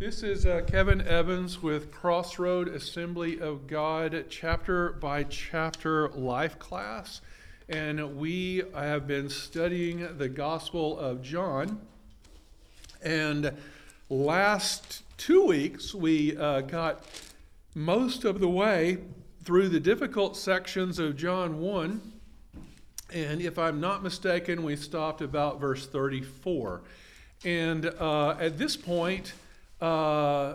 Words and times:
This 0.00 0.22
is 0.22 0.46
uh, 0.46 0.62
Kevin 0.66 1.02
Evans 1.02 1.62
with 1.62 1.92
Crossroad 1.92 2.68
Assembly 2.68 3.38
of 3.38 3.66
God 3.66 4.24
chapter 4.30 4.92
by 4.92 5.24
chapter 5.24 6.08
life 6.08 6.58
class. 6.58 7.20
And 7.68 8.16
we 8.16 8.62
have 8.74 9.06
been 9.06 9.28
studying 9.28 10.16
the 10.16 10.30
Gospel 10.30 10.98
of 10.98 11.20
John. 11.20 11.82
And 13.02 13.52
last 14.08 15.02
two 15.18 15.44
weeks, 15.44 15.94
we 15.94 16.34
uh, 16.34 16.62
got 16.62 17.04
most 17.74 18.24
of 18.24 18.40
the 18.40 18.48
way 18.48 19.00
through 19.44 19.68
the 19.68 19.80
difficult 19.80 20.34
sections 20.34 20.98
of 20.98 21.14
John 21.14 21.60
1. 21.60 22.00
And 23.12 23.42
if 23.42 23.58
I'm 23.58 23.82
not 23.82 24.02
mistaken, 24.02 24.62
we 24.62 24.76
stopped 24.76 25.20
about 25.20 25.60
verse 25.60 25.86
34. 25.86 26.80
And 27.44 27.84
uh, 27.84 28.30
at 28.40 28.56
this 28.56 28.78
point, 28.78 29.34
uh, 29.80 30.54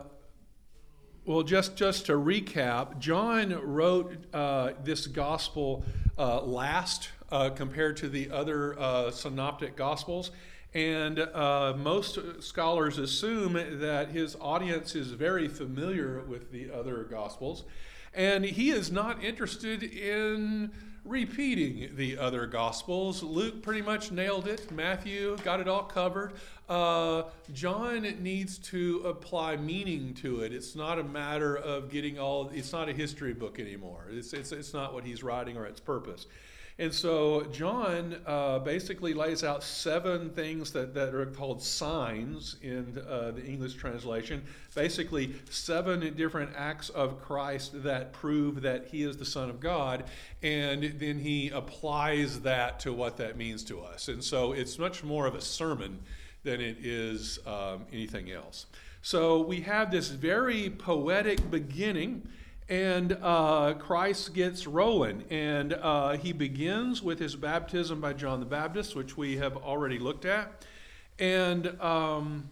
well, 1.25 1.41
just, 1.41 1.75
just 1.75 2.05
to 2.05 2.13
recap, 2.13 2.99
John 2.99 3.51
wrote 3.63 4.15
uh, 4.33 4.73
this 4.83 5.07
gospel 5.07 5.83
uh, 6.17 6.41
last 6.41 7.09
uh, 7.31 7.49
compared 7.49 7.97
to 7.97 8.09
the 8.09 8.29
other 8.29 8.77
uh, 8.79 9.09
synoptic 9.09 9.75
gospels. 9.75 10.29
And 10.75 11.19
uh, 11.19 11.73
most 11.77 12.19
scholars 12.43 12.99
assume 12.99 13.53
that 13.79 14.09
his 14.09 14.35
audience 14.39 14.93
is 14.93 15.07
very 15.11 15.47
familiar 15.47 16.21
with 16.27 16.51
the 16.51 16.69
other 16.69 17.03
gospels. 17.05 17.63
And 18.13 18.45
he 18.45 18.69
is 18.69 18.91
not 18.91 19.23
interested 19.23 19.83
in 19.83 20.71
repeating 21.05 21.95
the 21.95 22.17
other 22.17 22.47
gospels. 22.47 23.21
Luke 23.23 23.61
pretty 23.61 23.81
much 23.81 24.11
nailed 24.11 24.47
it. 24.47 24.71
Matthew 24.71 25.37
got 25.43 25.59
it 25.59 25.67
all 25.67 25.83
covered. 25.83 26.33
Uh, 26.67 27.23
John 27.53 28.01
needs 28.21 28.57
to 28.57 29.01
apply 29.05 29.55
meaning 29.57 30.15
to 30.15 30.41
it. 30.41 30.51
It's 30.51 30.75
not 30.75 30.97
a 30.97 31.03
matter 31.03 31.55
of 31.55 31.89
getting 31.89 32.17
all. 32.17 32.49
It's 32.53 32.73
not 32.73 32.89
a 32.89 32.93
history 32.93 33.33
book 33.33 33.59
anymore. 33.59 34.07
It's 34.09 34.33
it's 34.33 34.51
it's 34.51 34.73
not 34.73 34.93
what 34.93 35.03
he's 35.03 35.23
writing 35.23 35.57
or 35.57 35.65
its 35.67 35.79
purpose. 35.79 36.25
And 36.77 36.93
so 36.93 37.43
John 37.53 38.17
uh, 38.25 38.59
basically 38.59 39.13
lays 39.13 39.45
out 39.45 39.63
seven 39.63 40.29
things 40.31 40.71
that, 40.71 40.93
that 40.93 41.15
are 41.15 41.25
called 41.27 41.63
signs 41.63 42.57
in 42.61 43.01
uh, 43.09 43.31
the 43.31 43.45
English 43.45 43.75
translation. 43.75 44.43
Basically, 44.73 45.35
seven 45.49 46.13
different 46.15 46.51
acts 46.53 46.89
of 46.89 47.21
Christ 47.21 47.81
that 47.83 48.11
prove 48.11 48.61
that 48.63 48.87
he 48.87 49.03
is 49.03 49.15
the 49.15 49.23
Son 49.23 49.49
of 49.49 49.61
God. 49.61 50.03
And 50.43 50.99
then 50.99 51.17
he 51.17 51.49
applies 51.49 52.41
that 52.41 52.81
to 52.81 52.91
what 52.91 53.15
that 53.17 53.37
means 53.37 53.63
to 53.65 53.79
us. 53.79 54.09
And 54.09 54.21
so 54.21 54.51
it's 54.51 54.77
much 54.77 55.01
more 55.01 55.27
of 55.27 55.35
a 55.35 55.41
sermon 55.41 55.99
than 56.43 56.59
it 56.59 56.77
is 56.81 57.39
um, 57.47 57.85
anything 57.93 58.31
else. 58.31 58.65
So 59.01 59.41
we 59.41 59.61
have 59.61 59.91
this 59.91 60.09
very 60.09 60.69
poetic 60.71 61.49
beginning 61.49 62.27
and 62.67 63.17
uh, 63.21 63.75
Christ 63.77 64.33
gets 64.33 64.65
rolling. 64.65 65.23
And 65.29 65.73
uh, 65.73 66.17
he 66.17 66.33
begins 66.33 67.03
with 67.03 67.19
his 67.19 67.35
baptism 67.35 68.01
by 68.01 68.13
John 68.13 68.39
the 68.39 68.45
Baptist, 68.45 68.95
which 68.95 69.15
we 69.15 69.37
have 69.37 69.55
already 69.57 69.99
looked 69.99 70.25
at. 70.25 70.65
And, 71.19 71.79
um, 71.79 72.49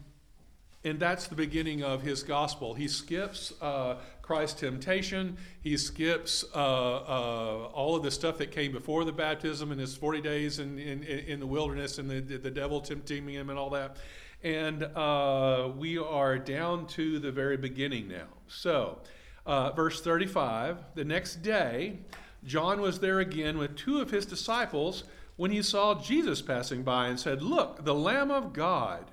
and 0.83 0.99
that's 0.99 1.27
the 1.27 1.35
beginning 1.35 1.83
of 1.83 2.03
his 2.03 2.21
gospel. 2.23 2.75
He 2.75 2.87
skips 2.87 3.53
uh, 3.61 3.95
Christ's 4.21 4.61
temptation, 4.61 5.35
he 5.61 5.75
skips 5.75 6.45
uh, 6.55 6.57
uh, 6.57 7.69
all 7.73 7.95
of 7.95 8.03
the 8.03 8.11
stuff 8.11 8.37
that 8.37 8.51
came 8.51 8.71
before 8.71 9.03
the 9.03 9.11
baptism 9.11 9.71
and 9.71 9.81
his 9.81 9.97
40 9.97 10.21
days 10.21 10.59
in, 10.59 10.79
in, 10.79 11.03
in 11.03 11.41
the 11.41 11.47
wilderness 11.47 11.97
and 11.97 12.09
the, 12.09 12.21
the 12.21 12.51
devil 12.51 12.79
tempting 12.79 13.27
him 13.27 13.49
and 13.49 13.59
all 13.59 13.71
that. 13.71 13.97
And 14.41 14.83
uh, 14.83 15.71
we 15.77 15.97
are 15.97 16.37
down 16.37 16.87
to 16.87 17.19
the 17.19 17.31
very 17.31 17.57
beginning 17.57 18.07
now. 18.07 18.27
So, 18.47 18.99
uh, 19.45 19.71
verse 19.71 20.01
35 20.01 20.77
The 20.95 21.05
next 21.05 21.37
day, 21.37 21.99
John 22.45 22.81
was 22.81 22.99
there 22.99 23.19
again 23.19 23.57
with 23.57 23.75
two 23.75 24.01
of 24.01 24.11
his 24.11 24.25
disciples 24.25 25.03
when 25.35 25.51
he 25.51 25.61
saw 25.61 25.99
Jesus 25.99 26.41
passing 26.41 26.83
by 26.83 27.07
and 27.07 27.19
said, 27.19 27.41
Look, 27.41 27.83
the 27.85 27.95
Lamb 27.95 28.31
of 28.31 28.53
God. 28.53 29.11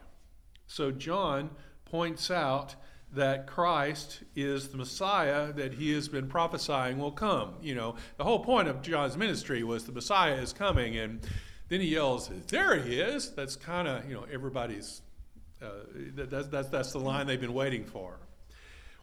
So 0.67 0.91
John 0.91 1.51
points 1.85 2.31
out 2.31 2.77
that 3.13 3.47
Christ 3.47 4.23
is 4.37 4.69
the 4.69 4.77
Messiah 4.77 5.53
that 5.55 5.75
he 5.75 5.93
has 5.95 6.09
been 6.09 6.29
prophesying 6.29 6.99
will 6.99 7.11
come. 7.11 7.55
You 7.61 7.75
know, 7.75 7.97
the 8.17 8.25
whole 8.25 8.45
point 8.45 8.69
of 8.69 8.83
John's 8.83 9.17
ministry 9.17 9.65
was 9.65 9.85
the 9.85 9.93
Messiah 9.93 10.35
is 10.35 10.53
coming, 10.53 10.97
and 10.97 11.21
then 11.69 11.81
he 11.81 11.89
yells, 11.89 12.31
There 12.49 12.77
he 12.77 13.01
is. 13.01 13.31
That's 13.31 13.57
kind 13.57 13.89
of, 13.89 14.09
you 14.09 14.15
know, 14.15 14.27
everybody's, 14.33 15.03
uh, 15.61 15.71
that's, 16.15 16.49
that's, 16.49 16.69
that's 16.69 16.93
the 16.93 17.01
line 17.01 17.27
they've 17.27 17.41
been 17.41 17.55
waiting 17.55 17.85
for. 17.85 18.19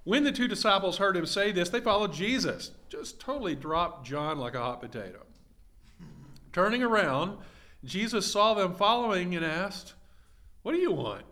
When 0.07 0.23
the 0.23 0.31
two 0.31 0.47
disciples 0.47 0.99
heard 0.99 1.17
him 1.17 1.25
say 1.25 1.51
this, 1.51 1.67
they 1.67 1.81
followed 1.81 2.13
Jesus. 2.13 2.71
Just 2.87 3.19
totally 3.19 3.55
dropped 3.55 4.07
John 4.07 4.39
like 4.39 4.55
a 4.55 4.61
hot 4.61 4.79
potato. 4.79 5.25
Turning 6.53 6.81
around, 6.81 7.37
Jesus 7.83 8.31
saw 8.31 8.53
them 8.53 8.73
following 8.73 9.35
and 9.35 9.43
asked, 9.43 9.95
What 10.61 10.71
do 10.71 10.77
you 10.77 10.93
want? 10.93 11.25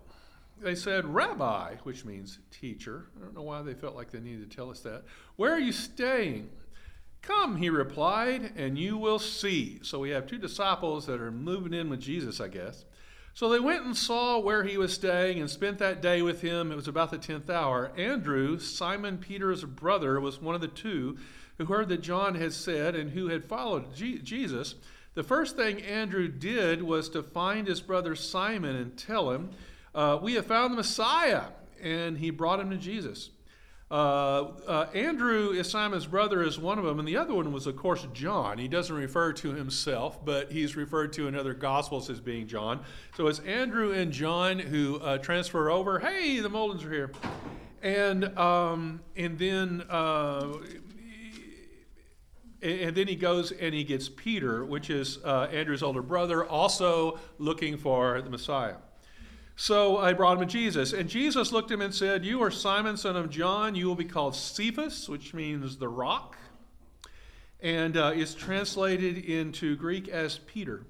They 0.61 0.75
said, 0.75 1.05
Rabbi, 1.05 1.75
which 1.83 2.03
means 2.03 2.39
teacher. 2.51 3.05
I 3.15 3.23
don't 3.23 3.33
know 3.33 3.43
why 3.43 3.61
they 3.61 3.75
felt 3.75 3.95
like 3.95 4.11
they 4.11 4.19
needed 4.19 4.51
to 4.51 4.53
tell 4.57 4.69
us 4.69 4.81
that. 4.81 5.03
Where 5.37 5.53
are 5.53 5.59
you 5.59 5.71
staying? 5.71 6.49
Come, 7.21 7.55
he 7.55 7.69
replied, 7.69 8.51
and 8.57 8.77
you 8.77 8.97
will 8.97 9.19
see. 9.19 9.79
So 9.83 9.99
we 9.99 10.09
have 10.09 10.27
two 10.27 10.37
disciples 10.37 11.05
that 11.05 11.21
are 11.21 11.31
moving 11.31 11.73
in 11.73 11.89
with 11.89 12.01
Jesus, 12.01 12.41
I 12.41 12.49
guess. 12.49 12.83
So 13.35 13.49
they 13.49 13.59
went 13.59 13.83
and 13.83 13.97
saw 13.97 14.39
where 14.39 14.63
he 14.63 14.77
was 14.77 14.93
staying 14.93 15.41
and 15.41 15.49
spent 15.49 15.77
that 15.79 16.01
day 16.01 16.21
with 16.21 16.39
him. 16.39 16.71
It 16.71 16.75
was 16.75 16.87
about 16.87 17.11
the 17.11 17.17
tenth 17.17 17.49
hour. 17.49 17.91
Andrew, 17.97 18.57
Simon 18.59 19.17
Peter's 19.17 19.65
brother, 19.65 20.21
was 20.21 20.41
one 20.41 20.55
of 20.55 20.61
the 20.61 20.69
two 20.69 21.17
who 21.57 21.65
heard 21.65 21.89
that 21.89 22.01
John 22.01 22.35
had 22.35 22.53
said 22.53 22.95
and 22.95 23.11
who 23.11 23.27
had 23.27 23.43
followed 23.43 23.93
Jesus. 23.93 24.75
The 25.15 25.23
first 25.23 25.57
thing 25.57 25.81
Andrew 25.81 26.29
did 26.29 26.81
was 26.81 27.09
to 27.09 27.23
find 27.23 27.67
his 27.67 27.81
brother 27.81 28.15
Simon 28.15 28.77
and 28.77 28.97
tell 28.97 29.31
him, 29.31 29.49
uh, 29.93 30.17
We 30.21 30.35
have 30.35 30.45
found 30.45 30.71
the 30.71 30.77
Messiah. 30.77 31.43
And 31.83 32.17
he 32.17 32.29
brought 32.29 32.61
him 32.61 32.69
to 32.69 32.77
Jesus. 32.77 33.31
Uh, 33.91 34.51
uh, 34.67 34.87
Andrew, 34.95 35.51
is 35.51 35.69
Simon's 35.69 36.07
brother, 36.07 36.41
is 36.41 36.57
one 36.57 36.79
of 36.79 36.85
them, 36.85 36.97
and 36.97 37.07
the 37.07 37.17
other 37.17 37.35
one 37.35 37.51
was, 37.53 37.67
of 37.67 37.75
course, 37.75 38.07
John. 38.13 38.57
He 38.57 38.67
doesn't 38.67 38.95
refer 38.95 39.31
to 39.33 39.53
himself, 39.53 40.25
but 40.25 40.51
he's 40.51 40.75
referred 40.75 41.13
to 41.13 41.27
in 41.27 41.35
other 41.35 41.53
Gospels 41.53 42.09
as 42.09 42.19
being 42.19 42.47
John. 42.47 42.81
So 43.15 43.27
it's 43.27 43.39
Andrew 43.39 43.91
and 43.91 44.11
John 44.11 44.57
who 44.57 44.97
uh, 44.97 45.19
transfer 45.19 45.69
over. 45.69 45.99
Hey, 45.99 46.39
the 46.39 46.49
Moldens 46.49 46.83
are 46.83 46.91
here, 46.91 47.11
and 47.83 48.35
um, 48.39 49.01
and 49.15 49.37
then 49.37 49.83
uh, 49.87 50.53
and 52.63 52.95
then 52.95 53.07
he 53.07 53.15
goes 53.15 53.51
and 53.51 53.75
he 53.75 53.83
gets 53.83 54.09
Peter, 54.09 54.65
which 54.65 54.89
is 54.89 55.19
uh, 55.23 55.47
Andrew's 55.51 55.83
older 55.83 56.01
brother, 56.01 56.43
also 56.43 57.19
looking 57.37 57.77
for 57.77 58.19
the 58.23 58.31
Messiah. 58.31 58.77
So 59.55 59.97
I 59.97 60.13
brought 60.13 60.37
him 60.37 60.47
to 60.47 60.51
Jesus. 60.51 60.91
And 60.91 61.09
Jesus 61.09 61.51
looked 61.51 61.71
at 61.71 61.75
him 61.75 61.81
and 61.81 61.93
said, 61.93 62.25
You 62.25 62.43
are 62.43 62.51
Simon, 62.51 62.97
son 62.97 63.15
of 63.15 63.29
John. 63.29 63.75
You 63.75 63.87
will 63.87 63.95
be 63.95 64.05
called 64.05 64.35
Cephas, 64.35 65.07
which 65.07 65.33
means 65.33 65.77
the 65.77 65.87
rock, 65.87 66.37
and 67.61 67.95
uh, 67.95 68.11
is 68.13 68.35
translated 68.35 69.17
into 69.17 69.75
Greek 69.77 70.09
as 70.09 70.39
Peter. 70.39 70.83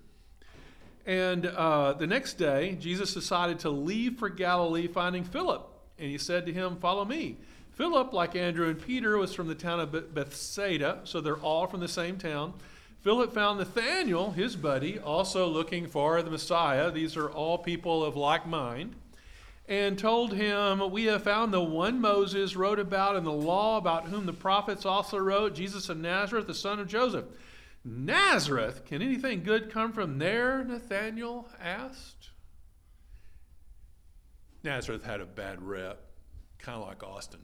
And 1.05 1.45
uh, 1.45 1.93
the 1.93 2.07
next 2.07 2.33
day, 2.33 2.77
Jesus 2.79 3.13
decided 3.13 3.59
to 3.59 3.69
leave 3.69 4.17
for 4.17 4.29
Galilee, 4.29 4.87
finding 4.87 5.23
Philip. 5.23 5.69
And 5.99 6.09
he 6.09 6.17
said 6.17 6.47
to 6.47 6.53
him, 6.53 6.77
Follow 6.77 7.05
me. 7.05 7.37
Philip, 7.73 8.13
like 8.13 8.35
Andrew 8.35 8.69
and 8.69 8.81
Peter, 8.81 9.17
was 9.17 9.33
from 9.33 9.47
the 9.47 9.55
town 9.55 9.79
of 9.79 10.13
Bethsaida, 10.13 11.01
so 11.03 11.21
they're 11.21 11.37
all 11.37 11.67
from 11.67 11.81
the 11.81 11.87
same 11.87 12.17
town. 12.17 12.53
Philip 13.05 13.35
found 13.35 13.59
Nathanael, 13.59 14.31
his 14.31 14.55
buddy, 14.55 14.97
also 14.97 15.45
looking 15.45 15.85
for 15.85 16.23
the 16.23 16.31
Messiah. 16.31 16.89
These 16.89 17.15
are 17.15 17.29
all 17.29 17.59
people 17.59 18.03
of 18.03 18.15
like 18.15 18.47
mind. 18.47 18.95
And 19.67 19.99
told 19.99 20.33
him, 20.33 20.89
We 20.89 21.03
have 21.05 21.21
found 21.21 21.53
the 21.53 21.61
one 21.61 22.01
Moses 22.01 22.55
wrote 22.55 22.79
about 22.79 23.15
in 23.15 23.23
the 23.23 23.31
law, 23.31 23.77
about 23.77 24.05
whom 24.05 24.25
the 24.25 24.33
prophets 24.33 24.87
also 24.87 25.19
wrote, 25.19 25.53
Jesus 25.53 25.87
of 25.87 25.99
Nazareth, 25.99 26.47
the 26.47 26.55
son 26.55 26.79
of 26.79 26.87
Joseph. 26.87 27.25
Nazareth? 27.83 28.85
Can 28.85 29.03
anything 29.03 29.43
good 29.43 29.69
come 29.69 29.93
from 29.93 30.17
there? 30.17 30.63
Nathanael 30.63 31.47
asked. 31.61 32.31
Nazareth 34.63 35.03
had 35.03 35.21
a 35.21 35.27
bad 35.27 35.61
rep, 35.61 36.01
kind 36.57 36.81
of 36.81 36.87
like 36.87 37.03
Austin. 37.03 37.41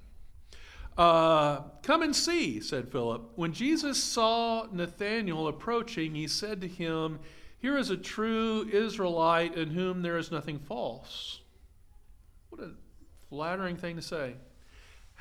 Uh, 0.97 1.61
come 1.83 2.01
and 2.01 2.15
see, 2.15 2.59
said 2.59 2.91
Philip. 2.91 3.31
When 3.35 3.53
Jesus 3.53 4.01
saw 4.01 4.67
Nathanael 4.71 5.47
approaching, 5.47 6.15
he 6.15 6.27
said 6.27 6.61
to 6.61 6.67
him, 6.67 7.19
Here 7.59 7.77
is 7.77 7.89
a 7.89 7.97
true 7.97 8.67
Israelite 8.71 9.55
in 9.55 9.69
whom 9.71 10.01
there 10.01 10.17
is 10.17 10.31
nothing 10.31 10.59
false. 10.59 11.39
What 12.49 12.61
a 12.61 12.71
flattering 13.29 13.77
thing 13.77 13.95
to 13.95 14.01
say. 14.01 14.35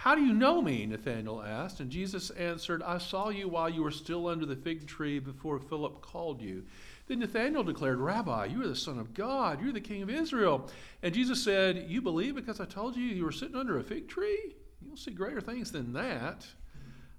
How 0.01 0.15
do 0.15 0.23
you 0.23 0.33
know 0.33 0.63
me? 0.63 0.87
Nathanael 0.87 1.43
asked. 1.43 1.81
And 1.81 1.91
Jesus 1.91 2.31
answered, 2.31 2.83
I 2.83 2.97
saw 2.97 3.29
you 3.29 3.49
while 3.49 3.69
you 3.69 3.83
were 3.83 3.91
still 3.91 4.29
under 4.29 4.47
the 4.47 4.57
fig 4.57 4.87
tree 4.87 5.19
before 5.19 5.59
Philip 5.59 6.01
called 6.01 6.41
you. 6.41 6.65
Then 7.07 7.19
Nathanael 7.19 7.65
declared, 7.65 7.99
Rabbi, 7.99 8.47
you 8.47 8.63
are 8.63 8.69
the 8.69 8.75
Son 8.75 8.99
of 8.99 9.13
God, 9.13 9.61
you're 9.61 9.73
the 9.73 9.81
King 9.81 10.01
of 10.03 10.09
Israel. 10.09 10.71
And 11.03 11.13
Jesus 11.13 11.45
said, 11.45 11.85
You 11.87 12.01
believe 12.01 12.35
because 12.35 12.61
I 12.61 12.65
told 12.65 12.97
you 12.97 13.03
you 13.03 13.25
were 13.25 13.31
sitting 13.31 13.57
under 13.57 13.79
a 13.79 13.85
fig 13.85 14.09
tree? 14.09 14.55
You'll 14.85 14.97
see 14.97 15.11
greater 15.11 15.41
things 15.41 15.73
than 15.73 15.93
that. 15.93 16.47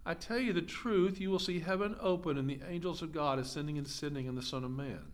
I 0.05 0.15
tell 0.15 0.39
you 0.39 0.51
the 0.51 0.61
truth, 0.61 1.21
you 1.21 1.29
will 1.29 1.39
see 1.39 1.59
heaven 1.59 1.95
open 2.01 2.37
and 2.37 2.49
the 2.49 2.59
angels 2.67 3.01
of 3.01 3.11
God 3.11 3.37
ascending 3.37 3.77
and 3.77 3.85
descending 3.85 4.27
on 4.27 4.35
the 4.35 4.41
Son 4.41 4.63
of 4.63 4.71
Man. 4.71 5.11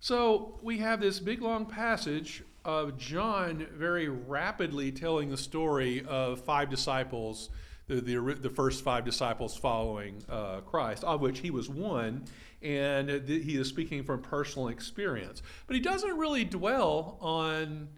So 0.00 0.58
we 0.62 0.78
have 0.78 1.00
this 1.00 1.20
big 1.20 1.40
long 1.40 1.64
passage 1.66 2.42
of 2.64 2.98
John 2.98 3.68
very 3.72 4.08
rapidly 4.08 4.90
telling 4.90 5.30
the 5.30 5.36
story 5.36 6.04
of 6.08 6.40
five 6.40 6.70
disciples, 6.70 7.50
the, 7.86 8.00
the, 8.00 8.18
the 8.40 8.50
first 8.50 8.82
five 8.82 9.04
disciples 9.04 9.56
following 9.56 10.24
uh, 10.28 10.60
Christ, 10.62 11.04
of 11.04 11.20
which 11.20 11.38
he 11.38 11.52
was 11.52 11.68
one, 11.68 12.24
and 12.62 13.08
he 13.28 13.56
is 13.56 13.68
speaking 13.68 14.02
from 14.02 14.22
personal 14.22 14.68
experience. 14.68 15.40
But 15.68 15.76
he 15.76 15.80
doesn't 15.80 16.18
really 16.18 16.44
dwell 16.44 17.16
on 17.20 17.88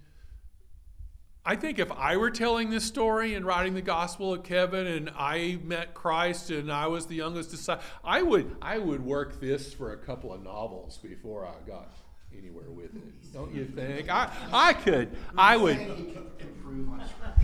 I 1.47 1.57
think 1.57 1.79
if 1.79 1.93
I 1.93 2.17
were 2.17 2.31
telling 2.31 2.71
this 2.71 2.85
story 2.85 3.35
and 3.35 3.45
writing 3.45 3.75
the 3.75 3.83
Gospel 3.83 4.33
of 4.33 4.45
Kevin, 4.45 4.87
and 4.87 5.11
I 5.15 5.59
met 5.63 5.93
Christ, 5.93 6.51
and 6.51 6.73
I 6.73 6.87
was 6.87 7.07
the 7.07 7.17
youngest 7.17 7.51
disciple, 7.51 7.85
I 8.03 8.23
would 8.23 8.57
I 8.63 8.79
would 8.79 9.05
work 9.05 9.41
this 9.41 9.75
for 9.75 9.93
a 9.93 9.97
couple 9.99 10.33
of 10.33 10.43
novels 10.43 10.99
before 11.03 11.47
I 11.47 11.55
got 11.69 11.93
anywhere 12.37 12.71
with 12.71 12.95
it. 12.97 13.33
Don't 13.35 13.55
you 13.55 13.67
think? 13.67 14.09
I 14.11 14.31
I 14.53 14.73
could 14.73 15.11
I 15.37 15.59
would 15.59 15.79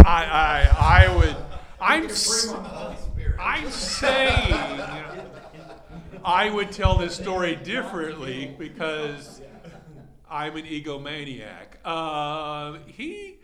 I 0.00 0.24
I 0.24 1.04
I 1.04 1.16
would 1.16 1.36
I'm 1.78 2.08
I'm 3.38 3.70
saying 3.70 4.54
I 6.24 6.50
would 6.50 6.72
tell 6.72 6.96
this 6.96 7.14
story 7.14 7.56
differently 7.56 8.54
because 8.58 9.42
I'm 10.30 10.56
an 10.56 10.64
egomaniac. 10.64 11.66
Uh, 11.84 12.78
he 12.86 13.39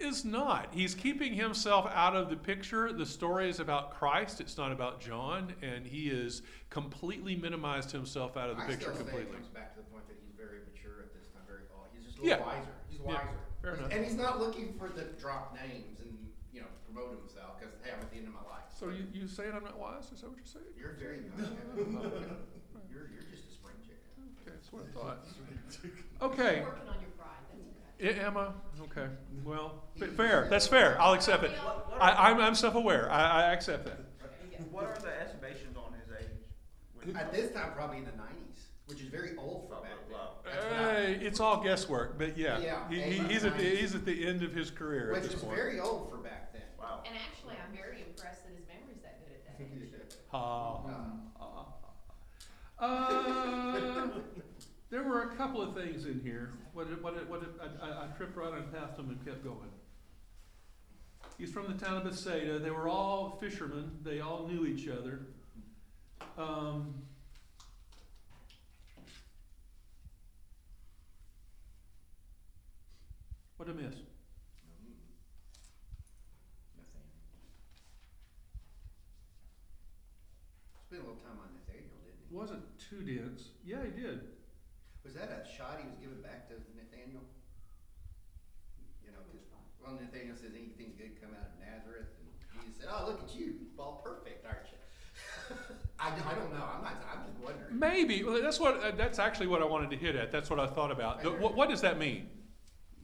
is 0.00 0.24
not. 0.24 0.68
He's 0.72 0.94
keeping 0.94 1.34
himself 1.34 1.90
out 1.94 2.16
of 2.16 2.30
the 2.30 2.36
picture. 2.36 2.92
The 2.92 3.06
story 3.06 3.48
is 3.50 3.60
about 3.60 3.92
Christ. 3.94 4.40
It's 4.40 4.56
not 4.56 4.72
about 4.72 5.00
John, 5.00 5.52
and 5.62 5.86
he 5.86 6.08
has 6.08 6.42
completely 6.70 7.36
minimized 7.36 7.90
himself 7.92 8.36
out 8.36 8.50
of 8.50 8.56
the 8.56 8.62
I 8.62 8.66
picture 8.66 8.92
still 8.92 8.94
say 8.94 9.02
completely. 9.04 9.32
it 9.32 9.34
comes 9.36 9.48
back 9.48 9.74
to 9.74 9.80
the 9.80 9.86
point 9.92 10.06
that 10.08 10.16
he's 10.24 10.32
very 10.36 10.60
mature 10.72 11.00
at 11.04 11.12
this 11.14 11.28
time. 11.28 11.42
Very, 11.46 11.60
oh, 11.74 11.84
he's 11.94 12.04
just 12.06 12.18
a 12.18 12.22
little 12.22 12.38
Yeah. 12.38 12.46
wiser. 12.46 12.72
He's 12.88 13.00
Yeah, 13.00 13.06
wiser, 13.06 13.38
fair 13.62 13.74
enough. 13.76 13.92
and 13.92 14.04
he's 14.04 14.16
not 14.16 14.40
looking 14.40 14.72
for 14.78 14.88
the 14.88 15.04
drop 15.20 15.54
names 15.54 16.00
and 16.00 16.16
you 16.52 16.60
know 16.62 16.68
promote 16.86 17.18
himself 17.20 17.58
because 17.60 17.74
hey, 17.84 17.92
I'm 17.92 18.00
at 18.00 18.10
the 18.10 18.18
end 18.18 18.28
of 18.28 18.34
my 18.34 18.44
life. 18.48 18.64
So 18.74 18.88
you, 18.88 19.04
you 19.12 19.28
saying 19.28 19.52
I'm 19.54 19.64
not 19.64 19.78
wise? 19.78 20.10
Is 20.12 20.20
that 20.22 20.28
what 20.30 20.38
you're 20.40 20.46
saying? 20.48 20.72
You're 20.78 20.96
very 20.96 21.20
young. 21.28 21.56
you're 22.88 23.08
you're 23.12 23.28
just 23.28 23.44
a 23.48 23.52
spring 23.52 23.76
chicken. 23.84 24.00
Okay, 24.40 24.56
that's 24.56 24.72
what 24.72 24.84
I 24.88 24.92
thought. 24.96 25.24
Okay, 26.22 26.62
Emma. 28.00 28.54
Okay, 28.90 29.06
well, 29.44 29.84
fa- 29.98 30.08
fair. 30.08 30.46
That's 30.50 30.66
fair. 30.66 31.00
I'll 31.00 31.12
accept 31.12 31.44
it. 31.44 31.52
I, 32.00 32.30
I'm, 32.30 32.40
I'm 32.40 32.54
self-aware. 32.54 33.10
I, 33.10 33.42
I 33.48 33.52
accept 33.52 33.84
that. 33.86 33.98
What 34.70 34.84
are 34.84 34.96
the 35.00 35.20
estimations 35.20 35.76
on 35.76 35.92
his 35.92 36.10
age? 36.18 37.14
At 37.16 37.32
this 37.32 37.52
time, 37.52 37.72
probably 37.74 37.98
in 37.98 38.04
the 38.04 38.10
90s, 38.12 38.60
which 38.86 39.00
is 39.00 39.08
very 39.08 39.36
old 39.36 39.68
for 39.68 39.76
back 39.76 39.90
then. 40.08 40.18
That's 40.44 40.64
what 40.64 40.74
I- 40.74 41.04
Uh, 41.14 41.26
it's 41.26 41.40
all 41.40 41.62
guesswork, 41.62 42.18
but 42.18 42.36
yeah, 42.38 42.58
Yeah, 42.58 42.88
he, 42.88 43.00
he, 43.00 43.18
he's 43.24 43.44
at 43.44 43.56
the 43.56 43.64
he's 43.64 43.94
at 43.94 44.04
the 44.04 44.26
end 44.26 44.42
of 44.42 44.52
his 44.52 44.70
career 44.70 45.08
at 45.12 45.14
which 45.14 45.24
this 45.30 45.34
is 45.34 45.42
point. 45.42 45.56
very 45.56 45.78
old 45.80 46.10
for 46.10 46.16
back 46.18 46.52
then. 46.52 46.62
Wow. 46.78 47.02
And 47.06 47.14
actually, 47.16 47.54
I'm 47.64 47.74
very 47.76 48.02
impressed 48.02 48.44
that 48.44 48.52
his 48.56 48.66
memory's 48.66 49.02
that 49.02 49.20
good 49.24 49.34
at 49.34 49.58
that 49.58 49.64
age. 50.06 50.14
Ha. 50.30 50.76
Uh, 51.40 51.56
Uh, 52.82 54.08
there 54.90 55.04
were 55.04 55.22
a 55.22 55.36
couple 55.36 55.62
of 55.62 55.74
things 55.74 56.04
in 56.04 56.20
here. 56.20 56.52
What 56.72 56.88
did, 56.88 57.02
what 57.02 57.16
did, 57.16 57.28
what 57.30 57.40
did, 57.40 57.50
I, 57.60 57.86
I, 57.86 58.04
I 58.04 58.06
tripped 58.16 58.36
right 58.36 58.52
on 58.52 58.64
past 58.72 58.96
them 58.96 59.08
and 59.08 59.24
kept 59.24 59.44
going. 59.44 59.70
He's 61.38 61.52
from 61.52 61.68
the 61.68 61.84
town 61.84 61.96
of 61.96 62.04
Bethsaida. 62.04 62.58
They 62.58 62.70
were 62.70 62.88
all 62.88 63.38
fishermen. 63.40 63.98
They 64.02 64.20
all 64.20 64.48
knew 64.48 64.66
each 64.66 64.88
other. 64.88 65.20
Um, 66.36 66.94
what 73.56 73.68
did 73.68 73.78
I 73.78 73.82
miss? 73.82 73.94
Spent 80.88 81.02
a 81.02 81.06
little 81.06 81.14
time 81.14 81.38
on 81.40 81.48
Nathaniel, 81.54 81.96
didn't 82.04 82.18
he? 82.28 82.36
Wasn't 82.36 82.62
too 82.78 83.02
dense. 83.02 83.50
Yeah, 83.64 83.78
he 83.84 84.00
did. 84.00 84.20
Was 85.04 85.14
that 85.14 85.30
a 85.32 85.40
shot 85.48 85.80
he 85.80 85.88
was 85.88 85.96
giving 85.98 86.20
back 86.22 86.48
to 86.48 86.54
Nathaniel? 86.76 87.22
You 89.04 89.12
know, 89.12 89.22
'cause 89.32 89.40
well, 89.82 89.98
Nathaniel 90.00 90.36
says 90.36 90.52
anything 90.54 90.94
good 90.98 91.20
come 91.20 91.30
out 91.34 91.48
of 91.48 91.56
Nazareth, 91.58 92.08
and 92.20 92.28
Jesus 92.62 92.80
said, 92.80 92.88
"Oh, 92.92 93.06
look 93.06 93.22
at 93.22 93.34
you, 93.34 93.54
all 93.78 94.00
perfect, 94.04 94.44
aren't 94.44 94.68
you?" 94.70 94.78
I, 95.98 96.08
I 96.12 96.34
don't 96.34 96.52
know. 96.52 96.62
I'm 96.64 96.82
not. 96.82 97.02
I'm 97.10 97.26
just 97.26 97.38
wondering. 97.42 97.78
Maybe 97.78 98.22
well, 98.24 98.40
that's 98.42 98.60
what 98.60 98.80
uh, 98.82 98.90
that's 98.92 99.18
actually 99.18 99.46
what 99.48 99.62
I 99.62 99.64
wanted 99.64 99.90
to 99.90 99.96
hit 99.96 100.16
at. 100.16 100.30
That's 100.30 100.50
what 100.50 100.60
I 100.60 100.66
thought 100.66 100.90
about. 100.90 101.22
The- 101.22 101.32
what, 101.32 101.54
what 101.56 101.68
does 101.70 101.80
that 101.80 101.98
mean? 101.98 102.28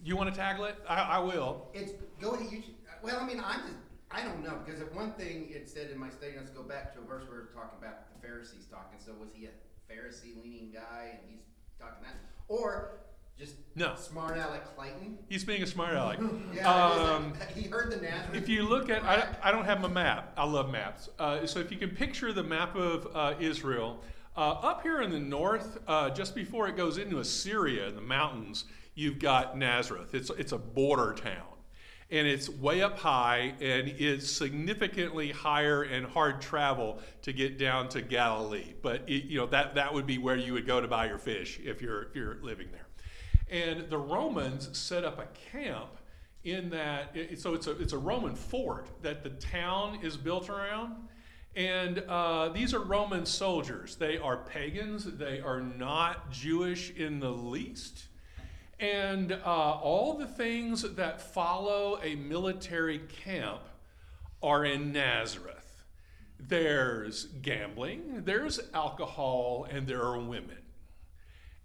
You 0.04 0.16
want 0.16 0.32
to 0.32 0.37
tackle 0.38 0.64
it? 0.66 0.76
I, 0.88 1.00
I 1.02 1.19
will. 1.19 1.69
It's 1.75 1.93
go 2.20 2.37
to 2.37 2.44
you. 2.44 2.62
Well, 3.02 3.19
I 3.20 3.26
mean, 3.26 3.40
I'm 3.44 3.60
just. 3.62 3.78
I 4.10 4.22
don't 4.22 4.44
know 4.44 4.60
because 4.64 4.81
if 4.81 4.93
one 4.94 5.12
thing 5.12 5.48
it 5.50 5.69
said 5.69 5.90
in 5.90 5.98
my 5.98 6.10
study. 6.10 6.32
Let's 6.37 6.50
go 6.50 6.62
back 6.62 6.94
to 6.94 7.00
a 7.00 7.02
verse 7.02 7.26
where 7.28 7.38
we 7.40 7.44
we're 7.46 7.52
talking 7.52 7.78
about 7.81 8.12
the 8.14 8.20
Pharisees 8.26 8.66
talking. 8.70 8.98
So 9.04 9.12
was 9.19 9.31
he 9.34 9.46
a 9.46 9.50
Pharisee 9.93 10.40
leaning 10.43 10.70
guy, 10.72 11.10
and 11.19 11.20
he's 11.28 11.43
talking 11.78 12.02
that, 12.02 12.14
or 12.49 12.99
just 13.38 13.55
No. 13.75 13.94
smart 13.96 14.37
aleck 14.38 14.75
Clayton? 14.76 15.19
He's 15.28 15.44
being 15.44 15.62
a 15.62 15.67
smart 15.67 15.94
aleck. 15.94 16.19
Yeah, 16.55 16.73
Um, 16.73 17.32
like- 17.38 17.50
he 17.52 17.69
heard 17.69 17.90
the 17.93 17.96
Nazareth. 17.99 18.34
If 18.43 18.49
you 18.49 18.62
look 18.62 18.88
at, 18.90 19.02
I, 19.05 19.28
I 19.43 19.50
don't 19.52 19.64
have 19.67 19.81
my 19.81 19.88
map. 19.88 20.32
I 20.37 20.44
love 20.46 20.70
maps. 20.70 21.08
Uh, 21.19 21.46
so 21.46 21.61
if 21.61 21.70
you 21.70 21.76
can 21.76 21.90
picture 21.90 22.32
the 22.32 22.43
map 22.43 22.75
of 22.76 23.08
uh, 23.14 23.34
Israel, 23.38 24.02
uh, 24.37 24.40
up 24.52 24.82
here 24.82 25.00
in 25.02 25.11
the 25.11 25.19
north, 25.20 25.78
uh, 25.87 26.11
just 26.11 26.34
before 26.34 26.69
it 26.69 26.76
goes 26.76 26.99
into 26.99 27.19
Assyria 27.20 27.88
in 27.88 27.94
the 27.94 28.00
mountains, 28.02 28.64
you've 28.94 29.19
got 29.19 29.56
Nazareth. 29.58 30.14
It's 30.14 30.31
it's 30.31 30.52
a 30.52 30.58
border 30.58 31.12
town, 31.14 31.46
and 32.11 32.26
it's 32.26 32.49
way 32.49 32.82
up 32.82 32.99
high, 32.99 33.55
and 33.61 33.88
it's 33.88 34.31
significantly 34.31 35.32
higher 35.32 35.82
and 35.82 36.06
hard 36.06 36.41
travel 36.41 37.00
to 37.23 37.32
get 37.32 37.58
down 37.58 37.88
to 37.91 38.00
Galilee. 38.00 38.75
But 38.81 39.03
it, 39.08 39.25
you 39.25 39.38
know 39.38 39.47
that 39.47 39.75
that 39.75 39.93
would 39.93 40.06
be 40.06 40.19
where 40.19 40.37
you 40.37 40.53
would 40.53 40.67
go 40.67 40.81
to 40.81 40.88
buy 40.88 41.06
your 41.06 41.19
fish 41.19 41.58
if 41.64 41.82
you're 41.82 42.05
if 42.05 42.14
you're 42.14 42.38
living 42.43 42.69
there. 42.70 42.87
And 43.49 43.88
the 43.88 43.99
Romans 43.99 44.76
set 44.76 45.05
up 45.05 45.19
a 45.19 45.26
camp 45.50 45.91
in 46.44 46.70
that, 46.70 47.17
so 47.39 47.55
it's 47.55 47.67
a, 47.67 47.72
it's 47.81 47.93
a 47.93 47.98
Roman 47.98 48.36
fort 48.36 48.86
that 49.03 49.22
the 49.25 49.31
town 49.31 49.98
is 50.03 50.17
built 50.17 50.48
around. 50.48 50.94
And 51.56 52.01
uh, 52.08 52.51
these 52.51 52.75
are 52.75 52.81
Roman 52.81 53.25
soldiers. 53.25 53.96
They 53.96 54.19
are 54.19 54.36
pagans, 54.36 55.05
they 55.05 55.41
are 55.41 55.60
not 55.60 56.31
Jewish 56.31 56.91
in 56.91 57.19
the 57.19 57.31
least. 57.31 58.06
And 58.79 59.33
uh, 59.33 59.39
all 59.45 60.15
the 60.19 60.27
things 60.27 60.83
that 60.83 61.21
follow 61.21 61.99
a 62.03 62.15
military 62.15 62.99
camp 63.25 63.63
are 64.43 64.65
in 64.65 64.93
Nazareth. 64.93 65.55
There's 66.39 67.25
gambling, 67.41 68.23
there's 68.25 68.61
alcohol, 68.75 69.67
and 69.71 69.87
there 69.87 70.03
are 70.03 70.19
women. 70.19 70.59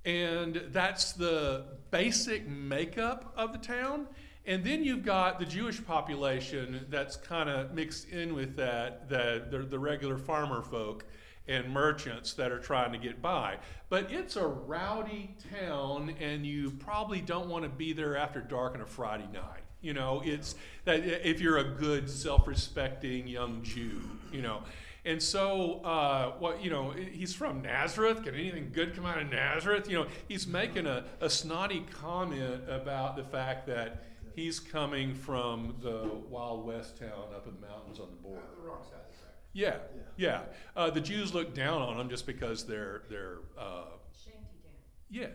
And 0.05 0.63
that's 0.69 1.11
the 1.11 1.65
basic 1.91 2.47
makeup 2.47 3.33
of 3.35 3.51
the 3.51 3.59
town. 3.59 4.07
And 4.45 4.63
then 4.63 4.83
you've 4.83 5.03
got 5.03 5.37
the 5.37 5.45
Jewish 5.45 5.83
population 5.85 6.85
that's 6.89 7.15
kind 7.17 7.49
of 7.49 7.73
mixed 7.73 8.07
in 8.09 8.33
with 8.33 8.55
that, 8.55 9.09
the, 9.09 9.45
the, 9.51 9.59
the 9.59 9.77
regular 9.77 10.17
farmer 10.17 10.61
folk 10.61 11.05
and 11.47 11.69
merchants 11.71 12.33
that 12.33 12.51
are 12.51 12.59
trying 12.59 12.91
to 12.91 12.97
get 12.97 13.21
by. 13.21 13.57
But 13.89 14.11
it's 14.11 14.35
a 14.35 14.45
rowdy 14.45 15.35
town, 15.59 16.15
and 16.19 16.45
you 16.45 16.71
probably 16.71 17.21
don't 17.21 17.49
want 17.49 17.63
to 17.63 17.69
be 17.69 17.93
there 17.93 18.15
after 18.15 18.41
dark 18.41 18.75
on 18.75 18.81
a 18.81 18.85
Friday 18.85 19.27
night. 19.33 19.63
You 19.81 19.93
know, 19.93 20.21
it's 20.23 20.55
that 20.85 21.03
if 21.03 21.41
you're 21.41 21.57
a 21.57 21.63
good, 21.63 22.09
self-respecting 22.09 23.27
young 23.27 23.63
Jew, 23.63 24.01
you 24.31 24.41
know. 24.41 24.63
And 25.03 25.21
so, 25.21 25.81
uh, 25.83 26.33
what 26.37 26.63
you 26.63 26.69
know, 26.69 26.91
he's 26.91 27.33
from 27.33 27.63
Nazareth. 27.63 28.23
Can 28.23 28.35
anything 28.35 28.69
good 28.71 28.95
come 28.95 29.07
out 29.07 29.19
of 29.19 29.31
Nazareth? 29.31 29.89
You 29.89 30.01
know, 30.01 30.07
he's 30.27 30.45
making 30.45 30.85
a, 30.85 31.05
a 31.19 31.29
snotty 31.29 31.83
comment 31.91 32.61
about 32.69 33.15
the 33.15 33.23
fact 33.23 33.65
that 33.67 34.03
he's 34.35 34.59
coming 34.59 35.15
from 35.15 35.75
the 35.81 36.07
Wild 36.29 36.65
West 36.65 36.99
town 36.99 37.33
up 37.35 37.47
in 37.47 37.55
the 37.59 37.67
mountains 37.67 37.99
on 37.99 38.09
the 38.11 38.17
border. 38.17 38.41
The 39.53 39.61
wrong 39.61 39.71
side 39.71 39.75
of 39.75 39.93
the 39.93 39.99
track. 39.99 40.11
Yeah, 40.17 40.41
yeah. 40.75 40.81
Uh, 40.81 40.89
the 40.89 41.01
Jews 41.01 41.33
look 41.33 41.53
down 41.53 41.81
on 41.81 41.97
them 41.97 42.09
just 42.09 42.25
because 42.25 42.65
they're 42.65 43.03
they're 43.09 43.39
uh, 43.57 43.83
Shanty 44.23 44.45
yeah. 45.09 45.27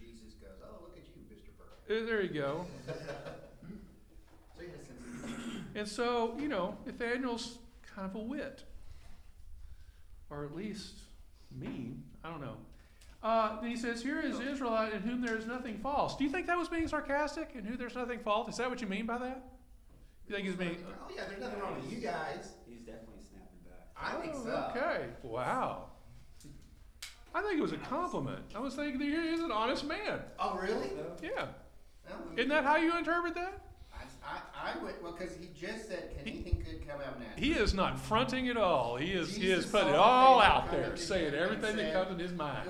Jesus 0.00 0.34
goes, 0.34 0.50
"Oh, 0.62 0.82
look 0.82 0.96
at 0.96 1.04
you, 1.14 1.22
Mister 1.30 1.50
Burke." 1.58 2.06
There 2.06 2.22
you 2.22 2.28
go. 2.28 2.66
So 4.56 4.62
he 4.62 4.66
had 4.66 4.80
a 4.80 4.84
sense 4.84 5.24
of 5.24 5.76
And 5.76 5.88
so, 5.88 6.36
you 6.38 6.48
know, 6.48 6.76
Nathaniel's 6.86 7.58
kind 7.94 8.08
of 8.08 8.14
a 8.14 8.20
wit. 8.20 8.62
Or 10.30 10.44
at 10.44 10.54
least 10.54 10.94
mean. 11.50 12.04
I 12.22 12.30
don't 12.30 12.40
know. 12.40 12.56
Uh, 13.22 13.60
then 13.60 13.70
he 13.70 13.76
says, 13.76 14.02
"Here 14.02 14.20
is 14.20 14.38
Israelite 14.38 14.92
in 14.92 15.00
whom 15.00 15.22
there 15.22 15.36
is 15.36 15.46
nothing 15.46 15.78
false." 15.78 16.16
Do 16.16 16.24
you 16.24 16.30
think 16.30 16.46
that 16.46 16.58
was 16.58 16.68
being 16.68 16.88
sarcastic? 16.88 17.52
In 17.54 17.64
who 17.64 17.76
there's 17.76 17.94
nothing 17.94 18.18
false? 18.18 18.50
Is 18.50 18.56
that 18.58 18.68
what 18.68 18.80
you 18.80 18.86
mean 18.86 19.06
by 19.06 19.18
that? 19.18 19.42
You 20.28 20.34
think 20.34 20.46
he's 20.46 20.56
being? 20.56 20.76
Oh 20.86 21.10
yeah, 21.14 21.22
there's 21.28 21.40
nothing 21.40 21.60
wrong 21.60 21.80
with 21.80 21.90
you 21.92 21.98
guys. 21.98 22.52
He's 22.66 22.80
definitely 22.80 23.20
snapping 23.28 23.58
back. 23.66 23.88
I 23.96 24.20
think 24.20 24.34
Oh, 24.36 24.44
so. 24.44 24.78
Okay. 24.80 25.06
Wow. 25.22 25.86
I 27.34 27.42
think 27.42 27.58
it 27.58 27.62
was 27.62 27.72
a 27.72 27.78
compliment. 27.78 28.40
I 28.54 28.60
was 28.60 28.74
thinking 28.74 28.98
that 29.00 29.04
he 29.06 29.12
is 29.34 29.40
an 29.40 29.50
honest 29.52 29.84
man. 29.84 30.20
Oh 30.38 30.56
really? 30.56 30.88
Yeah. 31.22 31.46
Isn't 32.36 32.48
that 32.50 32.64
how 32.64 32.76
you 32.76 32.96
interpret 32.96 33.34
that? 33.34 33.60
I, 34.26 34.72
I, 34.72 34.82
would, 34.82 34.94
well, 35.02 35.12
because 35.12 35.36
he 35.36 35.48
just 35.54 35.88
said, 35.88 36.10
can 36.16 36.26
anything 36.26 36.64
good 36.64 36.88
come 36.88 37.00
out 37.00 37.20
now? 37.20 37.26
He 37.36 37.52
is 37.52 37.74
not 37.74 37.98
fronting 37.98 38.48
at 38.48 38.56
all. 38.56 38.96
He 38.96 39.12
is 39.12 39.36
he 39.36 39.50
is 39.50 39.64
Jesus 39.64 39.70
putting 39.70 39.90
it 39.90 39.96
all 39.96 40.40
out 40.40 40.70
there, 40.70 40.96
saying 40.96 41.34
everything 41.34 41.76
that 41.76 41.92
comes 41.92 42.12
in 42.12 42.18
his 42.18 42.32
mind. 42.32 42.68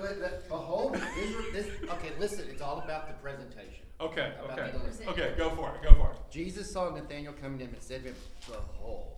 Behold, 0.49 0.95
Israel, 0.95 1.43
this, 1.53 1.67
okay, 1.83 2.11
listen, 2.19 2.45
it's 2.49 2.61
all 2.61 2.79
about 2.79 3.07
the 3.07 3.13
presentation. 3.13 3.85
Okay, 4.01 4.33
About 4.43 4.59
okay, 4.59 4.71
the 4.99 5.09
okay. 5.09 5.33
Go 5.37 5.49
for 5.51 5.73
it. 5.73 5.81
Go 5.81 5.95
for 5.95 6.11
it. 6.11 6.17
Jesus 6.29 6.69
saw 6.69 6.89
Nathanael 6.93 7.31
coming 7.31 7.59
to 7.59 7.65
him 7.65 7.73
and 7.73 7.81
said 7.81 8.03
to 8.03 8.09
him, 8.09 8.15
Behold, 8.45 9.13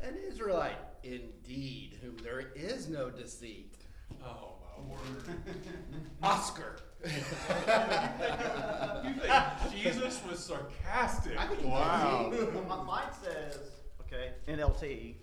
an 0.00 0.16
Israelite 0.26 0.78
indeed, 1.02 1.98
whom 2.02 2.16
there 2.18 2.52
is 2.54 2.88
no 2.88 3.10
deceit. 3.10 3.76
Oh 4.24 4.54
my 4.62 4.90
word! 4.90 5.38
Oscar. 6.22 6.76
You 7.04 7.10
think 9.14 9.32
Jesus 9.72 10.20
was 10.28 10.38
sarcastic? 10.38 11.38
I 11.38 11.46
think 11.46 11.64
Wow. 11.64 12.30
Well, 12.32 12.64
my- 12.68 12.82
Mine 12.82 13.12
says, 13.22 13.58
okay, 14.02 14.32
NLT. 14.48 15.14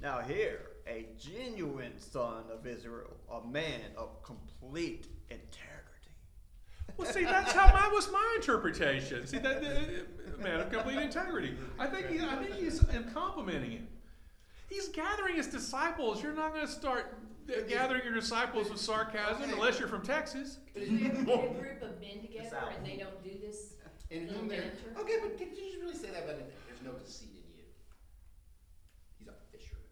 Now 0.00 0.20
here, 0.20 0.70
a 0.86 1.06
genuine 1.18 1.98
son 1.98 2.44
of 2.52 2.66
Israel, 2.66 3.16
a 3.30 3.46
man 3.46 3.80
of 3.96 4.22
complete 4.22 5.06
integrity. 5.30 5.68
Well, 6.96 7.10
see, 7.10 7.24
that's 7.24 7.52
how 7.52 7.72
mine 7.72 7.92
was 7.92 8.10
my 8.10 8.32
interpretation. 8.36 9.26
See, 9.26 9.38
that 9.38 9.62
man 10.38 10.60
of 10.60 10.70
complete 10.70 10.98
integrity. 10.98 11.54
I 11.78 11.86
think 11.86 12.08
he, 12.08 12.20
I 12.20 12.36
think 12.36 12.54
he's 12.56 12.82
complimenting 13.14 13.70
him. 13.70 13.88
He's 14.68 14.88
gathering 14.88 15.36
his 15.36 15.46
disciples. 15.46 16.22
You're 16.22 16.34
not 16.34 16.52
going 16.54 16.66
to 16.66 16.72
start 16.72 17.14
gathering 17.68 18.02
your 18.04 18.14
disciples 18.14 18.70
with 18.70 18.78
sarcasm 18.80 19.42
Okay. 19.42 19.52
unless 19.52 19.78
you're 19.78 19.88
from 19.88 20.02
Texas. 20.02 20.58
Have 20.74 20.86
you 20.88 21.06
ever 21.10 21.22
get 21.24 21.44
a 21.44 21.54
group 21.54 21.82
of 21.82 22.00
men 22.00 22.20
together 22.22 22.56
and 22.76 22.86
they 22.86 22.96
don't 22.96 23.22
do 23.22 23.30
this? 23.44 23.74
In 24.10 24.26
little 24.26 24.40
whom 24.40 24.48
there, 24.48 24.60
banter? 24.60 25.00
okay, 25.00 25.16
but 25.22 25.38
did 25.38 25.48
you 25.56 25.64
just 25.64 25.78
really 25.80 25.94
say 25.94 26.08
that 26.10 26.24
about 26.24 26.36
it? 26.36 26.52
There's 26.68 26.82
no 26.84 26.92
deceit 26.98 27.30
in 27.30 27.56
you. 27.56 27.64
He's 29.18 29.28
a 29.28 29.32
fisherman. 29.50 29.82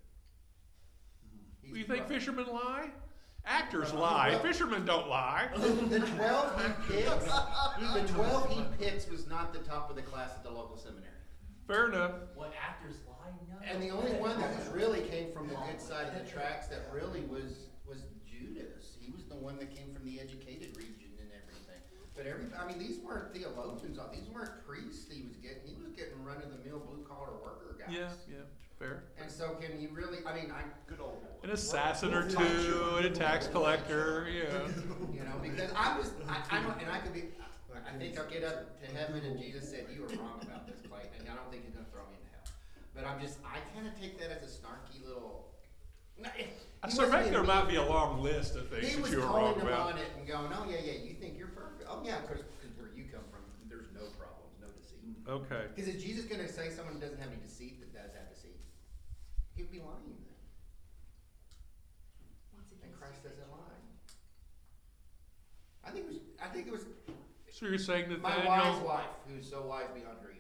Hmm. 1.25 1.39
He's 1.69 1.77
You 1.79 1.85
think 1.85 2.01
rough. 2.01 2.09
fishermen 2.09 2.47
lie? 2.53 2.91
Actors 3.47 3.93
uh, 3.93 3.99
lie. 3.99 4.39
Fishermen 4.43 4.85
don't 4.85 5.09
lie. 5.09 5.49
The 5.57 6.01
twelve 6.01 6.63
he 6.87 6.93
picks, 6.95 7.25
the 7.25 8.05
twelve 8.13 8.51
he 8.51 8.63
picks 8.79 9.09
was 9.09 9.27
not 9.27 9.55
the 9.55 9.61
top 9.61 9.89
of 9.89 9.97
the 9.97 10.03
class 10.03 10.33
at 10.37 10.43
the 10.45 10.51
local 10.51 10.77
seminary. 10.77 11.07
Fair 11.67 11.89
enough. 11.89 12.13
What 12.35 12.53
actors 12.63 12.97
lie? 13.09 13.10
No. 13.10 13.10
And 13.69 13.83
the 13.83 13.91
only 13.91 14.13
one 14.13 14.41
that 14.41 14.57
was 14.57 14.67
really 14.69 15.01
came 15.03 15.33
from 15.33 15.49
the 15.49 15.55
good 15.55 15.81
side 15.81 16.09
of 16.09 16.15
the 16.15 16.31
tracks 16.31 16.67
that 16.69 16.89
really 16.93 17.21
was, 17.23 17.69
was 17.87 17.99
Judas. 18.27 18.97
He 19.01 19.11
was 19.13 19.25
the 19.25 19.37
one 19.37 19.59
that 19.59 19.75
came 19.75 19.95
from 19.95 20.05
the 20.05 20.21
educated 20.21 20.77
region 20.77 21.13
and 21.21 21.29
everything. 21.31 21.83
But 22.17 22.27
every, 22.27 22.47
I 22.59 22.67
mean, 22.67 22.79
these 22.79 22.99
weren't 22.99 23.33
theologians, 23.35 23.99
these 24.13 24.29
weren't 24.33 24.67
priests 24.67 25.11
he 25.11 25.23
was 25.23 25.37
getting, 25.37 25.63
he 25.65 25.77
was 25.81 25.93
getting 25.93 26.23
run-of-the-mill 26.25 26.81
blue-collar 26.81 27.33
worker 27.43 27.77
guys. 27.79 27.95
Yeah, 27.95 28.11
yeah, 28.29 28.45
fair. 28.79 29.05
And 29.21 29.31
so 29.31 29.57
can 29.61 29.81
you 29.81 29.89
really, 29.93 30.19
I 30.27 30.35
mean, 30.35 30.51
I, 30.51 30.63
Good 30.87 31.01
old 31.01 31.23
boy. 31.23 31.29
An 31.45 31.51
assassin 31.51 32.13
or 32.13 32.29
two, 32.29 32.97
and 32.97 33.07
a 33.07 33.11
tax 33.11 33.47
collector. 33.47 34.27
Yeah. 34.29 34.69
you 35.13 35.21
know, 35.25 35.39
because 35.43 35.71
I 35.77 35.97
was, 35.97 36.13
I, 36.29 36.43
I 36.51 36.63
don't, 36.63 36.81
and 36.81 36.91
I 36.91 36.99
could 36.99 37.15
be, 37.15 37.25
I 37.73 37.97
think 37.97 38.19
I'll 38.19 38.29
get 38.29 38.45
up 38.45 38.81
to 38.83 38.87
heaven 38.97 39.25
and 39.25 39.39
Jesus 39.39 39.71
said, 39.71 39.87
you 39.95 40.03
were 40.03 40.09
wrong 40.21 40.41
about 40.43 40.67
this, 40.67 40.77
Clayton, 40.89 41.21
and 41.21 41.29
I 41.29 41.35
don't 41.35 41.51
think 41.51 41.65
he's 41.65 41.75
gonna 41.75 41.87
throw 41.91 42.05
me. 42.11 42.20
But 42.95 43.07
I'm 43.07 43.21
just, 43.21 43.39
I 43.45 43.59
kinda 43.75 43.93
take 44.01 44.19
that 44.19 44.31
as 44.31 44.43
a 44.43 44.47
snarky 44.51 45.05
little. 45.05 45.47
no, 46.19 46.29
it- 46.39 46.49
I 46.83 46.87
he 46.89 46.93
suspect 46.97 47.13
wasn't 47.13 47.31
there 47.33 47.43
being 47.45 47.55
might 47.55 47.69
be 47.69 47.77
a 47.77 47.85
long 47.85 48.23
list 48.23 48.57
of 48.57 48.69
things 48.71 48.89
He 48.89 48.95
that 48.97 49.03
was 49.03 49.11
you 49.13 49.21
were 49.21 49.27
calling 49.27 49.45
wrong 49.53 49.59
them 49.59 49.67
about. 49.69 49.93
on 49.93 49.99
it 49.99 50.09
and 50.17 50.27
going, 50.27 50.51
oh, 50.53 50.65
yeah, 50.69 50.79
yeah, 50.83 51.05
you 51.05 51.13
think 51.15 51.37
you're 51.39 51.49
perfect. 51.53 51.85
Oh, 51.89 52.01
yeah, 52.05 52.21
cause, 52.25 52.41
'cause 52.61 52.73
where 52.81 52.89
you 52.97 53.05
come 53.13 53.21
from, 53.31 53.45
there's 53.69 53.93
no 53.93 54.09
problems, 54.17 54.57
no 54.61 54.69
deceit. 54.81 55.05
Okay. 55.29 55.69
Cause 55.77 55.89
is 55.95 56.03
Jesus 56.03 56.25
gonna 56.25 56.49
say 56.49 56.71
someone 56.71 56.95
who 56.95 57.01
doesn't 57.01 57.21
have 57.21 57.29
any 57.31 57.37
deceit 57.41 57.81
that 57.81 57.93
does 57.93 58.17
have 58.17 58.29
deceit? 58.35 58.57
He'd 59.57 59.71
be 59.71 59.79
lying 59.79 60.17
then, 60.25 60.41
It's 62.73 62.83
and 62.83 62.93
Christ 62.99 63.23
doesn't 63.23 63.51
lie. 63.53 63.77
I 65.85 65.91
think 65.91 66.07
it 66.07 66.09
was, 66.09 66.19
I 66.41 66.47
think 66.49 66.67
it 66.67 66.73
was 66.73 66.85
So 67.53 67.67
you're 67.67 67.77
saying 67.79 68.09
that 68.09 68.23
My 68.23 68.37
wise 68.47 68.73
Daniel? 68.73 68.87
wife, 68.89 69.13
who's 69.29 69.45
so 69.51 69.67
wise 69.67 69.89
beyond 69.93 70.17
her 70.25 70.33
years, 70.33 70.40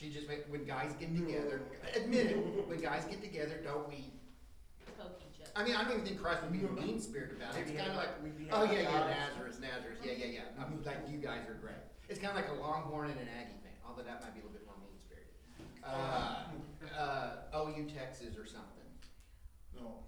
she 0.00 0.08
just 0.08 0.26
went, 0.26 0.48
when 0.48 0.64
guys 0.64 0.94
get 0.98 1.14
together, 1.14 1.60
admit 1.94 2.32
it, 2.32 2.68
when 2.68 2.80
guys 2.80 3.04
get 3.04 3.20
together, 3.20 3.60
don't 3.62 3.86
we? 3.86 4.08
Poke 4.96 5.20
each 5.28 5.44
other. 5.44 5.52
I 5.54 5.62
mean, 5.62 5.76
I 5.76 5.84
don't 5.84 5.92
even 5.92 6.04
think 6.06 6.22
Christ 6.22 6.40
would 6.42 6.52
be 6.52 6.64
mean 6.64 6.98
spirited 6.98 7.36
about 7.36 7.54
it. 7.54 7.68
It's 7.68 7.76
kind 7.76 7.90
of 7.90 7.96
like, 7.96 8.08
oh 8.50 8.64
yeah, 8.64 8.80
yeah, 8.80 9.12
Nazareth, 9.12 9.60
Nazareth, 9.60 10.00
yeah, 10.02 10.16
yeah, 10.16 10.40
yeah. 10.40 10.64
I'm 10.64 10.82
like, 10.84 11.04
you 11.06 11.18
guys 11.18 11.44
are 11.48 11.60
great. 11.60 11.84
It's 12.08 12.18
kind 12.18 12.32
of 12.32 12.36
like 12.36 12.48
a 12.48 12.56
Longhorn 12.56 13.10
and 13.10 13.20
an 13.20 13.28
Aggie 13.28 13.60
fan, 13.60 13.76
although 13.86 14.02
that 14.02 14.22
might 14.24 14.32
be 14.32 14.40
a 14.40 14.44
little 14.48 14.56
bit 14.56 14.64
more 14.64 14.80
mean 14.80 14.96
spirited. 14.96 15.36
Uh, 15.84 16.48
uh, 16.96 17.60
OU 17.60 17.84
Texas 17.92 18.40
or 18.40 18.46
something. 18.46 18.88
No. 19.76 20.00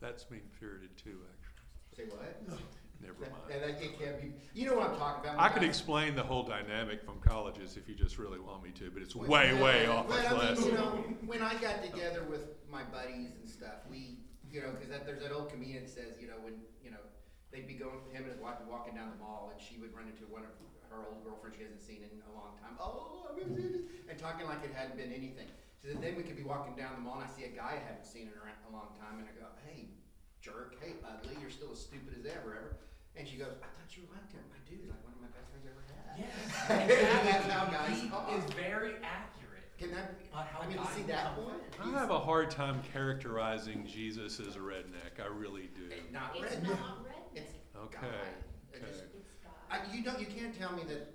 That's 0.00 0.28
mean 0.28 0.42
spirited 0.50 0.90
too, 0.98 1.22
actually. 1.22 1.62
Say 1.94 2.10
what? 2.10 2.42
Never 3.00 3.14
mind. 3.20 3.34
that, 3.48 3.62
it 3.82 3.98
can't 3.98 4.20
be. 4.20 4.32
You 4.54 4.66
know 4.66 4.76
what 4.76 4.90
I'm 4.90 4.96
talking 4.96 5.30
about? 5.30 5.38
I 5.38 5.48
could 5.48 5.62
explain 5.62 6.14
the 6.14 6.22
whole 6.22 6.42
dynamic 6.42 7.04
from 7.04 7.20
colleges 7.20 7.76
if 7.76 7.88
you 7.88 7.94
just 7.94 8.18
really 8.18 8.40
want 8.40 8.62
me 8.64 8.70
to, 8.72 8.90
but 8.90 9.02
it's 9.02 9.14
way, 9.14 9.52
way 9.54 9.86
off 9.86 10.08
But 10.08 10.22
the 10.22 10.28
I 10.28 10.30
mean, 10.30 10.40
class. 10.56 10.64
you 10.66 10.72
know, 10.72 11.04
when 11.26 11.42
I 11.42 11.54
got 11.60 11.82
together 11.82 12.24
with 12.24 12.48
my 12.70 12.82
buddies 12.84 13.36
and 13.40 13.48
stuff, 13.48 13.84
we, 13.90 14.18
you 14.50 14.62
know, 14.62 14.70
because 14.72 14.88
there's 15.04 15.22
that 15.22 15.32
old 15.32 15.50
comedian 15.50 15.84
that 15.84 15.90
says, 15.90 16.16
you 16.20 16.28
know, 16.28 16.40
when, 16.40 16.54
you 16.82 16.90
know, 16.90 17.04
they'd 17.52 17.68
be 17.68 17.74
going, 17.74 18.00
him 18.12 18.24
and 18.24 18.32
his 18.32 18.40
wife 18.40 18.56
would 18.60 18.66
be 18.66 18.72
walking 18.72 18.94
down 18.94 19.10
the 19.12 19.20
mall, 19.20 19.52
and 19.52 19.60
she 19.60 19.76
would 19.78 19.92
run 19.94 20.08
into 20.08 20.24
one 20.32 20.42
of 20.42 20.52
her 20.88 21.04
old 21.12 21.20
girlfriends 21.24 21.58
she 21.58 21.62
hasn't 21.64 21.82
seen 21.82 22.00
in 22.00 22.22
a 22.30 22.32
long 22.32 22.56
time. 22.62 22.78
Oh, 22.80 23.28
I 23.28 23.36
haven't 23.36 23.56
seen 23.56 23.72
this, 23.72 23.84
and 24.08 24.16
talking 24.16 24.46
like 24.48 24.64
it 24.64 24.72
hadn't 24.72 24.96
been 24.96 25.12
anything. 25.12 25.48
So 25.76 25.92
then 25.92 26.16
we 26.16 26.24
could 26.24 26.36
be 26.40 26.42
walking 26.46 26.74
down 26.74 26.96
the 26.96 27.04
mall, 27.04 27.20
and 27.20 27.28
I 27.28 27.30
see 27.30 27.44
a 27.44 27.52
guy 27.52 27.76
I 27.76 27.84
haven't 27.84 28.08
seen 28.08 28.32
in 28.32 28.34
a, 28.34 28.42
ra- 28.42 28.56
a 28.66 28.72
long 28.72 28.96
time, 28.96 29.20
and 29.20 29.28
I 29.28 29.34
go, 29.36 29.46
hey, 29.68 29.92
jerk, 30.46 30.78
hey, 30.80 30.94
ugly, 31.02 31.34
you're 31.42 31.50
still 31.50 31.72
as 31.74 31.80
stupid 31.82 32.14
as 32.14 32.22
ever, 32.30 32.54
ever. 32.54 32.76
And 33.18 33.26
she 33.26 33.34
goes, 33.36 33.50
I 33.58 33.66
thought 33.74 33.90
you 33.98 34.06
liked 34.14 34.30
him. 34.30 34.46
I 34.54 34.62
do. 34.70 34.78
He's 34.78 34.86
like 34.86 35.02
one 35.02 35.18
of 35.18 35.22
my 35.26 35.32
best 35.34 35.50
friends 35.50 35.66
I 35.66 35.74
ever 35.74 35.82
had. 35.90 37.26
That's 37.26 37.50
how 37.50 37.66
guys 37.66 37.98
He 38.00 38.08
talk. 38.08 38.30
is 38.38 38.44
very 38.54 38.94
accurate. 39.02 39.66
Can 39.78 39.90
that 39.90 40.16
be? 40.18 40.30
On 40.32 40.46
how 40.46 40.60
I 40.62 40.66
mean, 40.70 40.78
you 40.78 40.84
guys 40.84 40.94
see 40.94 41.02
that 41.10 41.34
become 41.34 41.50
point? 41.50 41.96
I 41.96 41.98
have 41.98 42.10
a 42.10 42.18
hard 42.20 42.50
time 42.50 42.80
characterizing 42.92 43.84
Jesus 43.86 44.38
as 44.40 44.54
a 44.56 44.60
redneck. 44.60 45.18
I 45.20 45.26
really 45.26 45.68
do. 45.74 45.90
It's 45.90 46.12
not 46.12 46.32
It's 46.36 46.54
redneck. 46.54 46.68
not 46.70 47.04
redneck. 47.04 47.34
It's 47.34 47.52
Okay, 47.76 47.98
guy. 48.00 48.32
It 48.72 48.76
okay. 48.82 48.86
just- 48.92 49.04
It's 49.18 49.34
God. 49.42 49.52
I, 49.70 49.80
you 49.94 50.04
don't. 50.04 50.20
You 50.20 50.26
can't 50.26 50.56
tell 50.56 50.72
me 50.72 50.82
that 50.88 51.12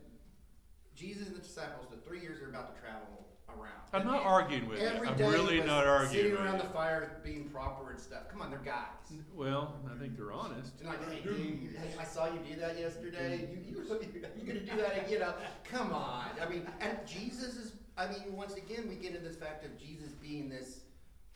Jesus 0.96 1.28
and 1.28 1.36
the 1.36 1.42
disciples, 1.42 1.88
the 1.90 1.98
three 1.98 2.20
years 2.22 2.40
they're 2.40 2.50
about 2.50 2.76
to 2.76 2.82
travel 2.82 3.26
around. 3.60 3.72
I'm 3.94 4.06
not 4.08 4.24
arguing 4.24 4.70
with 4.70 4.80
you. 4.80 4.88
every 4.88 5.08
I'm 5.10 5.18
day 5.18 5.28
really 5.30 5.58
was 5.58 5.68
not 5.68 5.86
arguing 5.86 6.14
Sitting 6.16 6.32
with 6.32 6.42
around 6.42 6.58
you. 6.58 6.64
the 6.64 6.70
fire, 6.70 7.12
being 7.24 7.50
proper 7.50 7.92
and 7.92 8.00
stuff. 8.00 8.30
Come 8.32 8.42
on, 8.42 8.50
they're 8.50 8.60
guys. 8.60 8.86
Well, 9.36 9.76
I 9.94 10.00
think 10.00 10.16
they're 10.16 10.32
honest. 10.32 10.72
And 10.80 10.88
like, 10.88 11.12
hey, 11.12 11.20
dude, 11.22 11.76
hey, 11.76 11.94
I 12.00 12.04
saw 12.06 12.28
you 12.28 12.40
do 12.48 12.58
that 12.62 12.80
yesterday. 12.80 13.50
You, 13.52 13.60
you, 13.70 13.78
were- 13.78 13.84
you 14.38 14.46
gonna 14.48 14.60
do 14.62 14.78
that? 14.78 15.12
You 15.12 15.20
know, 15.20 15.34
come 15.66 15.92
on. 15.92 16.28
I 16.42 16.50
mean, 16.50 16.66
and 16.80 16.98
Jesus 17.06 17.58
is. 17.58 17.74
I 17.98 18.08
mean, 18.08 18.34
once 18.36 18.54
again, 18.56 18.86
we 18.88 18.96
get 18.96 19.14
into 19.14 19.28
this 19.28 19.36
fact 19.36 19.66
of 19.66 19.78
Jesus 19.78 20.14
being 20.14 20.48
this 20.50 20.80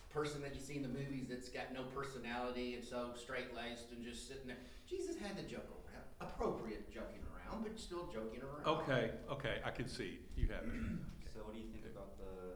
person 0.10 0.41
that 0.41 0.55
you 0.55 0.62
see 0.62 0.77
in 0.77 0.81
the 0.81 0.88
movies 0.88 1.25
that's 1.29 1.50
got 1.50 1.74
no 1.74 1.84
personality 1.93 2.75
and 2.75 2.84
so 2.86 3.10
straight 3.22 3.53
laced 3.53 3.91
and 3.91 4.01
just 4.01 4.29
sitting 4.29 4.48
there. 4.48 4.55
Jesus 4.89 5.17
had 5.19 5.36
to 5.36 5.43
joke 5.43 5.67
around, 5.67 6.05
appropriate 6.31 6.89
joking 6.93 7.19
around, 7.36 7.63
but 7.63 7.77
still 7.77 8.07
joking 8.13 8.39
around. 8.41 8.65
Okay, 8.79 9.12
okay, 9.29 9.57
I 9.65 9.72
can 9.72 9.89
see. 9.89 10.19
You 10.38 10.48
have 10.48 10.63
it. 10.63 10.69
So 11.36 11.42
what 11.44 11.54
do 11.54 11.60
you 11.60 11.68
think 11.68 11.84
about 11.86 12.18
the 12.18 12.56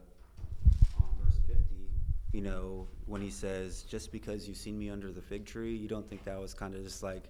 on 0.98 1.10
verse 1.22 1.38
fifty? 1.48 1.90
You 2.32 2.42
know, 2.42 2.88
when 3.08 3.22
he 3.22 3.30
says, 3.30 3.84
"Just 3.84 4.12
because 4.12 4.48
you've 4.48 4.58
seen 4.58 4.78
me 4.80 4.90
under 4.90 5.12
the 5.12 5.22
fig 5.22 5.46
tree," 5.46 5.76
you 5.76 5.88
don't 5.88 6.08
think 6.08 6.24
that 6.24 6.40
was 6.40 6.54
kind 6.54 6.74
of 6.76 6.84
just 6.84 7.04
like, 7.04 7.24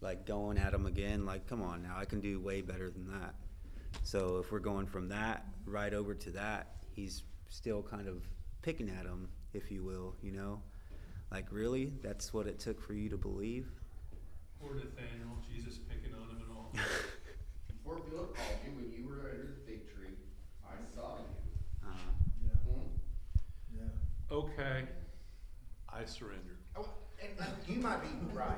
like 0.00 0.26
going 0.26 0.58
at 0.58 0.74
him 0.74 0.86
again? 0.86 1.24
Like, 1.24 1.46
come 1.46 1.62
on 1.62 1.82
now, 1.82 1.96
I 1.96 2.04
can 2.04 2.20
do 2.20 2.40
way 2.40 2.62
better 2.62 2.90
than 2.90 3.06
that. 3.20 3.34
So 4.02 4.38
if 4.38 4.50
we're 4.50 4.58
going 4.58 4.86
from 4.86 5.08
that 5.10 5.44
right 5.66 5.94
over 5.94 6.14
to 6.14 6.30
that, 6.32 6.66
he's 6.94 7.22
still 7.48 7.82
kind 7.82 8.08
of 8.08 8.22
picking 8.62 8.88
at 8.88 9.04
him, 9.06 9.28
if 9.52 9.70
you 9.70 9.84
will. 9.84 10.16
You 10.22 10.32
know, 10.32 10.62
like 11.30 11.46
really, 11.52 11.92
that's 12.02 12.32
what 12.34 12.46
it 12.48 12.58
took 12.58 12.80
for 12.80 12.94
you 12.94 13.08
to 13.10 13.16
believe. 13.16 13.68
Poor 14.60 14.74
Nathaniel, 14.74 15.38
Jesus 15.48 15.78
picking 15.78 16.12
on 16.14 16.28
him 16.28 16.42
and 16.42 16.56
all. 16.56 16.72
Before 17.68 17.98
Bill 18.10 18.26
called 18.26 18.58
you 18.64 18.72
when 18.76 18.92
you 18.92 19.08
were 19.08 19.30
under 19.30 19.54
the 19.56 19.60
fig 19.66 19.88
tree, 19.92 20.14
I 20.64 20.74
saw 20.94 21.16
you. 21.16 21.88
Uh, 21.88 21.90
Yeah, 22.44 22.50
Hmm? 22.70 22.86
yeah. 23.74 23.88
Okay, 24.40 24.84
I 25.86 26.06
surrender. 26.06 26.56
Oh, 26.74 26.88
and, 27.20 27.30
and 27.38 27.52
you 27.66 27.82
might 27.82 28.00
be 28.00 28.08
right. 28.34 28.56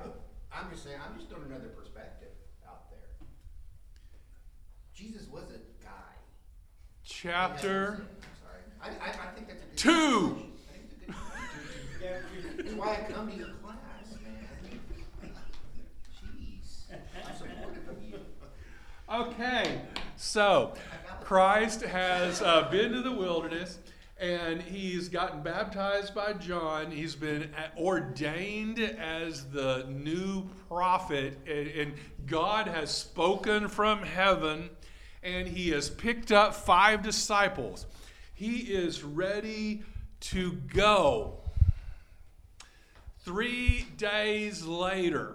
I'm 0.52 0.70
just 0.70 0.84
saying, 0.84 0.98
I'm 1.04 1.18
just 1.18 1.28
throwing 1.28 1.46
another 1.46 1.70
perspective 1.70 2.28
out 2.64 2.88
there. 2.88 3.26
Jesus 4.94 5.26
was 5.26 5.42
a 5.50 5.58
guy. 5.84 5.90
Chapter 7.02 7.94
I'm 7.98 8.28
sorry. 8.40 8.62
I, 8.80 8.86
I, 9.04 9.08
I 9.08 9.34
think 9.34 9.48
that's 9.48 9.62
a 9.62 9.66
good. 9.66 9.76
Two. 9.76 9.90
conversation. 9.90 10.54
I 10.68 10.72
think 10.72 10.84
it's 10.84 10.92
a 10.92 10.98
good 10.98 11.14
conversation. 12.36 12.64
That's 12.64 12.74
why 12.74 12.92
I 12.92 13.12
come 13.12 13.30
to 13.32 13.36
your 13.36 13.48
class, 13.48 14.14
man. 14.22 14.80
Jeez, 16.22 16.84
I'm 17.26 17.36
supportive 17.36 17.88
of 17.88 18.02
you. 18.04 18.20
Okay, 19.12 19.80
so 20.16 20.74
Christ 21.22 21.82
has 21.82 22.40
uh, 22.40 22.68
been 22.70 22.92
to 22.92 23.02
the 23.02 23.10
wilderness 23.10 23.78
and 24.22 24.62
he's 24.62 25.08
gotten 25.08 25.42
baptized 25.42 26.14
by 26.14 26.32
John. 26.34 26.92
He's 26.92 27.16
been 27.16 27.50
ordained 27.76 28.78
as 28.78 29.50
the 29.50 29.84
new 29.88 30.48
prophet, 30.68 31.38
and, 31.46 31.94
God 32.24 32.68
has 32.68 32.94
spoken 32.94 33.68
from 33.68 34.04
heaven, 34.04 34.70
and 35.24 35.48
he 35.48 35.70
has 35.70 35.90
picked 35.90 36.30
up 36.30 36.54
five 36.54 37.02
disciples. 37.02 37.84
He 38.32 38.58
is 38.58 39.02
ready 39.02 39.82
to 40.20 40.52
go. 40.52 41.40
Three 43.24 43.88
days 43.96 44.64
later, 44.64 45.34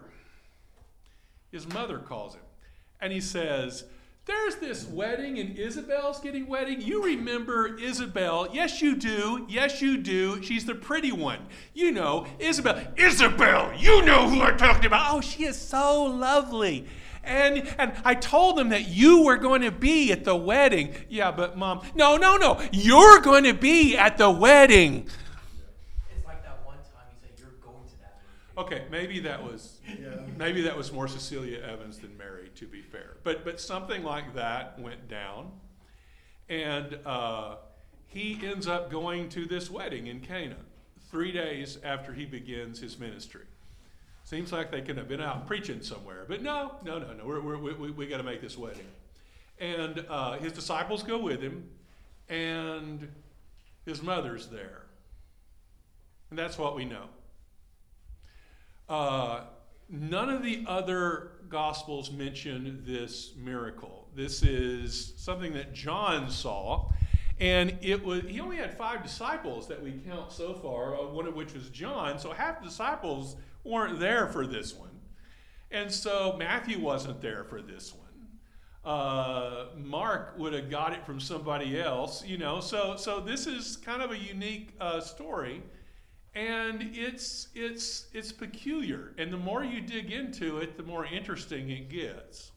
his 1.51 1.67
mother 1.67 1.99
calls 1.99 2.35
him 2.35 2.41
and 3.01 3.13
he 3.13 3.21
says, 3.21 3.83
There's 4.27 4.55
this 4.57 4.85
wedding 4.85 5.39
and 5.39 5.57
Isabel's 5.57 6.19
getting 6.19 6.47
wedding. 6.47 6.81
You 6.81 7.05
remember 7.05 7.77
Isabel? 7.77 8.49
Yes, 8.51 8.81
you 8.81 8.97
do. 8.97 9.45
Yes, 9.47 9.81
you 9.81 9.97
do. 9.97 10.43
She's 10.43 10.65
the 10.65 10.75
pretty 10.75 11.13
one. 11.13 11.39
You 11.73 11.93
know, 11.93 12.27
Isabel. 12.37 12.77
Isabel, 12.97 13.71
you 13.77 14.03
know 14.03 14.29
who 14.29 14.41
I'm 14.41 14.57
talking 14.57 14.85
about. 14.85 15.13
Oh, 15.13 15.21
she 15.21 15.45
is 15.45 15.57
so 15.57 16.03
lovely. 16.03 16.85
And, 17.23 17.73
and 17.77 17.93
I 18.03 18.15
told 18.15 18.57
them 18.57 18.69
that 18.69 18.89
you 18.89 19.23
were 19.23 19.37
going 19.37 19.61
to 19.61 19.71
be 19.71 20.11
at 20.11 20.25
the 20.25 20.35
wedding. 20.35 20.93
Yeah, 21.07 21.31
but 21.31 21.57
mom, 21.57 21.81
no, 21.95 22.17
no, 22.17 22.35
no. 22.35 22.61
You're 22.73 23.21
going 23.21 23.45
to 23.45 23.53
be 23.53 23.95
at 23.97 24.17
the 24.17 24.29
wedding. 24.29 25.07
It's 26.13 26.25
like 26.25 26.43
that 26.43 26.65
one 26.65 26.75
time 26.75 27.05
you 27.11 27.17
said 27.21 27.29
you're 27.39 27.49
going 27.61 27.83
to 27.85 27.99
that 27.99 28.19
movie. 28.23 28.46
Okay, 28.57 28.85
maybe 28.89 29.19
that 29.19 29.43
was 29.43 29.79
maybe 30.35 30.63
that 30.63 30.75
was 30.75 30.91
more 30.91 31.07
Cecilia 31.07 31.61
Evans 31.61 31.99
than 31.99 32.17
Mary, 32.17 32.49
to 32.55 32.65
be 32.65 32.81
fair. 32.81 33.17
But 33.23 33.45
but 33.45 33.61
something 33.61 34.03
like 34.03 34.33
that 34.33 34.79
went 34.79 35.07
down, 35.07 35.51
and 36.49 36.97
uh, 37.05 37.57
he 38.07 38.39
ends 38.43 38.67
up 38.67 38.89
going 38.89 39.29
to 39.29 39.45
this 39.45 39.69
wedding 39.69 40.07
in 40.07 40.21
Cana 40.21 40.55
three 41.11 41.31
days 41.31 41.77
after 41.83 42.13
he 42.13 42.25
begins 42.25 42.79
his 42.79 42.97
ministry. 42.97 43.45
Seems 44.23 44.51
like 44.51 44.71
they 44.71 44.81
could 44.81 44.97
have 44.97 45.07
been 45.07 45.21
out 45.21 45.45
preaching 45.45 45.81
somewhere, 45.83 46.25
but 46.27 46.41
no, 46.41 46.75
no, 46.83 46.97
no, 46.97 47.13
no. 47.13 47.25
We're, 47.25 47.41
we're, 47.41 47.57
we 47.57 47.73
we 47.73 47.91
we 47.91 48.07
got 48.07 48.17
to 48.17 48.23
make 48.23 48.41
this 48.41 48.57
wedding, 48.57 48.87
and 49.59 50.03
uh, 50.09 50.39
his 50.39 50.51
disciples 50.51 51.03
go 51.03 51.19
with 51.19 51.41
him, 51.41 51.69
and 52.27 53.07
his 53.85 54.01
mother's 54.01 54.47
there, 54.47 54.81
and 56.31 56.39
that's 56.39 56.57
what 56.57 56.75
we 56.75 56.85
know. 56.85 57.05
Uh, 58.89 59.41
none 59.89 60.29
of 60.29 60.43
the 60.43 60.63
other 60.67 61.31
gospels 61.49 62.11
mention 62.11 62.83
this 62.85 63.33
miracle. 63.37 64.07
This 64.15 64.43
is 64.43 65.13
something 65.17 65.53
that 65.53 65.73
John 65.73 66.29
saw, 66.29 66.89
and 67.39 67.77
it 67.81 68.03
was 68.03 68.23
he 68.23 68.39
only 68.39 68.57
had 68.57 68.77
five 68.77 69.03
disciples 69.03 69.67
that 69.67 69.81
we 69.81 69.91
count 70.07 70.31
so 70.31 70.53
far, 70.53 70.95
uh, 70.95 71.07
one 71.07 71.27
of 71.27 71.35
which 71.35 71.53
was 71.53 71.69
John. 71.69 72.17
So 72.17 72.31
half 72.31 72.61
the 72.61 72.67
disciples 72.67 73.35
weren't 73.63 73.99
there 73.99 74.27
for 74.27 74.47
this 74.47 74.73
one, 74.73 74.99
and 75.71 75.91
so 75.91 76.35
Matthew 76.37 76.79
wasn't 76.79 77.21
there 77.21 77.43
for 77.43 77.61
this 77.61 77.93
one. 77.93 78.03
Uh, 78.85 79.65
Mark 79.75 80.35
would 80.37 80.53
have 80.53 80.69
got 80.69 80.93
it 80.93 81.05
from 81.05 81.19
somebody 81.19 81.79
else, 81.79 82.25
you 82.25 82.37
know. 82.37 82.61
So 82.61 82.95
so 82.95 83.19
this 83.19 83.47
is 83.47 83.75
kind 83.75 84.01
of 84.01 84.11
a 84.11 84.17
unique 84.17 84.73
uh, 84.79 85.01
story 85.01 85.61
and 86.37 86.91
it's 86.93 87.47
it's 87.55 88.05
it's 88.13 88.31
peculiar. 88.31 89.13
And 89.17 89.33
the 89.33 89.37
more 89.37 89.63
you 89.63 89.81
dig 89.81 90.11
into 90.11 90.59
it 90.59 90.77
the 90.77 90.83
more 90.83 91.05
interesting 91.05 91.71
it 91.71 91.89
gets. 91.89 92.51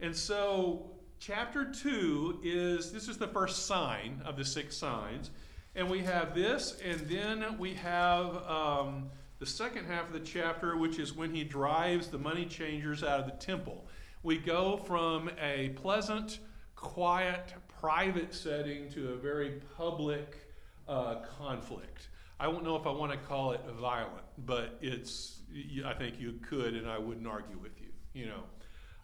And 0.00 0.14
so 0.14 0.90
chapter 1.20 1.64
2 1.64 2.40
is 2.42 2.92
this 2.92 3.08
is 3.08 3.16
the 3.16 3.28
first 3.28 3.66
sign 3.66 4.20
of 4.24 4.36
the 4.36 4.44
six 4.44 4.76
signs. 4.76 5.30
And 5.76 5.88
we 5.88 6.00
have 6.00 6.34
this 6.34 6.76
and 6.84 7.00
then 7.08 7.56
we 7.56 7.74
have 7.74 8.36
um, 8.48 9.10
the 9.38 9.46
second 9.46 9.84
half 9.84 10.08
of 10.08 10.12
the 10.12 10.20
chapter 10.20 10.76
which 10.76 10.98
is 10.98 11.14
when 11.14 11.32
he 11.32 11.44
drives 11.44 12.08
the 12.08 12.18
money 12.18 12.46
changers 12.46 13.04
out 13.04 13.20
of 13.20 13.26
the 13.26 13.36
temple. 13.44 13.86
We 14.24 14.38
go 14.38 14.76
from 14.76 15.30
a 15.40 15.68
pleasant 15.80 16.40
quiet 16.74 17.54
private 17.80 18.34
setting 18.34 18.90
to 18.90 19.12
a 19.12 19.16
very 19.16 19.60
public 19.76 20.48
uh, 20.88 21.16
conflict 21.38 22.08
I 22.40 22.44
don't 22.44 22.62
know 22.62 22.76
if 22.76 22.86
I 22.86 22.90
want 22.90 23.10
to 23.12 23.18
call 23.18 23.52
it 23.52 23.60
violent, 23.80 24.24
but 24.38 24.78
it's, 24.80 25.40
I 25.84 25.92
think 25.94 26.20
you 26.20 26.38
could, 26.48 26.74
and 26.74 26.88
I 26.88 26.98
wouldn't 26.98 27.26
argue 27.26 27.58
with 27.58 27.80
you, 27.80 27.88
you 28.12 28.26
know. 28.26 28.42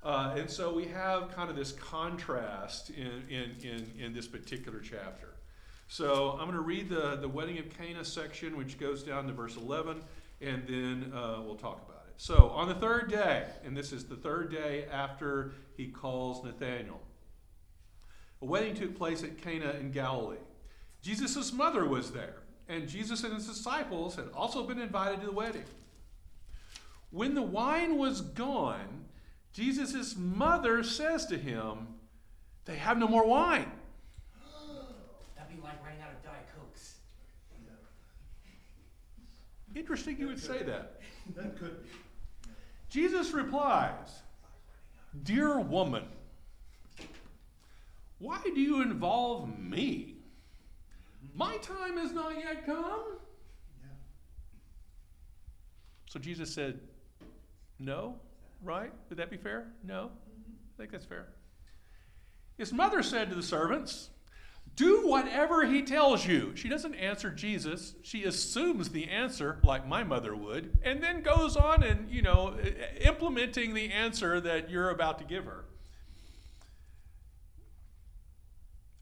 Uh, 0.05 0.35
and 0.37 0.49
so 0.49 0.73
we 0.73 0.85
have 0.85 1.35
kind 1.35 1.51
of 1.51 1.57
this 1.57 1.73
contrast 1.73 2.91
in, 2.91 3.25
in, 3.29 3.57
in, 3.63 3.91
in 3.99 4.13
this 4.13 4.29
particular 4.29 4.79
chapter. 4.79 5.35
So 5.89 6.33
I'm 6.33 6.47
going 6.47 6.53
to 6.53 6.61
read 6.61 6.89
the, 6.89 7.17
the 7.17 7.29
wedding 7.29 7.59
of 7.59 7.77
Cana 7.77 8.05
section, 8.05 8.57
which 8.57 8.79
goes 8.79 9.03
down 9.03 9.27
to 9.27 9.33
verse 9.33 9.57
11, 9.57 10.03
and 10.41 10.67
then 10.69 11.13
uh, 11.13 11.41
we'll 11.45 11.57
talk 11.57 11.83
about 11.89 12.05
it. 12.07 12.15
So 12.17 12.51
on 12.55 12.69
the 12.69 12.75
third 12.75 13.11
day, 13.11 13.47
and 13.65 13.77
this 13.77 13.93
is 13.93 14.05
the 14.05 14.17
third 14.17 14.53
day 14.53 14.87
after 14.93 15.55
he 15.77 15.89
calls 15.89 16.45
Nathanael, 16.45 17.01
a 18.41 18.45
wedding 18.45 18.75
took 18.75 18.97
place 18.97 19.25
at 19.25 19.39
Cana 19.39 19.71
in 19.81 19.91
Galilee. 19.91 20.37
Jesus' 21.03 21.53
mother 21.53 21.85
was 21.85 22.13
there 22.13 22.44
and 22.69 22.89
Jesus 22.89 23.25
and 23.25 23.35
his 23.35 23.47
disciples 23.47 24.17
had 24.17 24.29
also 24.35 24.65
been 24.65 24.81
invited 24.81 25.21
to 25.21 25.27
the 25.27 25.33
wedding. 25.33 25.65
When 27.11 27.35
the 27.35 27.43
wine 27.43 27.99
was 27.99 28.21
gone, 28.21 29.05
Jesus' 29.53 30.17
mother 30.17 30.83
says 30.83 31.27
to 31.27 31.39
him, 31.39 31.87
They 32.65 32.77
have 32.77 32.99
no 32.99 33.07
more 33.07 33.27
wine. 33.27 33.71
That'd 35.37 35.55
be 35.55 35.63
like 35.63 35.83
running 35.85 36.01
out 36.03 36.11
of 36.11 36.23
Diet 36.25 36.49
Cokes. 36.59 36.95
Interesting 39.77 40.19
you 40.19 40.27
would 40.27 40.41
say 40.41 40.63
that. 40.63 41.01
That 41.37 41.57
could 41.59 41.83
be. 41.83 41.89
Jesus 42.91 43.33
replies, 43.33 44.21
Dear 45.23 45.59
woman, 45.59 46.05
why 48.19 48.41
do 48.45 48.61
you 48.61 48.83
involve 48.83 49.59
me? 49.59 50.14
My 51.35 51.57
time 51.59 51.99
has 51.99 52.13
not 52.13 52.37
yet 52.39 52.65
come. 52.65 53.19
So 56.09 56.21
Jesus 56.21 56.55
said, 56.55 56.79
No, 57.81 58.15
right? 58.63 58.93
Would 59.09 59.19
that 59.19 59.31
be 59.31 59.37
fair? 59.37 59.67
No? 59.85 60.11
I 60.13 60.79
think 60.79 60.93
that's 60.93 61.05
fair. 61.05 61.27
His 62.57 62.73
mother 62.73 63.03
said 63.03 63.31
to 63.31 63.35
the 63.35 63.43
servants, 63.43 64.11
Do 64.77 65.09
whatever 65.09 65.67
he 65.67 65.83
tells 65.83 66.25
you. 66.25 66.55
She 66.55 66.69
doesn't 66.69 66.95
answer 66.95 67.31
Jesus. 67.31 67.97
She 68.03 68.23
assumes 68.23 68.91
the 68.91 69.09
answer, 69.09 69.59
like 69.65 69.89
my 69.89 70.05
mother 70.05 70.37
would, 70.37 70.79
and 70.85 71.03
then 71.03 71.23
goes 71.23 71.57
on 71.57 71.83
and, 71.83 72.09
you 72.09 72.23
know, 72.23 72.57
implementing 73.01 73.75
the 73.75 73.91
answer 73.91 74.41
that 74.41 74.71
you're 74.71 74.91
about 74.91 75.19
to 75.19 75.25
give 75.25 75.47
her. 75.47 75.65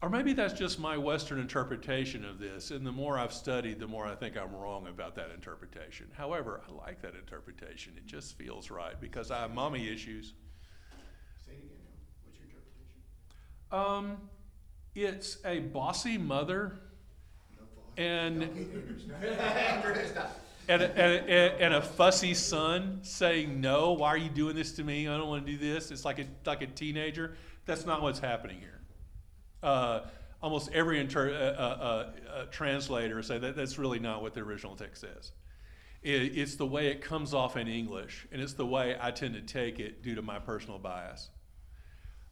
Or 0.03 0.09
maybe 0.09 0.33
that's 0.33 0.53
just 0.53 0.79
my 0.79 0.97
Western 0.97 1.39
interpretation 1.39 2.25
of 2.25 2.37
this, 2.37 2.71
and 2.71 2.85
the 2.85 2.91
more 2.91 3.17
I've 3.17 3.31
studied, 3.31 3.79
the 3.79 3.87
more 3.87 4.05
I 4.05 4.15
think 4.15 4.35
I'm 4.35 4.53
wrong 4.53 4.87
about 4.87 5.15
that 5.15 5.31
interpretation. 5.33 6.07
However, 6.11 6.59
I 6.67 6.73
like 6.73 7.01
that 7.03 7.15
interpretation. 7.15 7.93
It 7.95 8.05
just 8.05 8.37
feels 8.37 8.69
right 8.69 8.99
because 8.99 9.31
I 9.31 9.39
have 9.39 9.53
mommy 9.53 9.87
issues. 9.87 10.33
Say 11.45 11.53
it 11.53 11.59
again, 11.59 11.77
What's 12.25 12.37
your 12.37 12.49
interpretation? 12.49 14.11
Um, 14.11 14.17
it's 14.93 15.37
a 15.45 15.59
bossy 15.59 16.17
mother 16.17 16.81
No 17.57 17.63
and 18.03 18.43
and 20.67 20.81
a, 20.81 20.97
and, 20.97 21.29
a, 21.29 21.61
and 21.61 21.73
a 21.75 21.81
fussy 21.81 22.33
son 22.33 22.99
saying 23.03 23.61
no. 23.61 23.93
Why 23.93 24.09
are 24.09 24.17
you 24.17 24.27
doing 24.27 24.57
this 24.57 24.73
to 24.73 24.83
me? 24.83 25.07
I 25.07 25.15
don't 25.15 25.29
want 25.29 25.45
to 25.45 25.51
do 25.53 25.57
this. 25.57 25.91
It's 25.91 26.03
like 26.03 26.19
a 26.19 26.25
like 26.45 26.61
a 26.61 26.67
teenager. 26.67 27.37
That's 27.65 27.85
not 27.85 28.01
what's 28.01 28.19
happening 28.19 28.59
here. 28.59 28.82
Uh, 29.63 30.01
almost 30.41 30.69
every 30.73 30.99
inter, 30.99 31.31
uh, 31.31 31.61
uh, 31.61 32.11
uh, 32.29 32.45
translator 32.51 33.23
say 33.23 33.39
that 33.39 33.55
that's 33.55 33.79
really 33.79 33.99
not 33.99 34.21
what 34.21 34.33
the 34.33 34.41
original 34.41 34.75
text 34.75 35.01
says. 35.01 35.31
It, 36.01 36.37
it's 36.37 36.55
the 36.55 36.65
way 36.65 36.87
it 36.87 37.01
comes 37.01 37.33
off 37.33 37.55
in 37.55 37.69
English, 37.69 38.27
and 38.31 38.41
it's 38.41 38.53
the 38.53 38.65
way 38.65 38.97
I 38.99 39.11
tend 39.11 39.35
to 39.35 39.41
take 39.41 39.79
it 39.79 40.03
due 40.03 40.15
to 40.15 40.21
my 40.21 40.39
personal 40.39 40.79
bias. 40.79 41.29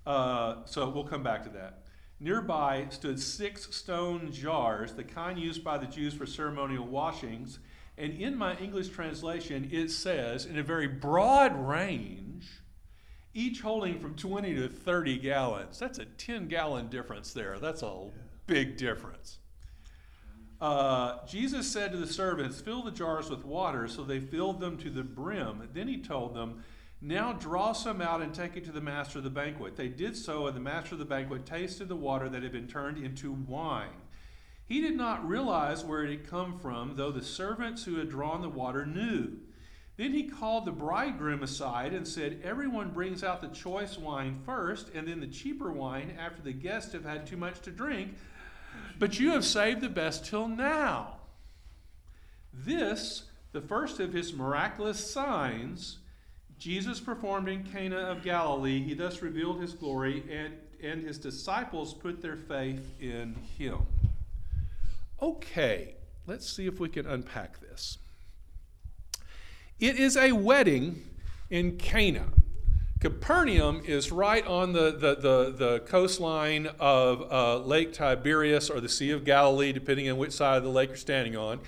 Uh, 0.06 0.58
so 0.66 0.90
we'll 0.90 1.06
come 1.06 1.24
back 1.24 1.44
to 1.44 1.50
that. 1.52 1.84
Nearby 2.20 2.88
stood 2.90 3.18
six 3.20 3.74
stone 3.74 4.32
jars, 4.32 4.94
the 4.94 5.04
kind 5.06 5.40
used 5.40 5.64
by 5.64 5.78
the 5.78 5.88
Jews 5.88 6.14
for 6.14 6.26
ceremonial 6.26 6.86
washings, 6.86 7.60
And 7.98 8.14
in 8.14 8.36
my 8.36 8.58
English 8.58 8.90
translation, 8.90 9.70
it 9.72 9.90
says, 9.92 10.46
in 10.46 10.58
a 10.58 10.64
very 10.64 10.88
broad 10.88 11.56
range, 11.68 12.48
each 13.34 13.62
holding 13.62 14.00
from 14.00 14.16
20 14.16 14.56
to 14.56 14.68
30 14.68 15.18
gallons. 15.20 15.80
That's 15.80 16.00
a 16.00 16.06
10 16.06 16.48
gallon 16.48 16.90
difference 16.90 17.34
there. 17.34 17.60
That's 17.60 17.82
a 17.84 18.10
big 18.48 18.78
difference. 18.78 19.40
Uh, 20.60 21.26
Jesus 21.26 21.68
said 21.68 21.92
to 21.92 21.98
the 21.98 22.06
servants, 22.06 22.62
Fill 22.62 22.84
the 22.84 22.92
jars 22.92 23.30
with 23.30 23.46
water. 23.46 23.88
So 23.88 24.04
they 24.04 24.20
filled 24.20 24.60
them 24.60 24.78
to 24.78 24.90
the 24.90 25.04
brim. 25.04 25.68
Then 25.74 25.88
he 25.88 25.98
told 25.98 26.36
them, 26.36 26.64
Now 27.02 27.34
draw 27.34 27.74
some 27.74 28.02
out 28.02 28.22
and 28.22 28.34
take 28.34 28.58
it 28.58 28.66
to 28.66 28.72
the 28.72 28.82
master 28.82 29.18
of 29.18 29.24
the 29.24 29.32
banquet. 29.32 29.76
They 29.76 29.88
did 29.88 30.16
so, 30.16 30.46
and 30.48 30.56
the 30.56 30.62
master 30.62 30.96
of 30.96 31.00
the 31.00 31.06
banquet 31.06 31.46
tasted 31.46 31.88
the 31.88 31.96
water 31.96 32.30
that 32.30 32.44
had 32.44 32.52
been 32.52 32.68
turned 32.68 33.04
into 33.04 33.32
wine. 33.32 33.90
He 34.68 34.82
did 34.82 34.96
not 34.96 35.28
realize 35.28 35.84
where 35.84 36.04
it 36.04 36.12
had 36.12 36.30
come 36.30 36.60
from, 36.60 36.96
though 36.96 37.12
the 37.12 37.24
servants 37.24 37.84
who 37.84 37.96
had 37.96 38.10
drawn 38.10 38.42
the 38.42 38.50
water 38.50 38.86
knew. 38.86 39.40
Then 39.98 40.14
he 40.14 40.24
called 40.24 40.66
the 40.66 40.72
bridegroom 40.72 41.44
aside 41.44 41.94
and 41.94 42.08
said, 42.08 42.42
Everyone 42.44 42.90
brings 42.90 43.24
out 43.24 43.42
the 43.42 43.50
choice 43.50 43.98
wine 43.98 44.40
first, 44.46 44.90
and 44.96 45.08
then 45.08 45.20
the 45.20 45.28
cheaper 45.28 45.72
wine 45.72 46.16
after 46.18 46.42
the 46.42 46.54
guests 46.54 46.94
have 46.94 47.06
had 47.06 47.28
too 47.28 47.38
much 47.38 47.60
to 47.62 47.72
drink. 47.72 48.16
But 49.00 49.20
you 49.20 49.32
have 49.32 49.46
saved 49.46 49.82
the 49.82 49.90
best 49.90 50.26
till 50.26 50.48
now. 50.48 51.18
This, 52.54 53.24
the 53.52 53.62
first 53.62 54.00
of 54.00 54.14
his 54.14 54.34
miraculous 54.34 55.12
signs, 55.12 55.98
Jesus 56.58 57.00
performed 57.00 57.50
in 57.50 57.64
Cana 57.64 57.98
of 57.98 58.24
Galilee. 58.24 58.82
He 58.84 58.94
thus 58.94 59.22
revealed 59.22 59.60
his 59.60 59.74
glory, 59.74 60.24
and, 60.32 60.54
and 60.82 61.04
his 61.04 61.18
disciples 61.18 61.94
put 61.94 62.22
their 62.22 62.36
faith 62.36 62.94
in 63.00 63.36
him. 63.58 63.80
Okay, 65.22 65.96
let's 66.28 66.50
see 66.50 66.68
if 66.68 66.80
we 66.80 66.90
can 66.90 67.06
unpack 67.06 67.60
this. 67.60 67.98
It 69.82 70.00
is 70.00 70.16
a 70.16 70.32
wedding 70.32 71.02
in 71.50 71.76
Cana. 71.78 72.28
Capernaum 73.00 73.82
is 73.84 74.12
right 74.12 74.46
on 74.46 74.74
the, 74.74 74.92
the, 74.92 75.16
the, 75.16 75.56
the 75.58 75.80
coastline 75.88 76.70
of 76.80 77.32
uh, 77.32 77.58
Lake 77.58 77.92
Tiberias 77.92 78.70
or 78.70 78.80
the 78.80 78.88
Sea 78.88 79.10
of 79.10 79.26
Galilee, 79.26 79.74
depending 79.74 80.08
on 80.08 80.18
which 80.18 80.34
side 80.34 80.58
of 80.58 80.64
the 80.64 80.70
lake 80.70 80.90
you're 80.90 80.98
standing 80.98 81.36
on. 81.36 81.62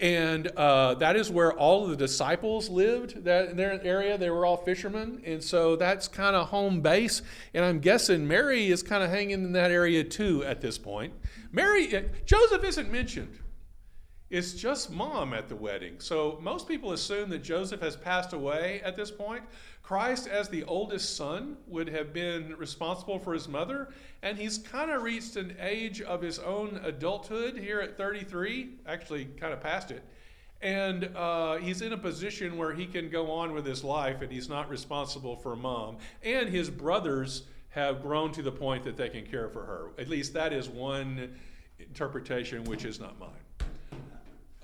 And 0.00 0.48
uh, 0.48 0.94
that 0.94 1.14
is 1.14 1.30
where 1.30 1.52
all 1.52 1.84
of 1.84 1.90
the 1.90 1.96
disciples 1.96 2.68
lived. 2.68 3.22
That 3.22 3.50
in 3.50 3.56
their 3.56 3.80
area, 3.84 4.18
they 4.18 4.30
were 4.30 4.44
all 4.44 4.56
fishermen, 4.56 5.22
and 5.24 5.40
so 5.40 5.76
that's 5.76 6.08
kind 6.08 6.34
of 6.34 6.48
home 6.48 6.80
base. 6.80 7.22
And 7.54 7.64
I'm 7.64 7.78
guessing 7.78 8.26
Mary 8.26 8.72
is 8.72 8.82
kind 8.82 9.04
of 9.04 9.10
hanging 9.10 9.44
in 9.44 9.52
that 9.52 9.70
area 9.70 10.02
too 10.02 10.42
at 10.42 10.60
this 10.60 10.78
point. 10.78 11.12
Mary, 11.52 11.96
uh, 11.96 12.02
Joseph 12.26 12.64
isn't 12.64 12.90
mentioned. 12.90 13.38
It's 14.32 14.54
just 14.54 14.90
mom 14.90 15.34
at 15.34 15.50
the 15.50 15.56
wedding. 15.56 15.96
So 15.98 16.38
most 16.40 16.66
people 16.66 16.92
assume 16.92 17.28
that 17.28 17.42
Joseph 17.42 17.82
has 17.82 17.96
passed 17.96 18.32
away 18.32 18.80
at 18.82 18.96
this 18.96 19.10
point. 19.10 19.42
Christ, 19.82 20.26
as 20.26 20.48
the 20.48 20.64
oldest 20.64 21.18
son, 21.18 21.58
would 21.66 21.86
have 21.90 22.14
been 22.14 22.56
responsible 22.56 23.18
for 23.18 23.34
his 23.34 23.46
mother, 23.46 23.90
and 24.22 24.38
he's 24.38 24.56
kind 24.56 24.90
of 24.90 25.02
reached 25.02 25.36
an 25.36 25.54
age 25.60 26.00
of 26.00 26.22
his 26.22 26.38
own 26.38 26.80
adulthood 26.82 27.58
here 27.58 27.80
at 27.80 27.98
33, 27.98 28.70
actually, 28.86 29.26
kind 29.26 29.52
of 29.52 29.60
past 29.60 29.90
it. 29.90 30.02
And 30.62 31.14
uh, 31.14 31.56
he's 31.56 31.82
in 31.82 31.92
a 31.92 31.98
position 31.98 32.56
where 32.56 32.72
he 32.72 32.86
can 32.86 33.10
go 33.10 33.30
on 33.30 33.52
with 33.52 33.66
his 33.66 33.84
life, 33.84 34.22
and 34.22 34.32
he's 34.32 34.48
not 34.48 34.70
responsible 34.70 35.36
for 35.36 35.54
mom. 35.56 35.98
And 36.22 36.48
his 36.48 36.70
brothers 36.70 37.42
have 37.68 38.00
grown 38.00 38.32
to 38.32 38.40
the 38.40 38.52
point 38.52 38.84
that 38.84 38.96
they 38.96 39.10
can 39.10 39.26
care 39.26 39.50
for 39.50 39.66
her. 39.66 39.90
At 39.98 40.08
least 40.08 40.32
that 40.32 40.54
is 40.54 40.70
one 40.70 41.38
interpretation, 41.78 42.64
which 42.64 42.86
is 42.86 42.98
not 42.98 43.20
mine. 43.20 43.41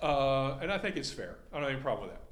Uh, 0.00 0.58
and 0.60 0.70
I 0.70 0.78
think 0.78 0.96
it's 0.96 1.10
fair. 1.10 1.36
I 1.52 1.56
don't 1.56 1.64
have 1.64 1.72
any 1.72 1.82
problem 1.82 2.08
with 2.08 2.16
that. 2.16 2.22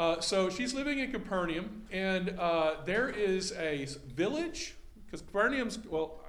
Uh, 0.00 0.20
so 0.20 0.48
she's 0.48 0.74
living 0.74 1.00
in 1.00 1.10
Capernaum, 1.10 1.82
and 1.90 2.30
uh, 2.38 2.76
there 2.84 3.08
is 3.08 3.52
a 3.52 3.86
village, 4.14 4.76
because 5.04 5.22
Capernaum's, 5.22 5.78
well, 5.88 6.20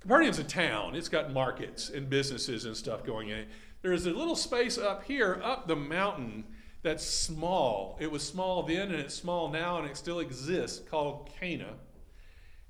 Capernaum's 0.00 0.38
a 0.38 0.44
town. 0.44 0.94
It's 0.94 1.08
got 1.08 1.32
markets 1.32 1.90
and 1.90 2.08
businesses 2.08 2.64
and 2.64 2.76
stuff 2.76 3.04
going 3.04 3.30
in. 3.30 3.46
There's 3.82 4.06
a 4.06 4.10
little 4.10 4.36
space 4.36 4.78
up 4.78 5.02
here, 5.02 5.40
up 5.42 5.66
the 5.66 5.74
mountain, 5.74 6.44
that's 6.82 7.04
small. 7.04 7.98
It 8.00 8.08
was 8.08 8.22
small 8.22 8.62
then, 8.62 8.92
and 8.92 9.00
it's 9.00 9.14
small 9.14 9.50
now, 9.50 9.78
and 9.78 9.90
it 9.90 9.96
still 9.96 10.20
exists, 10.20 10.88
called 10.88 11.28
Cana. 11.40 11.74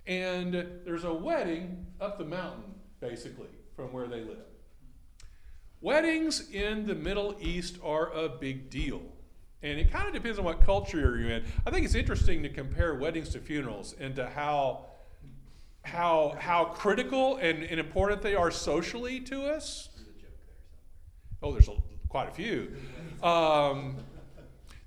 And 0.06 0.54
there's 0.86 1.04
a 1.04 1.12
wedding 1.12 1.84
up 2.00 2.16
the 2.16 2.24
mountain, 2.24 2.74
basically, 3.00 3.50
from 3.74 3.92
where 3.92 4.06
they 4.06 4.20
live. 4.22 4.46
Weddings 5.80 6.50
in 6.50 6.86
the 6.86 6.94
Middle 6.94 7.36
East 7.40 7.78
are 7.82 8.12
a 8.12 8.28
big 8.28 8.70
deal. 8.70 9.02
And 9.62 9.78
it 9.78 9.90
kind 9.90 10.06
of 10.06 10.14
depends 10.14 10.38
on 10.38 10.44
what 10.44 10.64
culture 10.64 10.98
you're 10.98 11.30
in. 11.30 11.44
I 11.66 11.70
think 11.70 11.84
it's 11.84 11.94
interesting 11.94 12.42
to 12.42 12.48
compare 12.48 12.94
weddings 12.94 13.30
to 13.30 13.40
funerals 13.40 13.94
and 13.98 14.14
to 14.16 14.28
how, 14.28 14.86
how, 15.82 16.36
how 16.38 16.66
critical 16.66 17.36
and, 17.36 17.62
and 17.64 17.80
important 17.80 18.22
they 18.22 18.34
are 18.34 18.50
socially 18.50 19.20
to 19.20 19.44
us. 19.44 19.88
Oh, 21.42 21.52
there's 21.52 21.68
a, 21.68 21.76
quite 22.08 22.28
a 22.28 22.32
few. 22.32 22.74
Um, 23.22 23.96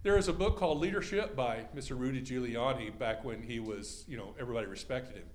there 0.02 0.18
is 0.18 0.28
a 0.28 0.34
book 0.34 0.58
called 0.58 0.80
Leadership 0.80 1.36
by 1.36 1.66
Mr. 1.76 1.98
Rudy 1.98 2.22
Giuliani 2.22 2.98
back 2.98 3.24
when 3.26 3.44
he 3.44 3.60
was, 3.60 4.06
you 4.08 4.18
know, 4.18 4.34
everybody 4.40 4.66
respected 4.66 5.18
him. 5.18 5.28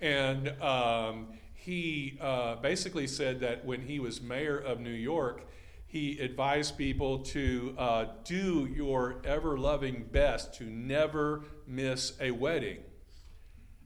And 0.00 0.62
um, 0.62 1.28
he 1.66 2.16
uh, 2.20 2.54
basically 2.56 3.08
said 3.08 3.40
that 3.40 3.64
when 3.64 3.80
he 3.80 3.98
was 3.98 4.22
mayor 4.22 4.56
of 4.56 4.78
New 4.78 4.88
York, 4.88 5.48
he 5.84 6.16
advised 6.20 6.78
people 6.78 7.18
to 7.18 7.74
uh, 7.76 8.04
do 8.22 8.68
your 8.72 9.20
ever 9.24 9.58
loving 9.58 10.04
best 10.12 10.54
to 10.54 10.64
never 10.64 11.42
miss 11.66 12.12
a 12.20 12.30
wedding. 12.30 12.78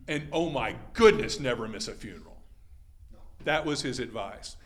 And 0.06 0.28
oh 0.30 0.50
my 0.50 0.76
goodness, 0.92 1.40
never 1.40 1.66
miss 1.68 1.88
a 1.88 1.94
funeral. 1.94 2.42
That 3.44 3.64
was 3.64 3.80
his 3.80 3.98
advice. 3.98 4.56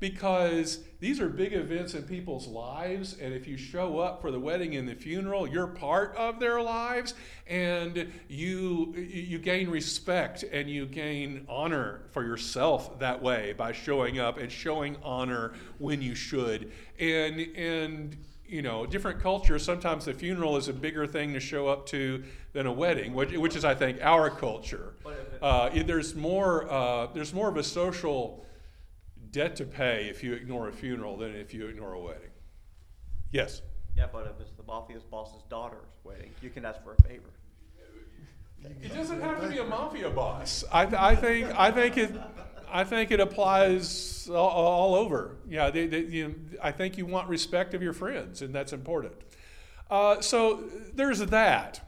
Because 0.00 0.80
these 1.04 1.20
are 1.20 1.28
big 1.28 1.52
events 1.52 1.92
in 1.92 2.02
people's 2.04 2.46
lives, 2.46 3.18
and 3.20 3.34
if 3.34 3.46
you 3.46 3.58
show 3.58 3.98
up 3.98 4.22
for 4.22 4.30
the 4.30 4.40
wedding 4.40 4.74
and 4.76 4.88
the 4.88 4.94
funeral, 4.94 5.46
you're 5.46 5.66
part 5.66 6.16
of 6.16 6.40
their 6.40 6.62
lives, 6.62 7.12
and 7.46 8.10
you 8.26 8.94
you 8.96 9.38
gain 9.38 9.68
respect 9.68 10.44
and 10.50 10.70
you 10.70 10.86
gain 10.86 11.44
honor 11.46 12.00
for 12.12 12.24
yourself 12.24 12.98
that 13.00 13.20
way 13.20 13.52
by 13.52 13.70
showing 13.70 14.18
up 14.18 14.38
and 14.38 14.50
showing 14.50 14.96
honor 15.02 15.52
when 15.76 16.00
you 16.00 16.14
should. 16.14 16.72
And 16.98 17.38
and 17.54 18.16
you 18.46 18.62
know, 18.62 18.86
different 18.86 19.20
cultures, 19.20 19.62
sometimes 19.62 20.06
the 20.06 20.14
funeral 20.14 20.56
is 20.56 20.68
a 20.68 20.72
bigger 20.72 21.06
thing 21.06 21.34
to 21.34 21.40
show 21.40 21.68
up 21.68 21.84
to 21.86 22.24
than 22.54 22.66
a 22.66 22.72
wedding, 22.72 23.12
which, 23.12 23.32
which 23.32 23.56
is, 23.56 23.64
I 23.64 23.74
think, 23.74 23.98
our 24.00 24.30
culture. 24.30 24.94
Uh, 25.42 25.70
there's 25.84 26.14
more, 26.14 26.70
uh, 26.70 27.08
there's 27.12 27.34
more 27.34 27.48
of 27.48 27.56
a 27.56 27.62
social 27.62 28.44
debt 29.34 29.56
to 29.56 29.64
pay 29.64 30.06
if 30.08 30.22
you 30.22 30.32
ignore 30.32 30.68
a 30.68 30.72
funeral 30.72 31.16
than 31.16 31.34
if 31.34 31.52
you 31.52 31.66
ignore 31.66 31.92
a 31.92 32.00
wedding. 32.00 32.30
Yes. 33.32 33.62
Yeah, 33.96 34.06
but 34.10 34.26
if 34.26 34.40
it's 34.40 34.52
the 34.52 34.62
mafia's 34.62 35.02
boss's 35.02 35.42
daughter's 35.50 35.92
wedding, 36.04 36.30
you 36.40 36.50
can 36.50 36.64
ask 36.64 36.82
for 36.82 36.94
a 36.94 37.02
favor. 37.02 37.30
It 38.82 38.94
doesn't 38.94 39.20
have 39.20 39.42
to 39.42 39.48
be 39.48 39.58
a 39.58 39.64
mafia 39.64 40.08
boss. 40.08 40.64
I, 40.72 40.82
I 41.10 41.16
think 41.16 41.46
I 41.58 41.70
think 41.70 41.98
it 41.98 42.12
I 42.72 42.82
think 42.82 43.10
it 43.10 43.20
applies 43.20 44.28
all, 44.30 44.48
all 44.48 44.94
over. 44.94 45.36
Yeah, 45.48 45.70
they, 45.70 45.86
they, 45.86 46.00
you 46.00 46.28
know, 46.28 46.34
I 46.62 46.72
think 46.72 46.96
you 46.96 47.04
want 47.04 47.28
respect 47.28 47.74
of 47.74 47.82
your 47.82 47.92
friends, 47.92 48.40
and 48.40 48.54
that's 48.54 48.72
important. 48.72 49.12
Uh, 49.90 50.20
so 50.20 50.64
there's 50.94 51.18
that. 51.18 51.80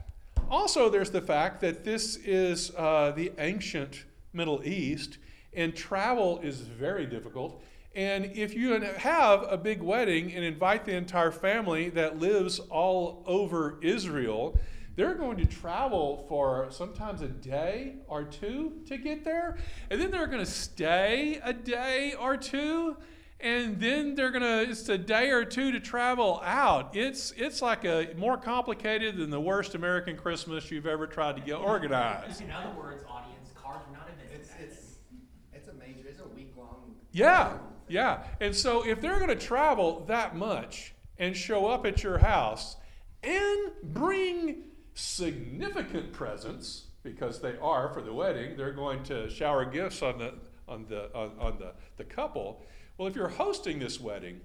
Also, 0.49 0.87
there's 0.89 1.09
the 1.09 1.21
fact 1.21 1.61
that 1.61 1.83
this 1.83 2.15
is 2.17 2.71
uh, 2.77 3.11
the 3.15 3.31
ancient 3.39 4.05
Middle 4.33 4.61
East, 4.63 5.17
and 5.57 5.75
travel 5.75 6.39
is 6.39 6.61
very 6.61 7.05
difficult. 7.05 7.61
And 7.95 8.25
if 8.35 8.53
you 8.53 8.79
have 8.79 9.45
a 9.49 9.57
big 9.57 9.81
wedding 9.81 10.31
and 10.33 10.45
invite 10.45 10.85
the 10.85 10.95
entire 10.95 11.31
family 11.31 11.89
that 11.89 12.19
lives 12.19 12.59
all 12.59 13.23
over 13.25 13.79
Israel, 13.81 14.57
they're 14.95 15.15
going 15.15 15.37
to 15.37 15.45
travel 15.45 16.25
for 16.29 16.67
sometimes 16.69 17.21
a 17.21 17.27
day 17.27 17.95
or 18.07 18.23
two 18.23 18.81
to 18.85 18.97
get 18.97 19.23
there. 19.25 19.57
And 19.89 19.99
then 19.99 20.11
they're 20.11 20.27
going 20.27 20.45
to 20.45 20.51
stay 20.51 21.39
a 21.43 21.53
day 21.53 22.13
or 22.13 22.37
two. 22.37 22.97
And 23.39 23.79
then 23.79 24.15
they're 24.15 24.31
gonna 24.31 24.65
it's 24.67 24.89
a 24.89 24.97
day 24.97 25.29
or 25.29 25.45
two 25.45 25.71
to 25.71 25.79
travel 25.79 26.41
out. 26.43 26.95
It's 26.97 27.31
it's 27.37 27.61
like 27.61 27.85
a 27.85 28.09
more 28.17 28.35
complicated 28.35 29.15
than 29.17 29.29
the 29.29 29.39
worst 29.39 29.75
American 29.75 30.17
Christmas 30.17 30.71
you've 30.71 30.87
ever 30.87 31.05
tried 31.05 31.35
to 31.35 31.41
get 31.43 31.57
organized. 31.57 32.41
In 32.43 32.49
other 32.49 32.71
words, 32.75 33.03
audience, 33.07 33.51
cars 33.53 33.81
were 33.87 33.95
not 33.95 34.09
invented 34.09 34.41
It's, 34.41 34.49
back 34.49 34.61
it's, 34.61 34.97
then. 35.11 35.21
it's 35.53 35.67
a 35.67 35.73
major, 35.73 36.07
it's 36.09 36.19
a 36.19 36.27
week-long. 36.29 36.95
Yeah, 37.17 37.57
yeah. 37.87 38.25
And 38.39 38.55
so 38.55 38.85
if 38.85 39.01
they're 39.01 39.17
going 39.17 39.35
to 39.35 39.35
travel 39.35 40.05
that 40.07 40.35
much 40.35 40.93
and 41.17 41.35
show 41.35 41.65
up 41.65 41.83
at 41.83 42.03
your 42.03 42.19
house 42.19 42.75
and 43.23 43.71
bring 43.81 44.65
significant 44.93 46.13
presents 46.13 46.85
because 47.01 47.41
they 47.41 47.57
are 47.57 47.91
for 47.91 48.03
the 48.03 48.13
wedding, 48.13 48.55
they're 48.55 48.71
going 48.71 49.01
to 49.05 49.31
shower 49.31 49.65
gifts 49.65 50.03
on 50.03 50.19
the 50.19 50.35
on 50.67 50.85
the 50.89 51.11
on, 51.15 51.31
on 51.39 51.57
the, 51.57 51.73
the 51.95 52.03
couple. 52.03 52.63
Well, 52.99 53.07
if 53.07 53.15
you're 53.15 53.29
hosting 53.29 53.79
this 53.79 53.99
wedding, 53.99 54.39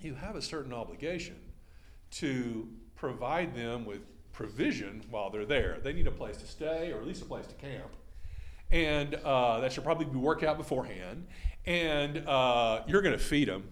you 0.00 0.14
have 0.14 0.34
a 0.34 0.42
certain 0.42 0.72
obligation 0.72 1.36
to 2.12 2.68
provide 2.94 3.54
them 3.54 3.84
with 3.84 4.00
provision 4.32 5.04
while 5.10 5.28
they're 5.28 5.44
there. 5.44 5.78
They 5.82 5.92
need 5.92 6.06
a 6.06 6.10
place 6.10 6.38
to 6.38 6.46
stay 6.46 6.90
or 6.90 7.00
at 7.00 7.06
least 7.06 7.20
a 7.20 7.26
place 7.26 7.46
to 7.48 7.54
camp. 7.54 7.96
And 8.70 9.14
uh, 9.14 9.60
that 9.60 9.72
should 9.72 9.84
probably 9.84 10.06
be 10.06 10.18
worked 10.18 10.42
out 10.42 10.58
beforehand. 10.58 11.26
And 11.66 12.26
uh, 12.28 12.82
you're 12.86 13.02
going 13.02 13.16
to 13.16 13.22
feed 13.22 13.48
them. 13.48 13.64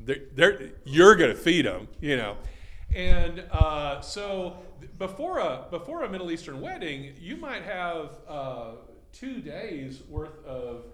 They're, 0.00 0.22
they're, 0.34 0.70
you're 0.84 1.14
going 1.14 1.30
to 1.30 1.36
feed 1.36 1.66
them, 1.66 1.88
you 2.00 2.16
know. 2.16 2.36
And 2.94 3.44
uh, 3.52 4.00
so 4.00 4.58
before 4.98 5.38
a, 5.38 5.66
before 5.70 6.02
a 6.04 6.08
Middle 6.08 6.30
Eastern 6.30 6.60
wedding, 6.60 7.14
you 7.20 7.36
might 7.36 7.62
have 7.62 8.18
uh, 8.28 8.70
two 9.12 9.40
days 9.40 10.02
worth 10.08 10.44
of 10.44 10.84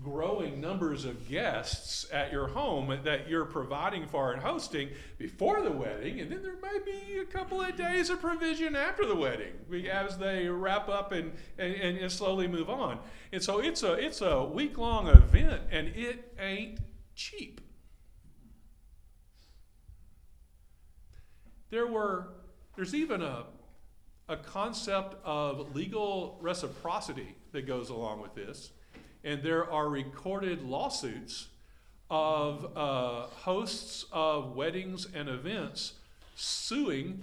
growing 0.00 0.60
numbers 0.60 1.04
of 1.04 1.28
guests 1.28 2.06
at 2.12 2.32
your 2.32 2.48
home 2.48 2.98
that 3.04 3.28
you're 3.28 3.44
providing 3.44 4.06
for 4.06 4.32
and 4.32 4.42
hosting 4.42 4.88
before 5.18 5.62
the 5.62 5.70
wedding, 5.70 6.20
and 6.20 6.30
then 6.30 6.42
there 6.42 6.56
may 6.60 6.78
be 6.84 7.18
a 7.18 7.24
couple 7.24 7.60
of 7.60 7.76
days 7.76 8.10
of 8.10 8.20
provision 8.20 8.74
after 8.74 9.06
the 9.06 9.14
wedding 9.14 9.52
as 9.90 10.18
they 10.18 10.48
wrap 10.48 10.88
up 10.88 11.12
and, 11.12 11.32
and, 11.58 11.74
and 11.74 12.10
slowly 12.10 12.48
move 12.48 12.68
on. 12.70 12.98
And 13.32 13.42
so 13.42 13.58
it's 13.58 13.82
a 13.82 13.92
it's 13.92 14.20
a 14.20 14.44
week 14.44 14.78
long 14.78 15.08
event, 15.08 15.62
and 15.70 15.88
it 15.88 16.34
ain't 16.38 16.80
cheap. 17.14 17.60
There 21.70 21.86
were 21.86 22.34
there's 22.76 22.94
even 22.94 23.22
a 23.22 23.44
a 24.28 24.36
concept 24.36 25.16
of 25.24 25.74
legal 25.74 26.38
reciprocity 26.40 27.36
that 27.52 27.66
goes 27.66 27.90
along 27.90 28.22
with 28.22 28.34
this. 28.34 28.72
And 29.24 29.42
there 29.42 29.70
are 29.70 29.88
recorded 29.88 30.62
lawsuits 30.62 31.48
of 32.10 32.76
uh, 32.76 33.22
hosts 33.26 34.04
of 34.12 34.54
weddings 34.54 35.06
and 35.14 35.28
events 35.28 35.94
suing 36.34 37.22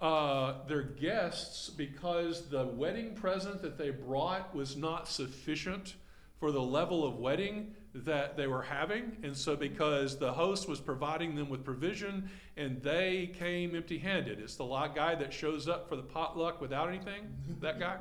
uh, 0.00 0.54
their 0.66 0.82
guests 0.82 1.70
because 1.70 2.48
the 2.48 2.66
wedding 2.66 3.14
present 3.14 3.62
that 3.62 3.78
they 3.78 3.90
brought 3.90 4.54
was 4.54 4.76
not 4.76 5.08
sufficient 5.08 5.94
for 6.40 6.50
the 6.50 6.60
level 6.60 7.06
of 7.06 7.16
wedding 7.16 7.74
that 7.94 8.36
they 8.36 8.46
were 8.46 8.62
having. 8.62 9.16
And 9.22 9.36
so, 9.36 9.54
because 9.54 10.18
the 10.18 10.32
host 10.32 10.68
was 10.68 10.80
providing 10.80 11.36
them 11.36 11.48
with 11.48 11.64
provision 11.64 12.28
and 12.56 12.82
they 12.82 13.32
came 13.38 13.74
empty 13.74 13.98
handed, 13.98 14.40
it's 14.40 14.56
the 14.56 14.66
guy 14.66 15.14
that 15.14 15.32
shows 15.32 15.68
up 15.68 15.88
for 15.88 15.96
the 15.96 16.02
potluck 16.02 16.60
without 16.60 16.88
anything, 16.88 17.32
that 17.60 17.78
guy. 17.78 17.98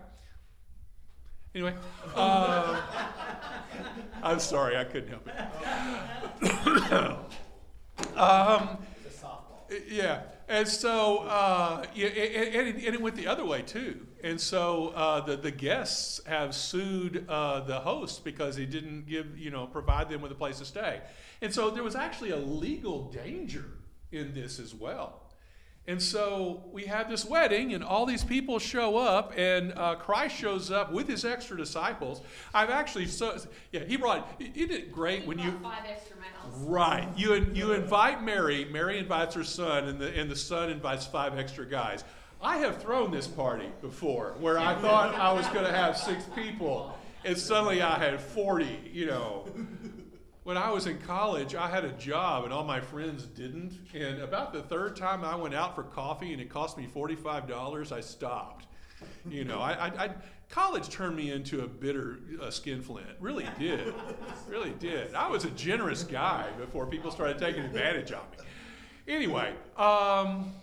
Anyway, 1.56 1.76
uh, 2.16 2.82
I'm 4.24 4.40
sorry, 4.40 4.76
I 4.76 4.86
couldn't 4.86 5.10
help 5.10 5.28
it. 5.28 5.38
um, 8.18 8.80
yeah, 9.88 10.22
and 10.48 10.68
so 10.68 11.20
uh, 11.20 11.86
yeah, 11.94 12.08
and, 12.08 12.56
and, 12.56 12.68
it, 12.68 12.76
and 12.86 12.96
it 12.96 13.02
went 13.02 13.16
the 13.16 13.28
other 13.28 13.46
way 13.46 13.62
too. 13.62 14.08
And 14.24 14.42
so 14.42 14.94
uh, 14.96 15.22
the 15.22 15.38
the 15.38 15.52
guests 15.52 16.22
have 16.26 16.56
sued 16.56 17.26
uh, 17.30 17.60
the 17.60 17.80
host 17.82 18.24
because 18.24 18.56
he 18.56 18.66
didn't 18.66 19.08
give 19.08 19.38
you 19.38 19.52
know 19.52 19.68
provide 19.68 20.10
them 20.10 20.22
with 20.22 20.32
a 20.32 20.36
place 20.36 20.58
to 20.58 20.66
stay. 20.66 21.02
And 21.42 21.54
so 21.54 21.70
there 21.70 21.84
was 21.84 21.96
actually 21.96 22.32
a 22.32 22.38
legal 22.38 23.12
danger 23.12 23.66
in 24.12 24.34
this 24.34 24.60
as 24.60 24.74
well. 24.74 25.23
And 25.86 26.02
so 26.02 26.64
we 26.72 26.84
have 26.86 27.10
this 27.10 27.26
wedding, 27.26 27.74
and 27.74 27.84
all 27.84 28.06
these 28.06 28.24
people 28.24 28.58
show 28.58 28.96
up, 28.98 29.34
and 29.36 29.74
uh, 29.76 29.96
Christ 29.96 30.34
shows 30.34 30.72
up 30.72 30.94
with 30.94 31.10
his 31.10 31.26
extra 31.26 31.58
disciples. 31.58 32.22
I've 32.54 32.70
actually 32.70 33.08
so 33.08 33.38
yeah 33.74 33.84
he 33.84 33.98
brought 33.98 34.26
isn't 34.40 34.72
it 34.72 34.94
great 34.94 35.26
when 35.28 35.40
you 35.40 35.52
Five 35.62 35.84
extra. 35.86 36.16
Right. 36.60 37.08
You 37.18 37.48
you 37.54 37.74
invite 37.74 38.24
Mary. 38.24 38.66
Mary 38.66 38.98
invites 38.98 39.36
her 39.36 39.44
son, 39.44 39.90
and 39.90 40.00
the 40.00 40.18
and 40.18 40.32
the 40.32 40.36
son 40.36 40.70
invites 40.70 41.06
five 41.06 41.38
extra 41.38 41.66
guys. 41.66 42.06
I 42.42 42.58
have 42.58 42.82
thrown 42.82 43.12
this 43.12 43.28
party 43.28 43.68
before, 43.82 44.36
where 44.40 44.58
I 44.60 44.76
thought 44.76 45.16
I 45.16 45.32
was 45.34 45.48
going 45.48 45.66
to 45.66 45.72
have 45.72 45.98
six 45.98 46.26
people, 46.36 46.98
and 47.26 47.38
suddenly 47.38 47.82
I 47.82 47.98
had 47.98 48.22
forty. 48.22 48.80
You 48.92 49.08
know. 49.08 49.46
When 50.44 50.58
I 50.58 50.72
was 50.72 50.88
in 50.88 50.98
college, 51.00 51.56
I 51.56 51.70
had 51.70 51.86
a 51.86 51.94
job, 51.94 52.44
and 52.44 52.52
all 52.52 52.66
my 52.66 52.82
friends 52.82 53.26
didn't. 53.26 53.80
And 53.94 54.22
about 54.22 54.52
the 54.52 54.62
third 54.62 54.98
time 54.98 55.24
I 55.24 55.36
went 55.36 55.56
out 55.56 55.74
for 55.74 55.84
coffee, 55.84 56.34
and 56.34 56.42
it 56.42 56.50
cost 56.50 56.78
me 56.78 56.86
forty-five 56.86 57.48
dollars, 57.48 57.94
I 57.94 58.02
stopped. 58.02 58.68
You 59.30 59.46
know, 59.46 59.60
I, 59.60 59.72
I, 59.72 60.06
I 60.06 60.10
college 60.50 60.90
turned 60.90 61.16
me 61.16 61.32
into 61.32 61.64
a 61.64 61.68
bitter 61.68 62.20
uh, 62.42 62.52
skinflint. 62.52 63.08
Really 63.22 63.48
did, 63.58 63.94
really 64.48 64.72
did. 64.72 65.16
I 65.16 65.30
was 65.30 65.46
a 65.46 65.50
generous 65.52 66.04
guy 66.04 66.50
before 66.60 66.88
people 66.88 67.10
started 67.10 67.38
taking 67.38 67.64
advantage 67.64 68.12
of 68.12 68.24
me. 68.32 68.46
Anyway, 69.08 69.54
um, 69.78 70.54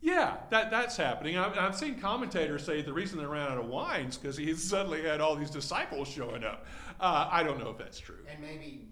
yeah, 0.00 0.36
that 0.48 0.70
that's 0.70 0.96
happening. 0.96 1.36
I've, 1.36 1.58
I've 1.58 1.76
seen 1.76 2.00
commentators 2.00 2.64
say 2.64 2.80
the 2.80 2.92
reason 2.92 3.18
they 3.18 3.26
ran 3.26 3.52
out 3.52 3.58
of 3.58 3.66
wines 3.66 4.16
because 4.16 4.36
he 4.38 4.54
suddenly 4.54 5.02
had 5.02 5.20
all 5.20 5.36
these 5.36 5.50
disciples 5.50 6.08
showing 6.08 6.42
up. 6.42 6.64
Uh, 6.98 7.28
I 7.30 7.42
don't 7.42 7.58
know 7.58 7.70
if 7.70 7.78
that's 7.78 7.98
true. 7.98 8.24
And 8.30 8.40
maybe 8.40 8.88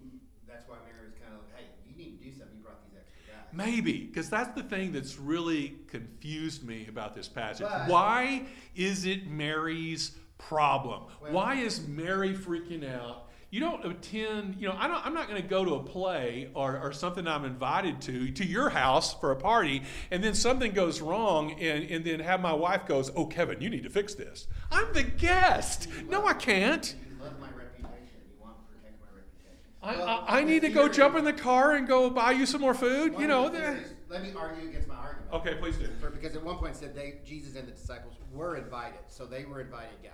that's 0.47 0.67
why 0.67 0.77
Mary 0.83 1.05
was 1.05 1.13
kind 1.21 1.33
of 1.35 1.41
like, 1.45 1.61
hey, 1.61 1.65
you 1.85 1.95
need 1.95 2.17
to 2.17 2.23
do 2.25 2.31
something. 2.31 2.57
You 2.57 2.63
brought 2.63 2.81
these 2.89 2.97
extra 2.97 3.35
guys. 3.35 3.38
Maybe, 3.53 4.05
because 4.05 4.29
that's 4.29 4.55
the 4.55 4.63
thing 4.63 4.91
that's 4.91 5.17
really 5.17 5.75
confused 5.87 6.63
me 6.65 6.85
about 6.87 7.13
this 7.13 7.27
passage. 7.27 7.65
But- 7.67 7.87
Why 7.87 8.43
is 8.75 9.05
it 9.05 9.27
Mary's 9.27 10.11
problem? 10.37 11.03
Well- 11.21 11.31
Why 11.33 11.55
is 11.55 11.87
Mary 11.87 12.33
freaking 12.33 12.89
out? 12.89 13.25
You 13.51 13.59
don't 13.61 13.83
attend, 13.83 14.57
you 14.59 14.67
know, 14.67 14.75
I 14.77 14.87
don't, 14.87 15.03
I'm 15.03 15.15
not 15.15 15.27
going 15.27 15.41
to 15.41 15.47
go 15.47 15.65
to 15.65 15.73
a 15.73 15.83
play 15.83 16.51
or, 16.53 16.77
or 16.79 16.93
something 16.93 17.27
I'm 17.27 17.45
invited 17.45 17.99
to, 18.01 18.29
to 18.33 18.45
your 18.45 18.69
house 18.69 19.15
for 19.19 19.31
a 19.31 19.35
party, 19.35 19.81
and 20.11 20.23
then 20.23 20.35
something 20.35 20.71
goes 20.71 21.01
wrong, 21.01 21.53
and, 21.59 21.83
and 21.89 22.05
then 22.05 22.19
have 22.19 22.41
my 22.41 22.53
wife 22.53 22.85
goes, 22.85 23.09
Oh, 23.15 23.25
Kevin, 23.25 23.59
you 23.59 23.71
need 23.71 23.81
to 23.83 23.89
fix 23.89 24.13
this. 24.13 24.47
I'm 24.71 24.93
the 24.93 25.01
guest. 25.01 25.87
No, 26.07 26.27
I 26.27 26.33
can't. 26.33 26.95
You 27.09 27.23
love 27.23 27.39
my 27.39 27.47
reputation. 27.47 28.21
You 28.29 28.39
want 28.39 28.53
to 28.59 28.75
protect 28.77 29.01
my 29.01 29.07
reputation. 29.17 29.68
I, 29.81 29.95
I, 29.95 30.39
I 30.39 30.43
need 30.43 30.61
to 30.63 30.69
go 30.69 30.89
jump 30.89 31.15
in 31.15 31.23
the 31.23 31.33
car 31.33 31.75
and 31.75 31.87
go 31.87 32.09
buy 32.09 32.31
you 32.31 32.45
some 32.45 32.61
more 32.61 32.73
food. 32.73 33.15
You 33.17 33.27
know, 33.27 33.49
the 33.49 33.79
let 34.09 34.23
me 34.23 34.33
argue 34.37 34.67
against 34.67 34.87
my 34.87 34.95
argument. 34.95 35.33
okay, 35.33 35.55
please 35.55 35.77
do. 35.77 35.87
For, 35.99 36.09
because 36.09 36.35
at 36.35 36.43
one 36.43 36.57
point 36.57 36.75
it 36.75 36.79
said 36.79 36.95
they, 36.95 37.19
Jesus 37.25 37.55
and 37.55 37.67
the 37.67 37.71
disciples 37.71 38.15
were 38.31 38.57
invited, 38.57 38.99
so 39.07 39.25
they 39.25 39.45
were 39.45 39.61
invited 39.61 40.01
guys. 40.03 40.11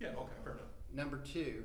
Yeah, 0.00 0.08
okay, 0.08 0.32
fair 0.44 0.52
enough. 0.52 0.66
Number 0.92 1.18
two, 1.18 1.64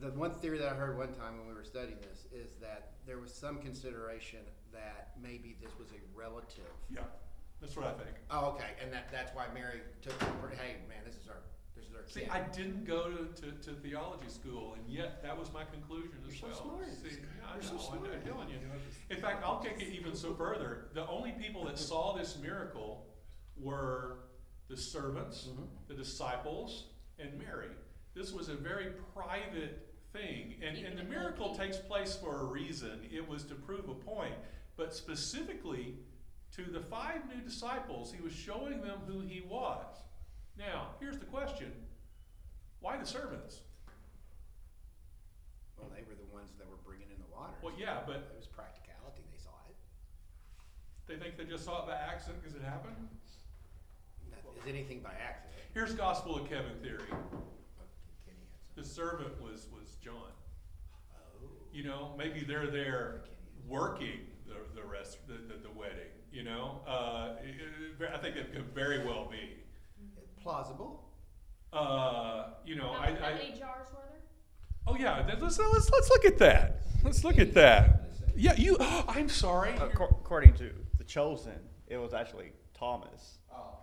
the 0.00 0.10
one 0.10 0.34
theory 0.34 0.58
that 0.58 0.68
I 0.68 0.74
heard 0.74 0.98
one 0.98 1.12
time 1.12 1.38
when 1.38 1.46
we 1.46 1.54
were 1.54 1.64
studying 1.64 1.98
this 2.02 2.26
is 2.32 2.56
that 2.60 2.92
there 3.06 3.18
was 3.18 3.32
some 3.32 3.58
consideration 3.58 4.40
that 4.72 5.12
maybe 5.20 5.56
this 5.62 5.72
was 5.78 5.88
a 5.90 6.00
relative. 6.18 6.70
Yeah, 6.90 7.02
that's 7.60 7.76
what 7.76 7.86
I 7.86 7.92
think. 7.92 8.16
Oh, 8.30 8.50
okay, 8.50 8.74
and 8.82 8.92
that, 8.92 9.10
that's 9.12 9.34
why 9.34 9.46
Mary 9.54 9.80
took, 10.02 10.20
hey, 10.58 10.76
man, 10.88 10.98
this 11.06 11.14
is 11.14 11.28
our, 11.28 11.42
this 11.76 11.84
is 11.86 12.12
See. 12.12 12.26
I 12.26 12.40
didn't 12.40 12.84
go 12.84 13.10
to, 13.10 13.42
to, 13.42 13.52
to 13.52 13.72
theology 13.80 14.28
school, 14.28 14.74
and 14.74 14.92
yet 14.92 15.22
that 15.22 15.38
was 15.38 15.52
my 15.52 15.64
conclusion 15.64 16.18
as 16.28 16.40
You're 16.40 16.52
so 16.52 16.62
well. 16.66 16.78
smart. 16.80 16.88
See, 17.02 17.18
I 17.48 17.54
You're 17.54 17.62
so 17.62 17.72
know, 17.74 17.78
I'm 17.78 17.98
smart. 18.04 18.24
telling 18.26 18.48
you. 18.50 18.58
In 19.10 19.20
fact, 19.22 19.44
I'll 19.44 19.60
take 19.62 19.80
it 19.80 19.88
even 19.94 20.14
so 20.14 20.34
further. 20.34 20.88
The 20.94 21.06
only 21.08 21.32
people 21.32 21.64
that 21.66 21.78
saw 21.78 22.12
this 22.16 22.36
miracle 22.42 23.06
were 23.56 24.18
the 24.68 24.76
servants, 24.76 25.48
Mhm. 25.48 25.68
the 25.88 25.94
disciples, 25.94 26.86
and 27.18 27.38
Mary. 27.38 27.70
This 28.14 28.32
was 28.32 28.48
a 28.48 28.54
very 28.54 28.92
private 29.14 29.88
thing, 30.12 30.56
and, 30.62 30.76
and 30.76 30.98
the 30.98 31.04
miracle 31.04 31.54
takes 31.54 31.78
place 31.78 32.16
for 32.16 32.40
a 32.40 32.44
reason. 32.44 33.08
It 33.10 33.26
was 33.26 33.44
to 33.44 33.54
prove 33.54 33.88
a 33.88 33.94
point, 33.94 34.34
but 34.76 34.94
specifically 34.94 35.96
to 36.52 36.64
the 36.64 36.80
five 36.80 37.26
new 37.34 37.40
disciples, 37.40 38.12
he 38.12 38.20
was 38.20 38.32
showing 38.34 38.82
them 38.82 38.98
who 39.06 39.20
he 39.20 39.40
was. 39.48 39.86
Now, 40.58 40.88
here's 41.00 41.18
the 41.18 41.24
question 41.26 41.72
why 42.80 42.96
the 42.98 43.06
servants? 43.06 43.60
Well, 45.78 45.88
they 45.94 46.02
were 46.02 46.14
the 46.18 46.34
ones 46.34 46.50
that 46.58 46.68
were 46.68 46.78
bringing 46.84 47.06
in 47.14 47.18
the 47.18 47.30
water. 47.34 47.52
Well, 47.62 47.72
yeah, 47.78 48.00
but 48.06 48.16
It 48.34 48.36
was 48.36 48.46
practicality, 48.46 49.22
they 49.30 49.38
saw 49.38 49.54
it. 49.70 49.76
they 51.06 51.16
think 51.16 51.36
they 51.36 51.44
just 51.44 51.64
saw 51.64 51.82
it 51.84 51.86
by 51.86 51.96
accident 51.96 52.42
because 52.42 52.56
it 52.56 52.62
happened? 52.64 52.96
That 54.30 54.38
is 54.58 54.66
anything 54.68 55.00
by 55.00 55.10
accident. 55.10 55.52
Here's 55.74 55.94
Gospel 55.94 56.36
of 56.36 56.48
Kevin 56.48 56.74
theory. 56.82 57.08
Had 57.08 58.34
The 58.76 58.84
servant 58.84 59.40
was, 59.40 59.66
was 59.72 59.96
John. 60.02 60.14
Oh. 61.14 61.46
You 61.72 61.84
know, 61.84 62.14
maybe 62.18 62.44
they're 62.44 62.70
there 62.70 63.22
working 63.68 64.20
the, 64.46 64.56
the 64.80 64.86
rest, 64.86 65.18
the, 65.28 65.34
the, 65.34 65.60
the 65.62 65.70
wedding, 65.70 66.10
you 66.32 66.42
know? 66.44 66.80
Uh, 66.86 67.36
it- 67.42 68.12
I 68.12 68.18
think 68.18 68.36
it 68.36 68.52
could 68.52 68.74
very 68.74 69.04
well 69.06 69.28
be. 69.30 69.61
Plausible. 70.42 71.02
Uh, 71.72 72.48
you 72.66 72.74
know, 72.76 72.92
How, 72.92 73.00
I, 73.00 73.14
how 73.18 73.26
I, 73.28 73.34
many 73.34 73.50
jars 73.58 73.86
were 73.92 74.00
there? 74.10 74.20
oh 74.86 74.96
yeah, 74.98 75.22
then 75.22 75.40
let's, 75.40 75.58
let's, 75.58 75.90
let's 75.90 76.10
look 76.10 76.24
at 76.26 76.38
that. 76.38 76.82
Let's 77.02 77.24
look 77.24 77.38
at 77.38 77.54
that. 77.54 78.10
Yeah, 78.36 78.54
you, 78.56 78.76
I'm 78.80 79.28
sorry. 79.28 79.72
Acco- 79.72 80.10
According 80.10 80.54
to 80.54 80.70
the 80.98 81.04
chosen, 81.04 81.58
it 81.86 81.96
was 81.96 82.12
actually 82.12 82.52
Thomas. 82.74 83.38
Oh. 83.52 83.78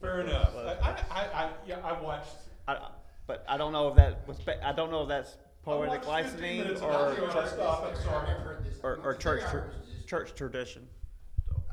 Fair 0.00 0.20
enough. 0.22 0.52
I, 0.56 0.60
I, 0.60 0.90
I, 1.10 1.44
I, 1.44 1.50
yeah, 1.66 1.78
I 1.84 2.00
watched. 2.00 2.30
I, 2.66 2.88
but 3.26 3.44
I 3.48 3.56
don't 3.56 3.72
know 3.72 3.88
if 3.88 3.96
that 3.96 4.26
was. 4.26 4.38
ba- 4.38 4.66
I 4.66 4.72
don't 4.72 4.90
know 4.90 5.02
if 5.02 5.08
that's 5.08 5.34
I 5.34 5.64
poetic 5.64 6.06
watched 6.06 6.30
15 6.30 6.42
licensing 6.42 6.58
minutes 6.58 6.80
of 6.80 6.88
or 6.88 6.92
audio 6.92 7.28
and 7.30 7.38
I 7.38 7.46
stopped, 7.46 7.86
I'm 7.96 8.02
sorry. 8.04 8.30
I've 8.30 8.40
heard 8.40 8.64
this. 8.64 8.78
or- 8.82 8.96
or 9.04 9.14
church 9.14 9.40
theory 9.40 9.50
tr- 9.50 9.56
heard 9.58 9.74
was 9.76 9.86
just 9.94 10.08
church 10.08 10.34
tradition. 10.34 10.88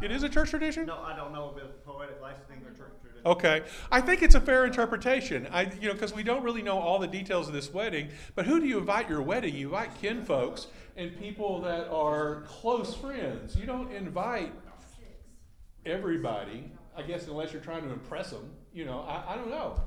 It 0.04 0.12
is 0.12 0.24
a 0.24 0.30
church 0.30 0.50
tradition? 0.50 0.86
No, 0.88 0.98
I 1.02 1.16
don't 1.16 1.32
know 1.34 1.54
if 1.56 1.64
it's 1.64 1.78
poetic 1.86 2.20
licensing 2.22 2.58
or 2.58 2.70
church 2.72 2.92
tradition. 3.02 3.05
Okay, 3.26 3.64
I 3.92 4.02
think 4.02 4.22
it's 4.22 4.36
a 4.36 4.42
fair 4.42 4.66
interpretation. 4.66 5.48
I, 5.52 5.64
you 5.82 5.88
know, 5.88 5.94
because 5.94 6.14
we 6.14 6.22
don't 6.22 6.44
really 6.44 6.62
know 6.62 6.78
all 6.78 7.00
the 7.00 7.08
details 7.08 7.48
of 7.48 7.54
this 7.54 7.74
wedding. 7.74 8.10
But 8.36 8.46
who 8.46 8.60
do 8.60 8.68
you 8.68 8.78
invite 8.78 9.10
your 9.10 9.22
wedding? 9.24 9.56
You 9.56 9.68
invite 9.68 10.00
kin 10.00 10.24
folks 10.24 10.68
and 10.96 11.18
people 11.20 11.62
that 11.62 11.90
are 11.90 12.44
close 12.48 12.94
friends. 12.96 13.56
You 13.56 13.66
don't 13.66 13.92
invite 13.92 14.54
everybody. 15.86 16.72
I 16.98 17.02
guess 17.02 17.28
unless 17.28 17.52
you're 17.52 17.62
trying 17.62 17.84
to 17.84 17.92
impress 17.92 18.30
them. 18.30 18.50
You 18.74 18.86
know, 18.86 19.02
I, 19.02 19.34
I 19.34 19.36
don't 19.36 19.50
know. 19.50 19.82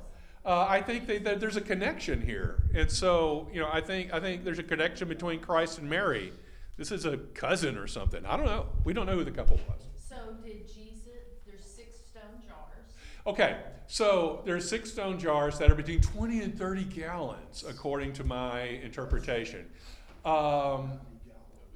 Uh, 0.45 0.65
I 0.67 0.81
think 0.81 1.07
that, 1.07 1.39
there's 1.39 1.57
a 1.57 1.61
connection 1.61 2.21
here, 2.21 2.63
and 2.73 2.89
so 2.89 3.49
you 3.51 3.59
know, 3.59 3.69
I 3.71 3.81
think 3.81 4.13
I 4.13 4.19
think 4.19 4.45
there's 4.45 4.59
a 4.59 4.63
connection 4.63 5.07
between 5.07 5.41
Christ 5.41 5.79
and 5.79 5.89
Mary. 5.89 6.31
This 6.77 6.91
is 6.91 7.05
a 7.05 7.17
cousin 7.17 7.77
or 7.77 7.87
something. 7.87 8.25
I 8.25 8.37
don't 8.37 8.45
know. 8.45 8.67
We 8.85 8.93
don't 8.93 9.05
know 9.05 9.15
who 9.15 9.25
the 9.25 9.31
couple 9.31 9.59
was. 9.67 9.81
So 10.07 10.15
did 10.43 10.65
Jesus, 10.67 11.27
there's 11.45 11.65
six 11.65 11.97
stone 12.09 12.41
jars. 12.47 12.93
Okay, 13.29 13.57
so 13.85 14.41
there 14.43 14.55
are 14.55 14.59
six 14.59 14.91
stone 14.91 15.19
jars 15.19 15.59
that 15.59 15.69
are 15.69 15.75
between 15.75 16.01
20 16.01 16.41
and 16.41 16.57
30 16.57 16.85
gallons, 16.85 17.63
according 17.69 18.11
to 18.13 18.23
my 18.23 18.61
interpretation. 18.61 19.67
Um, 20.25 20.93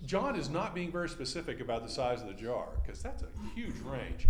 John 0.04 0.36
is 0.36 0.50
not 0.50 0.74
being 0.74 0.92
very 0.92 1.08
specific 1.10 1.60
about 1.60 1.84
the 1.84 1.90
size 1.90 2.24
of 2.24 2.28
the 2.28 2.34
jar 2.34 2.70
because 2.82 3.04
that's 3.04 3.22
a 3.22 3.28
huge 3.54 3.76
range. 3.86 4.26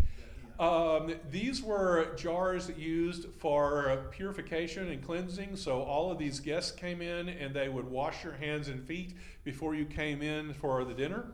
Um, 0.59 1.15
these 1.31 1.63
were 1.63 2.13
jars 2.17 2.69
used 2.77 3.27
for 3.39 4.05
purification 4.11 4.89
and 4.89 5.01
cleansing. 5.01 5.55
So 5.55 5.81
all 5.81 6.11
of 6.11 6.17
these 6.17 6.41
guests 6.41 6.73
came 6.73 7.01
in 7.01 7.29
and 7.29 7.55
they 7.55 7.69
would 7.69 7.89
wash 7.89 8.21
your 8.25 8.33
hands 8.33 8.67
and 8.67 8.85
feet 8.85 9.15
before 9.45 9.75
you 9.75 9.85
came 9.85 10.21
in 10.21 10.53
for 10.55 10.83
the 10.83 10.93
dinner. 10.93 11.27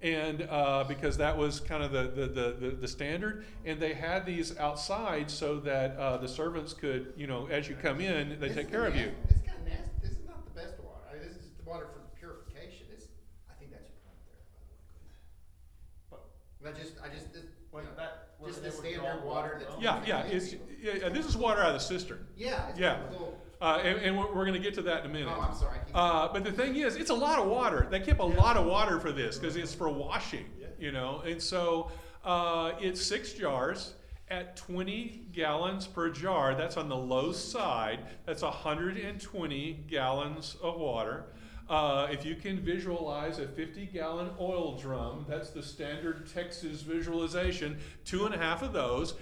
And 0.00 0.42
uh, 0.48 0.84
because 0.86 1.16
that 1.16 1.36
was 1.36 1.58
kind 1.58 1.82
of 1.82 1.90
the, 1.90 2.04
the, 2.04 2.26
the, 2.28 2.56
the, 2.70 2.76
the 2.76 2.88
standard. 2.88 3.44
And 3.64 3.80
they 3.80 3.94
had 3.94 4.24
these 4.24 4.56
outside 4.58 5.28
so 5.30 5.58
that 5.60 5.96
uh, 5.96 6.18
the 6.18 6.28
servants 6.28 6.72
could, 6.72 7.12
you 7.16 7.26
know, 7.26 7.46
as 7.50 7.68
you 7.68 7.74
come 7.74 8.00
in, 8.00 8.38
they 8.40 8.46
This 8.48 8.56
take 8.56 8.66
is 8.66 8.70
care 8.70 8.86
of 8.86 8.94
you. 8.94 9.10
This 9.26 9.38
is 9.38 9.42
kind 9.42 9.58
of 9.58 9.66
nasty. 9.66 9.90
This 10.00 10.12
is 10.12 10.24
not 10.26 10.44
the 10.44 10.52
best 10.60 10.74
water. 10.78 11.00
I 11.10 11.14
mean, 11.14 11.22
this 11.26 11.32
is 11.36 11.50
the 11.62 11.68
water 11.68 11.88
for 11.92 11.98
purification. 12.16 12.86
This, 12.94 13.06
I 13.50 13.54
think 13.58 13.72
that's 13.72 13.90
your 13.90 13.98
point 14.06 14.22
there, 14.30 14.38
by 14.54 16.14
the 16.14 16.22
way. 16.22 16.22
But- 16.62 16.70
I 16.70 16.78
just, 16.80 16.94
I 17.02 17.08
just, 17.12 17.32
this, 17.32 17.42
Was 17.72 17.82
you 17.82 17.90
know, 17.90 17.96
that- 17.96 18.24
just 18.46 18.62
the 18.62 18.70
standard 18.70 19.02
water 19.02 19.26
water 19.26 19.56
that's. 19.58 19.82
Yeah, 19.82 20.00
yeah, 20.06 20.22
it's, 20.30 20.52
yeah, 20.80 20.92
yeah, 21.02 21.08
this 21.08 21.26
is 21.26 21.36
water 21.36 21.60
out 21.60 21.70
of 21.70 21.74
the 21.74 21.80
cistern. 21.80 22.24
Yeah. 22.36 22.68
it's 22.68 22.78
Yeah. 22.78 23.00
got 23.00 23.08
a 23.08 23.12
little- 23.12 23.38
Uh, 23.60 23.80
and 23.82 23.98
and 24.00 24.16
we're, 24.16 24.26
we're 24.26 24.44
going 24.44 24.54
to 24.54 24.60
get 24.60 24.74
to 24.74 24.82
that 24.82 25.04
in 25.04 25.10
a 25.10 25.12
minute. 25.12 25.28
Oh, 25.36 25.40
I'm 25.40 25.56
sorry. 25.56 25.78
Uh, 25.94 26.28
but 26.32 26.44
the 26.44 26.52
thing 26.52 26.76
is, 26.76 26.96
it's 26.96 27.10
a 27.10 27.14
lot 27.14 27.38
of 27.38 27.48
water. 27.48 27.88
They 27.90 28.00
keep 28.00 28.20
a 28.20 28.24
lot 28.24 28.56
of 28.56 28.66
water 28.66 29.00
for 29.00 29.10
this 29.12 29.38
because 29.38 29.56
it's 29.56 29.74
for 29.74 29.88
washing, 29.88 30.46
you 30.78 30.92
know. 30.92 31.22
And 31.26 31.42
so 31.42 31.90
uh, 32.24 32.72
it's 32.80 33.04
six 33.04 33.32
jars 33.32 33.94
at 34.30 34.56
20 34.56 35.28
gallons 35.32 35.86
per 35.86 36.10
jar. 36.10 36.54
That's 36.54 36.76
on 36.76 36.88
the 36.88 36.96
low 36.96 37.32
side. 37.32 38.00
That's 38.26 38.42
120 38.42 39.84
gallons 39.88 40.56
of 40.62 40.78
water. 40.78 41.24
Uh, 41.68 42.08
if 42.10 42.24
you 42.24 42.34
can 42.34 42.58
visualize 42.60 43.38
a 43.40 43.46
50 43.46 43.86
gallon 43.86 44.30
oil 44.40 44.78
drum, 44.78 45.26
that's 45.28 45.50
the 45.50 45.62
standard 45.62 46.30
Texas 46.32 46.80
visualization, 46.80 47.78
two 48.06 48.24
and 48.24 48.34
a 48.34 48.38
half 48.38 48.62
of 48.62 48.72
those, 48.72 49.14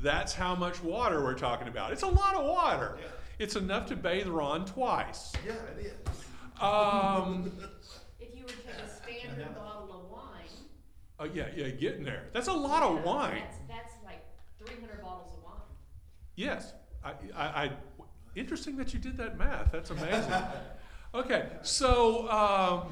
that's 0.00 0.32
how 0.32 0.54
much 0.54 0.82
water 0.82 1.22
we're 1.22 1.34
talking 1.34 1.68
about. 1.68 1.92
It's 1.92 2.02
a 2.02 2.06
lot 2.06 2.34
of 2.34 2.46
water. 2.46 2.96
It's 3.38 3.56
enough 3.56 3.86
to 3.86 3.96
bathe 3.96 4.26
Ron 4.28 4.64
twice. 4.64 5.32
Yeah, 5.46 5.52
it 5.78 5.86
is. 5.86 5.92
Um, 6.60 7.52
If 8.20 8.36
you 8.36 8.42
were 8.44 8.48
to 8.50 8.56
take 8.56 8.74
a 8.84 8.88
standard 8.88 9.54
bottle 9.56 9.92
of 9.92 10.10
wine. 10.10 10.46
oh 11.18 11.24
yeah, 11.24 11.48
yeah, 11.56 11.68
getting 11.70 12.04
there. 12.04 12.24
That's 12.32 12.48
a 12.48 12.52
lot 12.52 12.82
of 12.82 13.02
wine. 13.04 13.42
That's, 13.42 13.56
that's 13.68 13.94
like 14.04 14.24
three 14.58 14.78
hundred 14.80 15.02
bottles 15.02 15.32
of 15.36 15.42
wine. 15.44 15.54
Yes, 16.36 16.72
I, 17.04 17.12
I, 17.34 17.44
I, 17.64 17.70
interesting 18.36 18.76
that 18.76 18.94
you 18.94 19.00
did 19.00 19.16
that 19.16 19.38
math. 19.38 19.72
That's 19.72 19.90
amazing. 19.90 20.32
Okay, 21.14 21.46
so, 21.60 22.26
um, 22.30 22.86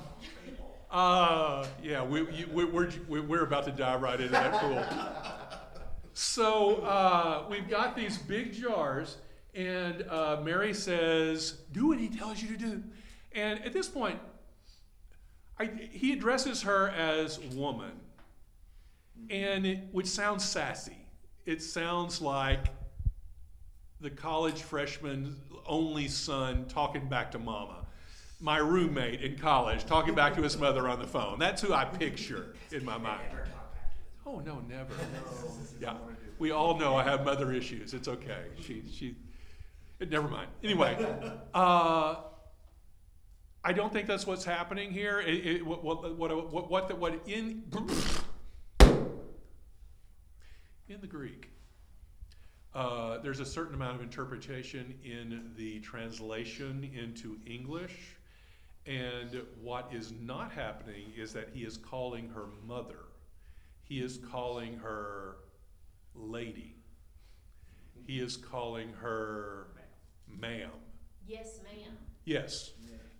uh, 0.91 1.67
yeah, 1.83 2.05
we, 2.05 2.31
you, 2.33 2.47
we, 2.53 2.67
we're, 2.67 2.91
we- 3.09 3.21
we're 3.23 3.45
about 3.45 3.65
to 3.65 3.71
dive 3.73 4.03
right 4.03 4.21
into 4.21 4.31
that 4.33 4.53
pool. 4.61 4.85
So, 6.13 6.83
uh, 6.83 7.47
we've 7.49 7.67
got 7.67 7.97
these 7.97 8.19
big 8.19 8.53
jars, 8.53 9.17
and, 9.55 10.03
uh, 10.09 10.41
Mary 10.43 10.73
says, 10.75 11.59
do 11.73 11.89
what 11.89 11.99
he 11.99 12.09
tells 12.09 12.43
you 12.43 12.49
to 12.49 12.57
do. 12.57 12.83
And 13.33 13.65
at 13.65 13.73
this 13.73 13.89
point, 13.89 14.19
I, 15.59 15.71
he 15.91 16.13
addresses 16.13 16.63
her 16.63 16.89
as 16.89 17.39
woman, 17.39 17.93
and 19.29 19.67
it, 19.67 19.89
which 19.93 20.07
sounds 20.07 20.45
sassy. 20.45 20.97
It 21.45 21.63
sounds 21.63 22.21
like 22.21 22.67
the 24.01 24.11
college 24.11 24.63
freshman 24.63 25.37
only 25.67 26.09
son 26.09 26.65
talking 26.67 27.09
back 27.09 27.31
to 27.33 27.39
mama. 27.39 27.87
My 28.41 28.57
roommate 28.57 29.21
in 29.21 29.37
college 29.37 29.85
talking 29.85 30.15
back 30.15 30.35
to 30.37 30.43
his 30.43 30.57
mother 30.57 30.89
on 30.89 30.99
the 30.99 31.07
phone. 31.07 31.39
That's 31.39 31.61
who 31.61 31.75
I 31.75 31.85
picture 31.85 32.55
in 32.73 32.85
my 32.85 32.97
mind. 32.97 33.21
Oh 34.25 34.41
no, 34.41 34.63
never. 34.69 34.95
Yeah, 35.81 35.97
we 36.39 36.51
all 36.51 36.79
know 36.79 36.97
I 36.97 37.03
have 37.03 37.25
mother 37.25 37.53
issues. 37.53 37.93
It's 37.93 38.09
okay. 38.09 38.45
She 38.61 38.83
she. 38.91 39.17
Never 40.09 40.29
mind. 40.29 40.49
Anyway, 40.65 40.97
uh, 41.53 42.17
I 43.63 43.73
don't 43.75 43.93
think 43.93 44.07
that's 44.07 44.27
what's 44.27 44.45
happening 44.45 44.91
here. 44.91 45.21
It, 45.21 45.47
it, 45.47 45.67
what 45.67 45.85
what 45.85 46.17
what 46.17 46.53
what 46.53 46.71
what, 46.71 46.99
what 46.99 47.21
in 47.27 47.65
in 50.89 51.01
the 51.01 51.07
Greek. 51.07 51.51
Uh, 52.75 53.19
there's 53.19 53.41
a 53.41 53.45
certain 53.45 53.75
amount 53.75 53.97
of 53.97 54.03
interpretation 54.03 54.95
in 55.05 55.51
the 55.57 55.81
translation 55.81 56.89
into 56.95 57.37
English, 57.45 58.17
and 58.87 59.43
what 59.61 59.91
is 59.93 60.13
not 60.21 60.53
happening 60.53 61.13
is 61.17 61.33
that 61.33 61.51
he 61.53 61.65
is 61.65 61.77
calling 61.77 62.29
her 62.29 62.47
mother. 62.67 63.01
He 63.83 64.01
is 64.01 64.19
calling 64.31 64.79
her 64.79 65.37
lady. 66.15 66.77
He 68.07 68.21
is 68.21 68.37
calling 68.37 68.93
her 68.95 69.67
ma'am. 70.39 70.71
Yes, 71.27 71.61
ma'am. 71.65 71.97
Yes. 72.25 72.73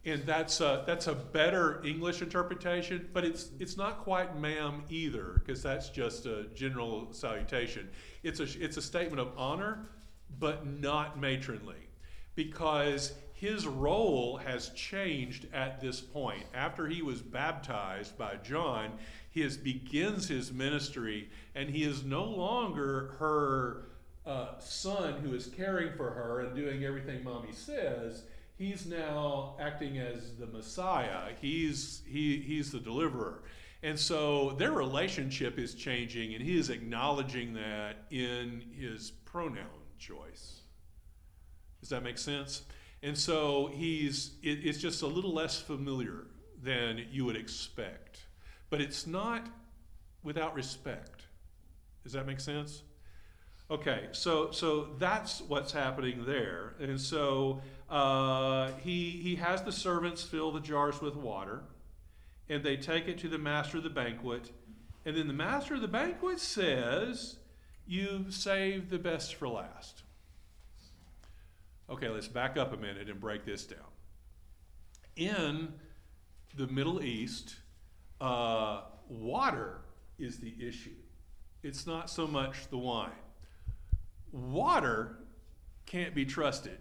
And 0.07 0.25
that's 0.25 0.63
a, 0.63 0.83
that's 0.87 1.09
a 1.09 1.15
better 1.15 1.85
English 1.85 2.23
interpretation, 2.23 3.11
but 3.13 3.23
it's, 3.23 3.51
it's 3.59 3.77
not 3.77 3.99
quite 3.99 4.39
ma'am 4.39 4.83
either, 4.89 5.35
because 5.39 5.63
that's 5.63 5.91
just 5.91 6.25
a 6.25 6.45
general 6.55 7.13
salutation. 7.13 7.91
It's 8.23 8.41
a, 8.41 8.45
it's 8.45 8.79
a 8.79 8.83
statement 8.83 9.21
of 9.21 9.29
honor, 9.37 9.91
but 10.39 10.67
not 10.67 11.21
matronly, 11.21 11.89
because 12.35 13.13
his 13.35 13.67
role 13.67 14.39
has 14.39 14.71
changed 14.71 15.47
at 15.53 15.83
this 15.83 16.01
point. 16.01 16.45
After 16.55 16.87
he 16.87 17.03
was 17.03 17.21
baptized 17.21 18.17
by 18.17 18.37
John, 18.37 18.93
he 19.29 19.43
is, 19.43 19.59
begins 19.59 20.29
his 20.29 20.51
ministry, 20.51 21.29
and 21.55 21.69
he 21.69 21.85
is 21.85 22.05
no 22.05 22.25
longer 22.25 23.17
her 23.19 23.90
uh, 24.27 24.59
son 24.59 25.15
who 25.21 25.35
is 25.35 25.47
caring 25.47 25.93
for 25.97 26.11
her 26.11 26.41
and 26.41 26.55
doing 26.55 26.85
everything 26.85 27.25
mommy 27.25 27.53
says 27.53 28.25
he's 28.61 28.87
now 28.87 29.57
acting 29.59 29.99
as 29.99 30.37
the 30.39 30.47
Messiah. 30.47 31.33
He's 31.41 32.03
he 32.07 32.39
he's 32.41 32.71
the 32.71 32.79
deliverer. 32.79 33.43
And 33.83 33.99
so 33.99 34.51
their 34.59 34.73
relationship 34.73 35.59
is 35.59 35.75
changing 35.75 36.35
and 36.35 36.45
he 36.45 36.59
is 36.59 36.69
acknowledging 36.69 37.55
that 37.55 38.05
in 38.11 38.63
his 38.79 39.11
pronoun 39.25 39.65
choice. 39.99 40.61
Does 41.81 41.89
that 41.89 42.03
make 42.03 42.19
sense? 42.19 42.63
And 43.03 43.17
so 43.17 43.71
he's 43.73 44.33
it, 44.43 44.67
it's 44.67 44.79
just 44.79 45.03
a 45.03 45.07
little 45.07 45.33
less 45.33 45.59
familiar 45.59 46.27
than 46.63 47.07
you 47.11 47.25
would 47.25 47.37
expect. 47.37 48.21
But 48.69 48.83
it's 48.83 49.07
not 49.07 49.49
without 50.23 50.55
respect. 50.55 51.23
Does 52.05 52.13
that 52.13 52.27
make 52.27 52.41
sense? 52.41 52.83
Okay, 53.71 54.09
so 54.11 54.51
so 54.51 54.89
that's 54.99 55.43
what's 55.43 55.71
happening 55.71 56.25
there, 56.25 56.75
and 56.81 57.01
so 57.01 57.63
uh, 57.89 58.73
he 58.83 59.11
he 59.11 59.37
has 59.37 59.63
the 59.63 59.71
servants 59.71 60.25
fill 60.25 60.51
the 60.51 60.59
jars 60.59 61.01
with 61.01 61.15
water, 61.15 61.63
and 62.49 62.65
they 62.65 62.77
take 62.77 63.07
it 63.07 63.17
to 63.19 63.29
the 63.29 63.39
master 63.39 63.77
of 63.77 63.85
the 63.85 63.91
banquet, 63.91 64.51
and 65.07 65.17
then 65.17 65.29
the 65.29 65.33
master 65.33 65.77
of 65.77 65.83
the 65.83 65.89
banquet 65.89 66.41
says, 66.41 67.37
"You've 67.87 68.35
saved 68.35 68.91
the 68.91 68.99
best 68.99 69.37
for 69.37 69.47
last." 69.47 70.03
Okay, 71.89 72.09
let's 72.09 72.27
back 72.27 72.57
up 72.57 72.73
a 72.73 72.77
minute 72.77 73.09
and 73.09 73.21
break 73.21 73.45
this 73.45 73.65
down. 73.67 73.79
In 75.15 75.75
the 76.57 76.67
Middle 76.67 77.05
East, 77.05 77.55
uh, 78.21 78.81
water 79.09 79.83
is 80.19 80.41
the 80.41 80.55
issue. 80.61 80.97
It's 81.63 81.87
not 81.87 82.11
so 82.11 82.27
much 82.27 82.69
the 82.69 82.79
wine 82.79 83.11
water 84.33 85.17
can't 85.87 86.15
be 86.15 86.25
trusted. 86.25 86.79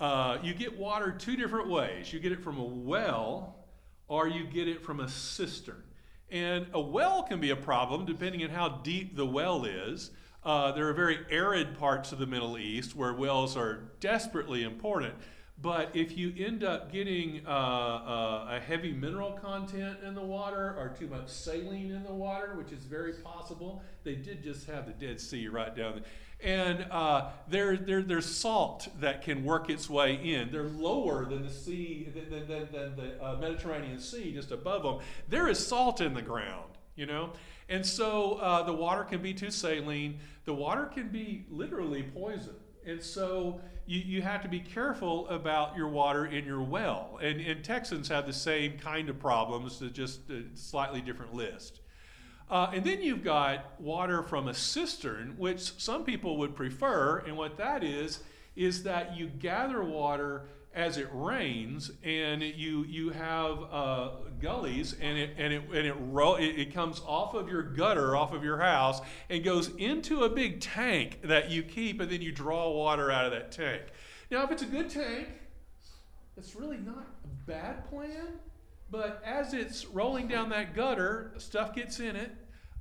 Uh, 0.00 0.38
you 0.42 0.54
get 0.54 0.76
water 0.76 1.12
two 1.12 1.36
different 1.36 1.68
ways. 1.68 2.12
You 2.12 2.18
get 2.18 2.32
it 2.32 2.42
from 2.42 2.58
a 2.58 2.64
well, 2.64 3.56
or 4.08 4.26
you 4.26 4.44
get 4.44 4.68
it 4.68 4.82
from 4.82 5.00
a 5.00 5.08
cistern. 5.08 5.82
And 6.30 6.66
a 6.72 6.80
well 6.80 7.22
can 7.22 7.40
be 7.40 7.50
a 7.50 7.56
problem 7.56 8.06
depending 8.06 8.42
on 8.42 8.50
how 8.50 8.80
deep 8.82 9.16
the 9.16 9.26
well 9.26 9.64
is. 9.64 10.10
Uh, 10.44 10.72
there 10.72 10.88
are 10.88 10.92
very 10.92 11.20
arid 11.30 11.78
parts 11.78 12.10
of 12.10 12.18
the 12.18 12.26
Middle 12.26 12.58
East 12.58 12.96
where 12.96 13.12
wells 13.12 13.56
are 13.56 13.92
desperately 14.00 14.64
important. 14.64 15.14
But 15.60 15.94
if 15.94 16.16
you 16.16 16.32
end 16.36 16.64
up 16.64 16.90
getting 16.90 17.42
uh, 17.46 17.50
uh, 17.50 18.56
a 18.56 18.60
heavy 18.60 18.92
mineral 18.92 19.32
content 19.32 19.98
in 20.04 20.14
the 20.14 20.22
water 20.22 20.74
or 20.76 20.92
too 20.98 21.06
much 21.06 21.28
saline 21.28 21.92
in 21.92 22.02
the 22.02 22.12
water, 22.12 22.54
which 22.56 22.72
is 22.72 22.84
very 22.84 23.12
possible, 23.12 23.80
they 24.02 24.16
did 24.16 24.42
just 24.42 24.66
have 24.66 24.86
the 24.86 24.92
Dead 24.92 25.20
Sea 25.20 25.46
right 25.46 25.76
down 25.76 25.92
there. 25.92 26.04
And 26.42 26.86
uh, 26.90 27.30
there, 27.48 27.76
there, 27.76 28.02
there's 28.02 28.26
salt 28.26 28.88
that 29.00 29.22
can 29.22 29.44
work 29.44 29.70
its 29.70 29.88
way 29.88 30.14
in. 30.14 30.50
They're 30.50 30.64
lower 30.64 31.24
than 31.24 31.44
the 31.44 31.52
sea, 31.52 32.08
than, 32.12 32.48
than, 32.48 32.68
than 32.72 32.96
the 32.96 33.24
uh, 33.24 33.36
Mediterranean 33.36 34.00
Sea, 34.00 34.32
just 34.32 34.50
above 34.50 34.82
them. 34.82 34.98
There 35.28 35.48
is 35.48 35.64
salt 35.64 36.00
in 36.00 36.14
the 36.14 36.22
ground, 36.22 36.72
you 36.96 37.06
know? 37.06 37.32
And 37.68 37.86
so 37.86 38.34
uh, 38.34 38.64
the 38.64 38.72
water 38.72 39.04
can 39.04 39.22
be 39.22 39.32
too 39.32 39.52
saline. 39.52 40.18
The 40.44 40.54
water 40.54 40.86
can 40.86 41.10
be 41.10 41.46
literally 41.48 42.02
poison. 42.02 42.56
And 42.84 43.00
so 43.00 43.60
you, 43.86 44.00
you 44.00 44.22
have 44.22 44.42
to 44.42 44.48
be 44.48 44.58
careful 44.58 45.28
about 45.28 45.76
your 45.76 45.88
water 45.88 46.26
in 46.26 46.44
your 46.44 46.62
well. 46.62 47.20
And, 47.22 47.40
and 47.40 47.62
Texans 47.62 48.08
have 48.08 48.26
the 48.26 48.32
same 48.32 48.78
kind 48.78 49.08
of 49.08 49.20
problems, 49.20 49.80
just 49.92 50.28
a 50.28 50.42
slightly 50.54 51.00
different 51.00 51.34
list. 51.34 51.81
Uh, 52.50 52.70
and 52.74 52.84
then 52.84 53.02
you've 53.02 53.24
got 53.24 53.80
water 53.80 54.22
from 54.22 54.48
a 54.48 54.54
cistern, 54.54 55.34
which 55.38 55.72
some 55.80 56.04
people 56.04 56.36
would 56.38 56.54
prefer. 56.54 57.18
And 57.18 57.36
what 57.36 57.56
that 57.58 57.82
is, 57.82 58.20
is 58.54 58.82
that 58.82 59.16
you 59.16 59.26
gather 59.28 59.82
water 59.82 60.48
as 60.74 60.96
it 60.96 61.08
rains, 61.12 61.90
and 62.02 62.42
you 62.42 62.84
you 62.84 63.10
have 63.10 63.62
uh, 63.70 64.10
gullies, 64.40 64.94
and 65.00 65.18
it 65.18 65.30
and 65.36 65.52
it 65.52 65.62
and 65.66 65.86
it, 65.86 65.94
ro- 65.98 66.36
it 66.36 66.58
it 66.58 66.74
comes 66.74 67.00
off 67.06 67.34
of 67.34 67.48
your 67.48 67.62
gutter, 67.62 68.16
off 68.16 68.32
of 68.32 68.42
your 68.42 68.58
house, 68.58 69.00
and 69.28 69.44
goes 69.44 69.68
into 69.76 70.22
a 70.22 70.28
big 70.30 70.60
tank 70.60 71.20
that 71.24 71.50
you 71.50 71.62
keep, 71.62 72.00
and 72.00 72.10
then 72.10 72.22
you 72.22 72.32
draw 72.32 72.70
water 72.70 73.10
out 73.10 73.26
of 73.26 73.32
that 73.32 73.52
tank. 73.52 73.82
Now, 74.30 74.44
if 74.44 74.50
it's 74.50 74.62
a 74.62 74.66
good 74.66 74.88
tank, 74.88 75.28
it's 76.38 76.56
really 76.56 76.78
not 76.78 77.06
a 77.24 77.46
bad 77.46 77.88
plan. 77.90 78.28
But 78.92 79.22
as 79.24 79.54
it's 79.54 79.86
rolling 79.86 80.28
down 80.28 80.50
that 80.50 80.74
gutter, 80.74 81.32
stuff 81.38 81.74
gets 81.74 81.98
in 81.98 82.14
it. 82.14 82.30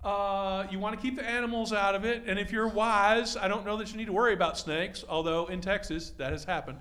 Uh, 0.03 0.67
you 0.69 0.77
want 0.77 0.93
to 0.93 1.01
keep 1.01 1.15
the 1.15 1.23
animals 1.23 1.71
out 1.71 1.95
of 1.95 2.03
it. 2.03 2.23
And 2.27 2.37
if 2.37 2.51
you're 2.51 2.67
wise, 2.67 3.37
I 3.37 3.47
don't 3.47 3.65
know 3.65 3.77
that 3.77 3.91
you 3.91 3.97
need 3.97 4.07
to 4.07 4.11
worry 4.11 4.33
about 4.33 4.57
snakes, 4.57 5.05
although 5.07 5.45
in 5.45 5.61
Texas 5.61 6.09
that 6.17 6.33
has 6.33 6.43
happened. 6.43 6.79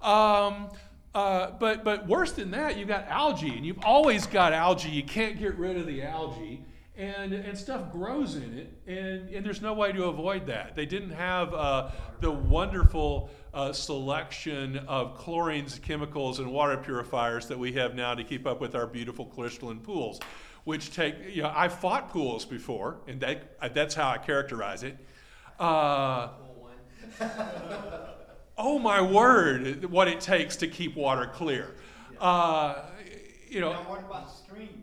Um, 0.00 0.68
uh, 1.12 1.50
but, 1.58 1.82
but 1.82 2.06
worse 2.06 2.30
than 2.30 2.52
that, 2.52 2.76
you've 2.76 2.86
got 2.86 3.08
algae, 3.08 3.56
and 3.56 3.66
you've 3.66 3.82
always 3.82 4.28
got 4.28 4.52
algae. 4.52 4.90
You 4.90 5.02
can't 5.02 5.40
get 5.40 5.56
rid 5.56 5.76
of 5.76 5.86
the 5.88 6.04
algae. 6.04 6.62
And, 6.98 7.32
and 7.32 7.56
stuff 7.56 7.92
grows 7.92 8.34
in 8.34 8.58
it, 8.58 8.72
and, 8.88 9.28
and 9.30 9.46
there's 9.46 9.62
no 9.62 9.72
way 9.72 9.92
to 9.92 10.06
avoid 10.06 10.46
that. 10.48 10.74
They 10.74 10.84
didn't 10.84 11.12
have 11.12 11.54
uh, 11.54 11.90
the 12.20 12.32
wonderful 12.32 13.30
uh, 13.54 13.72
selection 13.72 14.78
of 14.88 15.16
chlorines, 15.16 15.80
chemicals, 15.80 16.40
and 16.40 16.50
water 16.50 16.76
purifiers 16.76 17.46
that 17.46 17.56
we 17.56 17.72
have 17.74 17.94
now 17.94 18.16
to 18.16 18.24
keep 18.24 18.48
up 18.48 18.60
with 18.60 18.74
our 18.74 18.88
beautiful 18.88 19.26
crystalline 19.26 19.78
pools, 19.78 20.18
which 20.64 20.92
take, 20.92 21.14
you 21.32 21.42
know, 21.42 21.52
I've 21.54 21.78
fought 21.78 22.10
pools 22.10 22.44
before, 22.44 22.96
and 23.06 23.20
that, 23.20 23.74
that's 23.74 23.94
how 23.94 24.08
I 24.10 24.18
characterize 24.18 24.82
it. 24.82 24.98
Uh, 25.60 26.30
oh 28.58 28.76
my 28.80 29.00
word, 29.00 29.84
what 29.84 30.08
it 30.08 30.20
takes 30.20 30.56
to 30.56 30.66
keep 30.66 30.96
water 30.96 31.30
clear. 31.32 31.76
Uh, 32.20 32.86
you 33.48 33.60
know, 33.60 33.72
Now, 33.72 33.88
what 33.88 34.00
about 34.00 34.30
streams? 34.36 34.77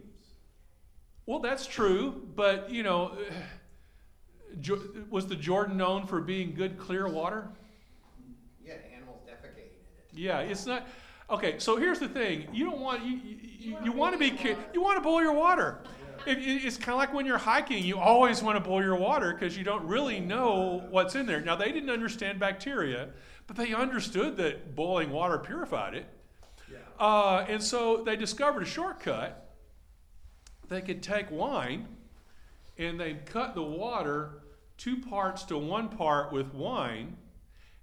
Well, 1.26 1.40
that's 1.40 1.66
true, 1.68 2.22
but 2.36 2.70
you 2.70 2.84
know, 2.84 3.18
was 5.10 5.28
the 5.28 5.36
Jordan 5.36 5.78
known 5.78 6.08
for 6.08 6.22
being 6.22 6.54
good, 6.54 6.78
clear 6.78 7.08
water? 7.08 7.48
Yeah, 8.66 8.74
animals 8.96 9.20
defecating 9.28 9.58
in 9.58 10.18
it. 10.18 10.24
Yeah, 10.24 10.40
it's 10.40 10.66
not. 10.66 10.88
Okay, 11.30 11.58
so 11.60 11.78
here's 11.78 12.00
the 12.00 12.08
thing: 12.08 12.48
you 12.54 12.66
don't 12.66 12.80
want 12.80 13.04
you 13.04 13.20
you, 13.60 13.78
you, 13.84 13.92
want 13.92 14.14
to 14.14 14.20
be 14.20 14.30
ca- 14.32 14.56
you 14.74 14.82
want 14.82 14.98
to 14.98 15.02
boil 15.02 15.22
your 15.22 15.34
water. 15.34 15.80
It, 16.28 16.38
it- 16.38 16.64
it's 16.66 16.78
kind 16.78 16.92
of 16.92 16.98
like 16.98 17.14
when 17.14 17.26
you're 17.26 17.38
hiking; 17.40 17.84
you 17.84 17.98
always 17.98 18.42
want 18.44 18.56
to 18.58 18.60
boil 18.62 18.84
your 18.84 18.96
water 18.96 19.34
because 19.34 19.58
you 19.58 19.64
don't 19.64 19.86
really 19.86 20.20
know 20.20 20.84
what's 20.92 21.16
in 21.16 21.26
there. 21.26 21.42
Now 21.42 21.56
they 21.56 21.72
didn't 21.72 21.90
understand 21.90 22.40
bacteria, 22.40 23.10
but 23.48 23.56
they 23.56 23.74
understood 23.74 24.38
that 24.38 24.76
boiling 24.76 25.10
water 25.10 25.40
purified 25.40 25.96
it, 25.96 26.06
uh, 27.00 27.46
and 27.50 27.62
so 27.62 28.04
they 28.04 28.16
discovered 28.16 28.62
a 28.64 28.66
shortcut. 28.66 29.45
They 30.70 30.82
could 30.82 31.04
take 31.04 31.30
wine, 31.32 31.88
and 32.78 33.00
they'd 33.00 33.26
cut 33.26 33.56
the 33.56 33.64
water 33.64 34.42
two 34.78 34.98
parts 34.98 35.44
to 35.44 35.58
one 35.58 35.90
part 35.90 36.32
with 36.32 36.54
wine. 36.54 37.18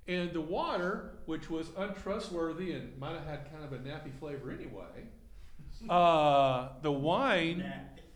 And 0.08 0.32
the 0.32 0.40
water, 0.40 1.12
which 1.26 1.48
was 1.48 1.68
untrustworthy 1.76 2.72
and 2.72 2.98
might 2.98 3.14
have 3.14 3.24
had 3.24 3.52
kind 3.52 3.64
of 3.64 3.72
a 3.72 3.78
nappy 3.78 4.12
flavor 4.18 4.50
anyway, 4.50 5.06
uh, 5.88 6.68
the 6.82 6.92
wine, 6.92 7.64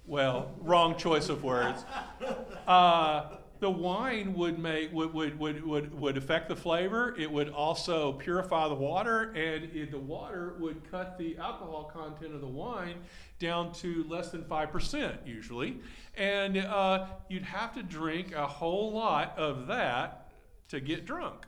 well, 0.06 0.52
wrong 0.60 0.96
choice 0.96 1.28
of 1.28 1.42
words. 1.44 1.84
Uh, 2.66 3.36
the 3.66 3.70
wine 3.70 4.32
would 4.34 4.60
make 4.60 4.92
would, 4.92 5.12
would, 5.12 5.36
would, 5.40 5.66
would, 5.66 6.00
would 6.00 6.16
affect 6.16 6.48
the 6.48 6.54
flavor. 6.54 7.16
It 7.18 7.28
would 7.28 7.48
also 7.48 8.12
purify 8.12 8.68
the 8.68 8.76
water, 8.76 9.32
and 9.34 9.64
it, 9.74 9.90
the 9.90 9.98
water 9.98 10.54
would 10.60 10.88
cut 10.88 11.18
the 11.18 11.36
alcohol 11.38 11.90
content 11.92 12.32
of 12.32 12.40
the 12.40 12.46
wine 12.46 12.98
down 13.40 13.72
to 13.72 14.04
less 14.08 14.30
than 14.30 14.44
five 14.44 14.70
percent 14.70 15.16
usually. 15.26 15.80
And 16.16 16.56
uh, 16.58 17.06
you'd 17.28 17.42
have 17.42 17.74
to 17.74 17.82
drink 17.82 18.32
a 18.36 18.46
whole 18.46 18.92
lot 18.92 19.36
of 19.36 19.66
that 19.66 20.30
to 20.68 20.78
get 20.78 21.04
drunk. 21.04 21.46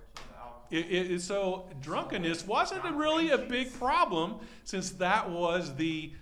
It, 0.72 1.12
it, 1.12 1.22
so 1.22 1.70
drunkenness 1.80 2.48
wasn't 2.48 2.82
really 2.96 3.30
a 3.30 3.38
big 3.38 3.72
problem 3.78 4.40
since 4.64 4.90
that 4.90 5.30
was 5.30 5.76
the 5.76 6.14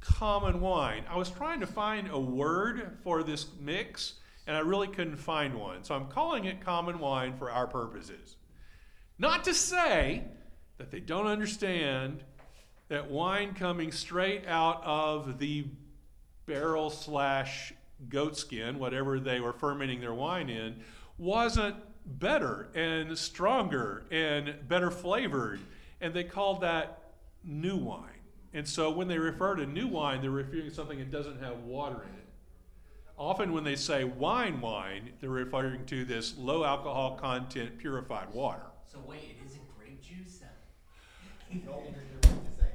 common 0.00 0.60
wine. 0.60 1.04
I 1.08 1.16
was 1.16 1.30
trying 1.30 1.60
to 1.60 1.68
find 1.68 2.10
a 2.10 2.18
word 2.18 2.98
for 3.04 3.22
this 3.22 3.46
mix, 3.60 4.14
and 4.46 4.56
I 4.56 4.60
really 4.60 4.88
couldn't 4.88 5.16
find 5.16 5.54
one. 5.54 5.84
So 5.84 5.94
I'm 5.94 6.06
calling 6.06 6.44
it 6.44 6.60
common 6.60 6.98
wine 6.98 7.36
for 7.36 7.50
our 7.50 7.66
purposes. 7.66 8.36
Not 9.18 9.44
to 9.44 9.54
say 9.54 10.24
that 10.78 10.90
they 10.90 11.00
don't 11.00 11.26
understand 11.26 12.22
that 12.88 13.10
wine 13.10 13.54
coming 13.54 13.90
straight 13.90 14.46
out 14.46 14.82
of 14.84 15.38
the 15.38 15.66
barrel 16.46 16.90
slash 16.90 17.72
goat 18.08 18.36
skin, 18.36 18.78
whatever 18.78 19.18
they 19.18 19.40
were 19.40 19.52
fermenting 19.52 20.00
their 20.00 20.14
wine 20.14 20.48
in, 20.48 20.76
wasn't 21.18 21.74
better 22.04 22.68
and 22.74 23.16
stronger 23.18 24.04
and 24.10 24.54
better 24.68 24.90
flavored. 24.90 25.60
And 26.00 26.14
they 26.14 26.24
called 26.24 26.60
that 26.60 27.14
new 27.42 27.76
wine. 27.76 28.10
And 28.52 28.68
so 28.68 28.90
when 28.90 29.08
they 29.08 29.18
refer 29.18 29.56
to 29.56 29.66
new 29.66 29.88
wine, 29.88 30.20
they're 30.20 30.30
referring 30.30 30.68
to 30.68 30.74
something 30.74 30.98
that 30.98 31.10
doesn't 31.10 31.40
have 31.40 31.58
water 31.60 31.96
in 31.96 32.18
it. 32.18 32.25
Often 33.18 33.52
when 33.52 33.64
they 33.64 33.76
say 33.76 34.04
wine 34.04 34.60
wine, 34.60 35.10
they're 35.20 35.30
referring 35.30 35.86
to 35.86 36.04
this 36.04 36.36
low 36.36 36.64
alcohol 36.64 37.16
content 37.16 37.78
purified 37.78 38.30
water. 38.32 38.66
So 38.86 38.98
wait, 39.06 39.36
it 39.40 39.46
isn't 39.46 39.76
grape 39.78 40.02
juice 40.02 40.40
then? 41.50 41.62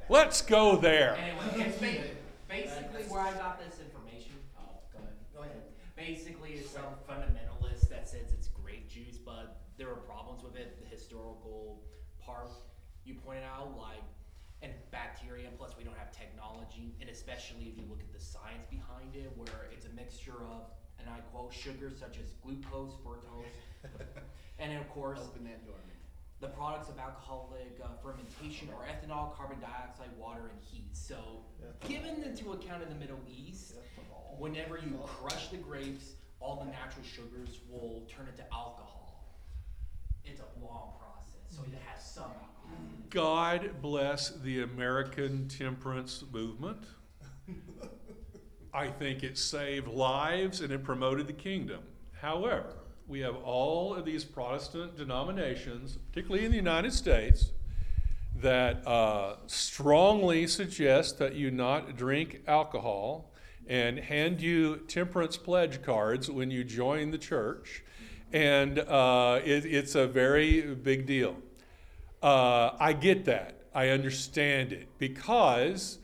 Let's 0.08 0.42
go 0.42 0.76
there. 0.76 1.14
Anyway, 1.16 1.68
it's 1.68 1.78
basically 2.48 3.02
where 3.04 3.22
I 3.22 3.32
got 3.34 3.60
this 3.64 3.78
information. 3.78 4.32
Oh, 4.58 4.80
go 4.92 4.98
ahead. 4.98 5.14
Go 5.34 5.40
ahead. 5.42 5.62
Basically, 5.96 6.54
it's 6.54 6.70
some 6.70 6.82
fundamentalist 7.08 7.88
that 7.88 8.08
says 8.08 8.32
it's 8.32 8.48
grape 8.48 8.88
juice, 8.90 9.18
but 9.18 9.62
there 9.78 9.88
are 9.88 9.94
problems 9.94 10.42
with 10.42 10.56
it. 10.56 10.82
The 10.82 10.88
historical 10.88 11.80
part 12.20 12.50
you 13.04 13.14
pointed 13.14 13.44
out, 13.44 13.78
like, 13.78 14.02
and 14.60 14.72
bacteria, 14.90 15.48
and 15.48 15.56
plus 15.56 15.72
we 15.78 15.84
don't 15.84 15.96
have 15.96 16.10
technology, 16.10 16.94
and 17.00 17.08
especially 17.22 17.66
if 17.70 17.76
you 17.78 17.84
look 17.88 18.00
at 18.00 18.12
the 18.12 18.18
science 18.18 18.66
behind 18.68 19.14
it, 19.14 19.30
where 19.36 19.68
it's 19.72 19.86
a 19.86 19.90
mixture 19.90 20.42
of, 20.50 20.66
and 20.98 21.08
I 21.08 21.20
quote, 21.30 21.52
sugars 21.54 21.94
such 21.98 22.18
as 22.18 22.32
glucose, 22.42 22.94
fructose, 23.04 23.46
and 24.58 24.72
then 24.72 24.78
of 24.78 24.88
course, 24.90 25.20
Open 25.22 25.44
that 25.44 25.64
door, 25.64 25.76
man. 25.86 25.96
the 26.40 26.48
products 26.48 26.88
of 26.88 26.98
alcoholic 26.98 27.78
uh, 27.82 27.88
fermentation 28.02 28.68
are 28.70 28.84
ethanol, 28.86 29.36
carbon 29.36 29.58
dioxide, 29.60 30.10
water, 30.18 30.50
and 30.50 30.58
heat. 30.60 30.88
So, 30.96 31.44
given 31.86 32.22
into 32.24 32.52
account 32.52 32.82
in 32.82 32.88
the 32.88 32.96
Middle 32.96 33.20
East, 33.28 33.74
whenever 34.38 34.78
you 34.78 34.98
crush 35.04 35.48
the 35.48 35.58
grapes, 35.58 36.14
all 36.40 36.56
the 36.64 36.70
natural 36.70 37.04
sugars 37.04 37.60
will 37.70 38.02
turn 38.10 38.26
into 38.26 38.42
alcohol. 38.52 39.38
It's 40.24 40.40
a 40.40 40.64
long 40.64 40.94
process, 40.98 41.56
so 41.56 41.62
it 41.62 41.78
has 41.86 42.02
some 42.04 42.24
alcohol. 42.24 42.48
God 43.10 43.70
bless 43.80 44.30
the 44.30 44.62
American 44.62 45.46
temperance 45.48 46.24
movement. 46.32 46.82
I 48.74 48.88
think 48.88 49.22
it 49.22 49.36
saved 49.36 49.88
lives 49.88 50.60
and 50.60 50.72
it 50.72 50.82
promoted 50.82 51.26
the 51.26 51.32
kingdom. 51.34 51.80
However, 52.20 52.74
we 53.06 53.20
have 53.20 53.36
all 53.36 53.94
of 53.94 54.04
these 54.04 54.24
Protestant 54.24 54.96
denominations, 54.96 55.98
particularly 56.10 56.44
in 56.44 56.50
the 56.50 56.56
United 56.56 56.92
States, 56.92 57.52
that 58.36 58.86
uh, 58.86 59.36
strongly 59.46 60.46
suggest 60.46 61.18
that 61.18 61.34
you 61.34 61.50
not 61.50 61.96
drink 61.96 62.40
alcohol. 62.46 63.28
and 63.66 63.98
hand 63.98 64.40
you 64.40 64.76
temperance 64.88 65.36
pledge 65.36 65.82
cards 65.82 66.30
when 66.30 66.50
you 66.50 66.64
join 66.64 67.10
the 67.10 67.18
church, 67.18 67.84
and 68.32 68.78
uh, 68.78 69.40
it, 69.44 69.64
it's 69.64 69.94
a 69.94 70.06
very 70.06 70.62
big 70.74 71.06
deal. 71.06 71.36
Uh, 72.22 72.70
I 72.78 72.92
get 72.92 73.24
that. 73.26 73.62
I 73.74 73.88
understand 73.88 74.72
it 74.72 74.88
because 74.98 75.98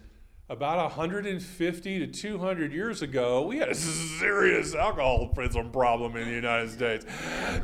about 0.50 0.78
150 0.78 1.98
to 1.98 2.06
200 2.06 2.72
years 2.72 3.02
ago, 3.02 3.46
we 3.46 3.58
had 3.58 3.68
a 3.68 3.74
serious 3.74 4.74
alcoholism 4.74 5.70
problem 5.70 6.16
in 6.16 6.26
the 6.26 6.34
United 6.34 6.70
States. 6.70 7.04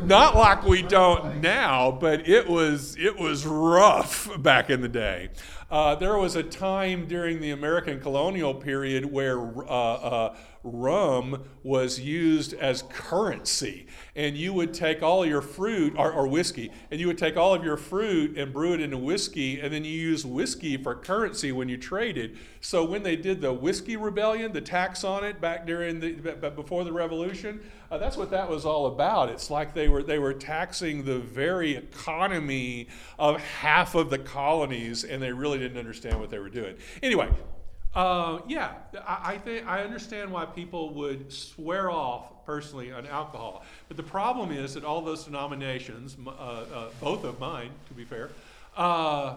Not 0.02 0.36
like 0.36 0.64
we 0.64 0.82
don't 0.82 1.40
now, 1.40 1.90
but 1.90 2.28
it 2.28 2.46
was 2.46 2.94
it 2.98 3.18
was 3.18 3.46
rough 3.46 4.30
back 4.42 4.68
in 4.68 4.82
the 4.82 4.88
day. 4.88 5.30
Uh, 5.74 5.92
there 5.96 6.16
was 6.16 6.36
a 6.36 6.42
time 6.44 7.04
during 7.04 7.40
the 7.40 7.50
American 7.50 7.98
colonial 7.98 8.54
period 8.54 9.04
where 9.04 9.40
uh, 9.68 9.94
uh, 9.94 10.36
rum 10.62 11.42
was 11.64 11.98
used 11.98 12.54
as 12.54 12.82
currency, 12.90 13.84
and 14.14 14.36
you 14.36 14.52
would 14.52 14.72
take 14.72 15.02
all 15.02 15.26
your 15.26 15.42
fruit 15.42 15.92
or, 15.98 16.12
or 16.12 16.28
whiskey, 16.28 16.70
and 16.92 17.00
you 17.00 17.08
would 17.08 17.18
take 17.18 17.36
all 17.36 17.52
of 17.52 17.64
your 17.64 17.76
fruit 17.76 18.38
and 18.38 18.52
brew 18.52 18.72
it 18.72 18.80
into 18.80 18.96
whiskey, 18.96 19.58
and 19.58 19.74
then 19.74 19.84
you 19.84 19.90
use 19.90 20.24
whiskey 20.24 20.76
for 20.76 20.94
currency 20.94 21.50
when 21.50 21.68
you 21.68 21.76
traded. 21.76 22.38
So 22.60 22.84
when 22.84 23.02
they 23.02 23.16
did 23.16 23.40
the 23.40 23.52
whiskey 23.52 23.96
rebellion, 23.96 24.52
the 24.52 24.60
tax 24.60 25.02
on 25.02 25.24
it 25.24 25.40
back 25.40 25.66
during 25.66 25.98
the 25.98 26.12
before 26.54 26.84
the 26.84 26.92
revolution, 26.92 27.60
uh, 27.94 27.98
that's 27.98 28.16
what 28.16 28.30
that 28.32 28.50
was 28.50 28.64
all 28.64 28.86
about. 28.86 29.28
It's 29.28 29.50
like 29.50 29.72
they 29.72 29.88
were 29.88 30.02
they 30.02 30.18
were 30.18 30.34
taxing 30.34 31.04
the 31.04 31.20
very 31.20 31.76
economy 31.76 32.88
of 33.20 33.40
half 33.40 33.94
of 33.94 34.10
the 34.10 34.18
colonies, 34.18 35.04
and 35.04 35.22
they 35.22 35.30
really 35.30 35.58
didn't 35.58 35.78
understand 35.78 36.18
what 36.18 36.28
they 36.28 36.40
were 36.40 36.48
doing. 36.48 36.74
Anyway, 37.04 37.28
uh, 37.94 38.40
yeah, 38.48 38.72
I, 39.06 39.34
I 39.34 39.38
think 39.38 39.68
I 39.68 39.84
understand 39.84 40.32
why 40.32 40.44
people 40.44 40.92
would 40.94 41.32
swear 41.32 41.88
off 41.88 42.44
personally 42.44 42.90
on 42.90 43.06
alcohol, 43.06 43.64
but 43.86 43.96
the 43.96 44.02
problem 44.02 44.50
is 44.50 44.74
that 44.74 44.84
all 44.84 45.00
those 45.00 45.22
denominations, 45.22 46.16
uh, 46.26 46.30
uh, 46.30 46.88
both 47.00 47.22
of 47.22 47.38
mine, 47.38 47.70
to 47.86 47.94
be 47.94 48.04
fair, 48.04 48.30
uh, 48.76 49.36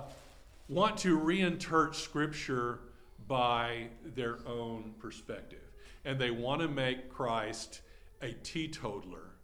want 0.67 0.97
to 0.97 1.19
reinterpret 1.19 1.93
Scripture 1.93 2.79
by 3.27 3.89
their 4.15 4.39
own 4.47 4.95
perspective, 4.99 5.61
and 6.05 6.17
they 6.17 6.31
want 6.31 6.61
to 6.61 6.67
make 6.67 7.13
Christ 7.13 7.81
a 8.21 8.31
teetotaler, 8.43 9.35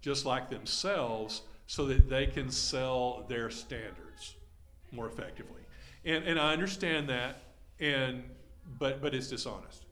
just 0.00 0.24
like 0.26 0.50
themselves, 0.50 1.42
so 1.66 1.86
that 1.86 2.08
they 2.08 2.26
can 2.26 2.50
sell 2.50 3.24
their 3.28 3.50
standards 3.50 4.36
more 4.90 5.06
effectively. 5.06 5.62
And 6.04 6.24
and 6.24 6.38
I 6.38 6.52
understand 6.52 7.08
that, 7.08 7.42
and 7.80 8.24
but 8.78 9.00
but 9.00 9.14
it's 9.14 9.28
dishonest. 9.28 9.86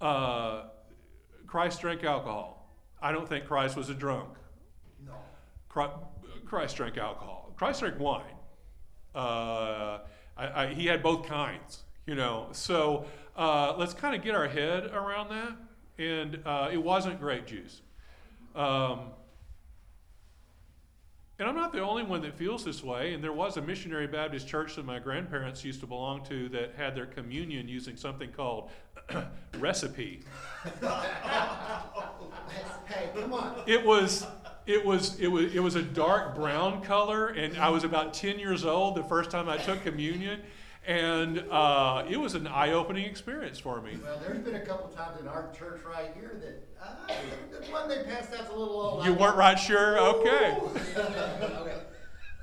Uh, 0.00 0.64
Christ 1.46 1.80
drank 1.80 2.04
alcohol. 2.04 2.76
I 3.00 3.12
don't 3.12 3.28
think 3.28 3.46
Christ 3.46 3.76
was 3.76 3.88
a 3.88 3.94
drunk. 3.94 4.28
No. 5.04 5.12
Chri- 5.70 6.04
Christ 6.44 6.76
drank 6.76 6.98
alcohol. 6.98 7.52
Christ 7.56 7.80
drank 7.80 7.98
wine. 7.98 8.24
Uh, 9.14 10.00
I, 10.36 10.64
I, 10.64 10.74
he 10.74 10.86
had 10.86 11.02
both 11.02 11.26
kinds, 11.26 11.84
you 12.06 12.14
know. 12.14 12.48
So 12.52 13.06
uh, 13.36 13.74
let's 13.78 13.94
kind 13.94 14.14
of 14.16 14.22
get 14.22 14.34
our 14.34 14.48
head 14.48 14.86
around 14.86 15.28
that. 15.30 15.56
And 15.98 16.40
uh, 16.44 16.70
it 16.72 16.82
wasn't 16.82 17.20
grape 17.20 17.46
juice. 17.46 17.80
Um, 18.54 19.00
and 21.38 21.48
I'm 21.48 21.56
not 21.56 21.72
the 21.72 21.80
only 21.80 22.04
one 22.04 22.22
that 22.22 22.34
feels 22.34 22.64
this 22.64 22.84
way. 22.84 23.12
And 23.12 23.22
there 23.22 23.32
was 23.32 23.56
a 23.56 23.62
missionary 23.62 24.06
Baptist 24.06 24.46
church 24.46 24.76
that 24.76 24.84
my 24.84 25.00
grandparents 25.00 25.64
used 25.64 25.80
to 25.80 25.86
belong 25.86 26.24
to 26.26 26.48
that 26.50 26.74
had 26.76 26.94
their 26.94 27.06
communion 27.06 27.68
using 27.68 27.96
something 27.96 28.30
called 28.30 28.70
recipe. 29.58 30.22
Hey, 32.86 33.10
come 33.14 33.32
on. 33.32 33.62
It 33.66 33.84
was 33.84 34.26
it 34.66 34.84
was 34.84 35.18
it 35.18 35.26
was 35.26 35.54
it 35.54 35.60
was 35.60 35.74
a 35.74 35.82
dark 35.82 36.34
brown 36.34 36.82
color, 36.82 37.28
and 37.28 37.56
I 37.58 37.68
was 37.68 37.82
about 37.82 38.14
ten 38.14 38.38
years 38.38 38.64
old 38.64 38.94
the 38.94 39.02
first 39.02 39.30
time 39.30 39.48
I 39.48 39.56
took 39.56 39.82
communion, 39.82 40.40
and 40.86 41.38
uh, 41.50 42.04
it 42.08 42.16
was 42.18 42.34
an 42.34 42.46
eye-opening 42.46 43.04
experience 43.04 43.58
for 43.58 43.80
me. 43.80 43.98
Well, 44.02 44.18
there's 44.20 44.38
been 44.40 44.56
a 44.56 44.60
couple 44.66 44.88
times 44.88 45.20
in 45.20 45.28
our 45.28 45.50
church 45.56 45.80
right 45.84 46.10
here 46.14 46.40
that, 46.40 46.68
uh, 46.82 47.14
the 47.64 47.70
one 47.72 47.88
they 47.88 48.02
passed 48.02 48.32
out's 48.34 48.50
a 48.50 48.52
little 48.56 48.74
old. 48.80 49.04
You 49.04 49.14
weren't 49.14 49.36
right 49.36 49.58
sure? 49.58 49.98
Okay. 49.98 50.56
Okay, 50.60 50.92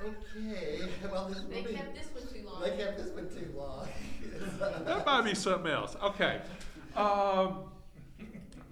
Okay. 0.01 0.89
well, 1.11 1.27
this 1.27 1.41
will 1.41 1.49
They 1.49 1.61
be, 1.61 1.73
kept 1.73 1.93
this 1.95 2.07
one 2.13 2.33
too 2.33 2.47
long. 2.47 2.61
they 2.63 2.75
kept 2.75 2.97
this 2.97 3.09
one 3.11 3.29
too 3.29 3.51
long. 3.55 3.87
That 4.85 5.05
might 5.05 5.21
be 5.25 5.35
something 5.35 5.71
else. 5.71 5.95
Okay. 6.03 6.41
Um, 6.95 7.65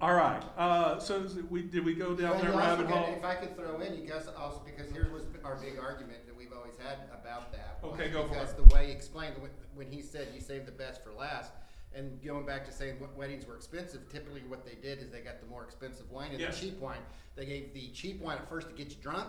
all 0.00 0.14
right. 0.14 0.42
Uh, 0.56 0.98
so 0.98 1.26
we 1.48 1.62
did 1.62 1.84
we 1.84 1.94
go 1.94 2.14
down 2.14 2.30
Well, 2.30 2.38
that 2.40 2.44
you 2.44 2.52
also 2.52 2.58
rabbit 2.58 2.86
hole? 2.88 3.14
If 3.16 3.24
I 3.24 3.34
could 3.36 3.56
throw 3.56 3.78
in, 3.80 3.94
you 3.94 4.08
guys 4.08 4.26
also, 4.36 4.62
because 4.64 4.90
here 4.90 5.08
was 5.12 5.24
our 5.44 5.56
big 5.56 5.78
argument 5.78 6.26
that 6.26 6.36
we've 6.36 6.52
always 6.52 6.74
had 6.78 6.98
about 7.12 7.52
that. 7.52 7.78
was 7.82 7.92
Okay, 7.94 8.08
go 8.10 8.22
for 8.24 8.30
Because 8.30 8.50
it. 8.50 8.56
the 8.68 8.74
way 8.74 8.86
he 8.86 8.92
explained, 8.92 9.34
when, 9.80 9.88
when 9.88 9.96
he 9.96 10.02
said 10.02 10.28
you 10.34 10.40
save 10.40 10.66
the 10.66 10.72
best 10.72 11.02
for 11.02 11.12
last, 11.12 11.52
and 11.94 12.22
going 12.22 12.46
back 12.46 12.64
to 12.66 12.72
saying 12.72 13.00
what 13.00 13.16
weddings 13.16 13.46
were 13.46 13.56
expensive, 13.56 14.08
typically 14.12 14.42
what 14.46 14.64
they 14.64 14.74
did 14.86 15.00
is 15.00 15.10
they 15.10 15.20
got 15.20 15.40
the 15.40 15.46
more 15.46 15.64
expensive 15.64 16.10
wine 16.10 16.30
and 16.30 16.40
Yes. 16.40 16.60
the 16.60 16.66
cheap 16.66 16.80
wine. 16.80 17.00
They 17.34 17.46
gave 17.46 17.72
the 17.74 17.88
cheap 17.88 18.20
wine 18.20 18.36
at 18.38 18.48
first 18.48 18.68
to 18.68 18.74
get 18.74 18.90
you 18.90 18.96
drunk, 19.02 19.28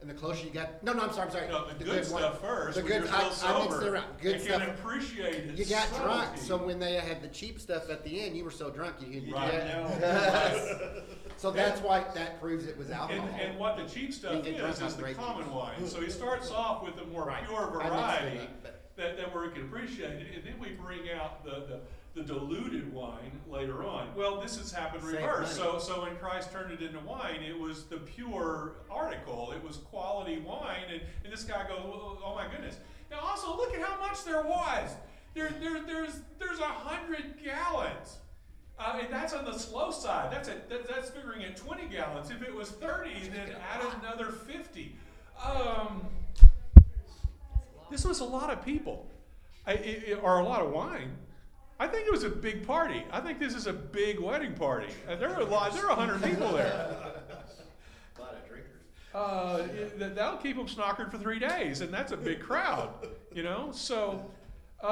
and 0.00 0.10
the 0.10 0.14
closer 0.14 0.44
you 0.44 0.50
got, 0.50 0.82
no, 0.82 0.92
no, 0.92 1.02
I'm 1.02 1.12
sorry, 1.12 1.26
I'm 1.26 1.32
sorry. 1.32 1.48
No, 1.48 1.66
the, 1.68 1.84
good, 1.84 1.94
wine. 1.94 2.04
stuff 2.04 2.40
first. 2.40 2.76
The 2.76 2.82
good, 2.82 3.04
you're 3.04 3.14
I, 3.14 3.30
still 3.30 3.48
I 3.48 3.62
mixed 3.64 3.82
it 3.82 3.88
around. 3.88 4.04
Good 4.20 4.34
and 4.34 4.42
stuff. 4.44 4.60
can 4.60 4.70
appreciate 4.70 5.34
it. 5.34 5.58
You 5.58 5.64
got 5.64 5.88
drunk, 5.94 6.36
so 6.36 6.56
when 6.56 6.78
they 6.78 6.94
had 6.94 7.22
the 7.22 7.28
cheap 7.28 7.58
stuff 7.60 7.88
at 7.90 8.04
the 8.04 8.20
end, 8.20 8.36
you 8.36 8.44
were 8.44 8.50
so 8.50 8.70
drunk 8.70 8.96
you 9.00 9.06
didn't. 9.06 9.32
Right. 9.32 9.52
Yeah. 9.54 10.88
so 11.36 11.50
that's 11.50 11.80
why 11.80 12.04
that 12.14 12.40
proves 12.40 12.66
it 12.66 12.76
was 12.76 12.90
alcohol. 12.90 13.28
And, 13.32 13.40
and 13.40 13.58
what 13.58 13.76
the 13.76 13.84
cheap 13.84 14.12
stuff 14.12 14.34
You 14.36 14.42
can 14.42 14.60
drink 14.60 14.74
is 14.74 14.82
is 14.82 14.96
the 14.96 15.14
common 15.14 15.50
wine. 15.52 15.86
So 15.86 16.00
he 16.00 16.10
starts 16.10 16.50
off 16.50 16.82
with 16.84 16.96
the 16.96 17.04
more 17.06 17.24
Right. 17.24 17.44
pure 17.46 17.58
I 17.58 17.64
mixed 17.64 17.84
it 17.84 17.88
variety 17.88 18.38
up, 18.40 18.62
but- 18.62 18.77
that, 18.98 19.16
that 19.16 19.32
where 19.34 19.46
we 19.46 19.52
can 19.52 19.62
appreciate 19.62 20.10
it, 20.10 20.26
and 20.34 20.44
then 20.44 20.54
we 20.60 20.70
bring 20.70 21.10
out 21.16 21.44
the, 21.44 21.64
the, 22.14 22.20
the 22.20 22.26
diluted 22.26 22.92
wine 22.92 23.40
later 23.48 23.84
on. 23.84 24.08
Well, 24.16 24.40
this 24.40 24.58
has 24.58 24.72
happened 24.72 25.04
Save 25.04 25.14
reverse. 25.14 25.56
So 25.56 25.72
money. 25.72 25.80
so 25.80 26.02
when 26.02 26.16
Christ 26.16 26.52
turned 26.52 26.72
it 26.72 26.82
into 26.82 26.98
wine, 27.00 27.40
it 27.42 27.58
was 27.58 27.84
the 27.84 27.98
pure 27.98 28.72
article. 28.90 29.52
It 29.56 29.66
was 29.66 29.76
quality 29.76 30.38
wine, 30.40 30.90
and, 30.92 31.00
and 31.24 31.32
this 31.32 31.44
guy 31.44 31.66
goes, 31.68 31.80
oh, 31.80 32.18
oh 32.22 32.34
my 32.34 32.46
goodness. 32.48 32.78
Now 33.10 33.20
also 33.20 33.56
look 33.56 33.74
at 33.74 33.80
how 33.80 33.98
much 34.00 34.24
there 34.24 34.42
was. 34.42 34.90
There, 35.34 35.50
there, 35.60 35.80
there's 35.86 36.20
there's 36.38 36.58
a 36.58 36.64
hundred 36.64 37.34
gallons. 37.42 38.18
Uh, 38.80 39.00
and 39.02 39.12
that's 39.12 39.32
on 39.32 39.44
the 39.44 39.58
slow 39.58 39.90
side. 39.90 40.32
That's 40.32 40.48
a, 40.48 40.54
that, 40.68 40.88
that's 40.88 41.10
figuring 41.10 41.42
at 41.42 41.56
20 41.56 41.86
gallons. 41.86 42.30
If 42.30 42.42
it 42.42 42.54
was 42.54 42.70
30, 42.70 43.10
then 43.28 43.56
add 43.72 43.80
another 44.00 44.30
50. 44.30 44.94
Um, 45.44 46.02
this 47.90 48.04
was 48.04 48.20
a 48.20 48.24
lot 48.24 48.50
of 48.50 48.64
people, 48.64 49.06
I, 49.66 49.72
it, 49.74 50.18
or 50.22 50.38
a 50.40 50.44
lot 50.44 50.62
of 50.62 50.70
wine. 50.70 51.12
I 51.80 51.86
think 51.86 52.06
it 52.06 52.10
was 52.12 52.24
a 52.24 52.28
big 52.30 52.66
party. 52.66 53.04
I 53.12 53.20
think 53.20 53.38
this 53.38 53.54
is 53.54 53.66
a 53.68 53.72
big 53.72 54.18
wedding 54.18 54.54
party. 54.54 54.88
Uh, 55.08 55.14
there 55.16 55.28
were 55.28 55.36
a 55.36 55.44
lot. 55.44 55.72
There 55.72 55.82
were 55.82 55.88
100 55.94 56.22
people 56.28 56.52
there. 56.52 56.66
A 58.16 58.20
lot 58.20 58.34
of 58.34 58.48
drinkers. 58.48 58.82
Uh, 59.14 59.62
it- 59.72 59.98
that- 59.98 60.14
that'll 60.16 60.38
keep 60.38 60.56
them 60.56 60.66
snockered 60.66 61.10
for 61.10 61.18
three 61.18 61.38
days, 61.38 61.80
and 61.80 61.92
that's 61.94 62.10
a 62.12 62.16
big 62.16 62.40
crowd, 62.40 62.90
you 63.32 63.42
know. 63.44 63.70
So, 63.72 64.28
uh, 64.82 64.86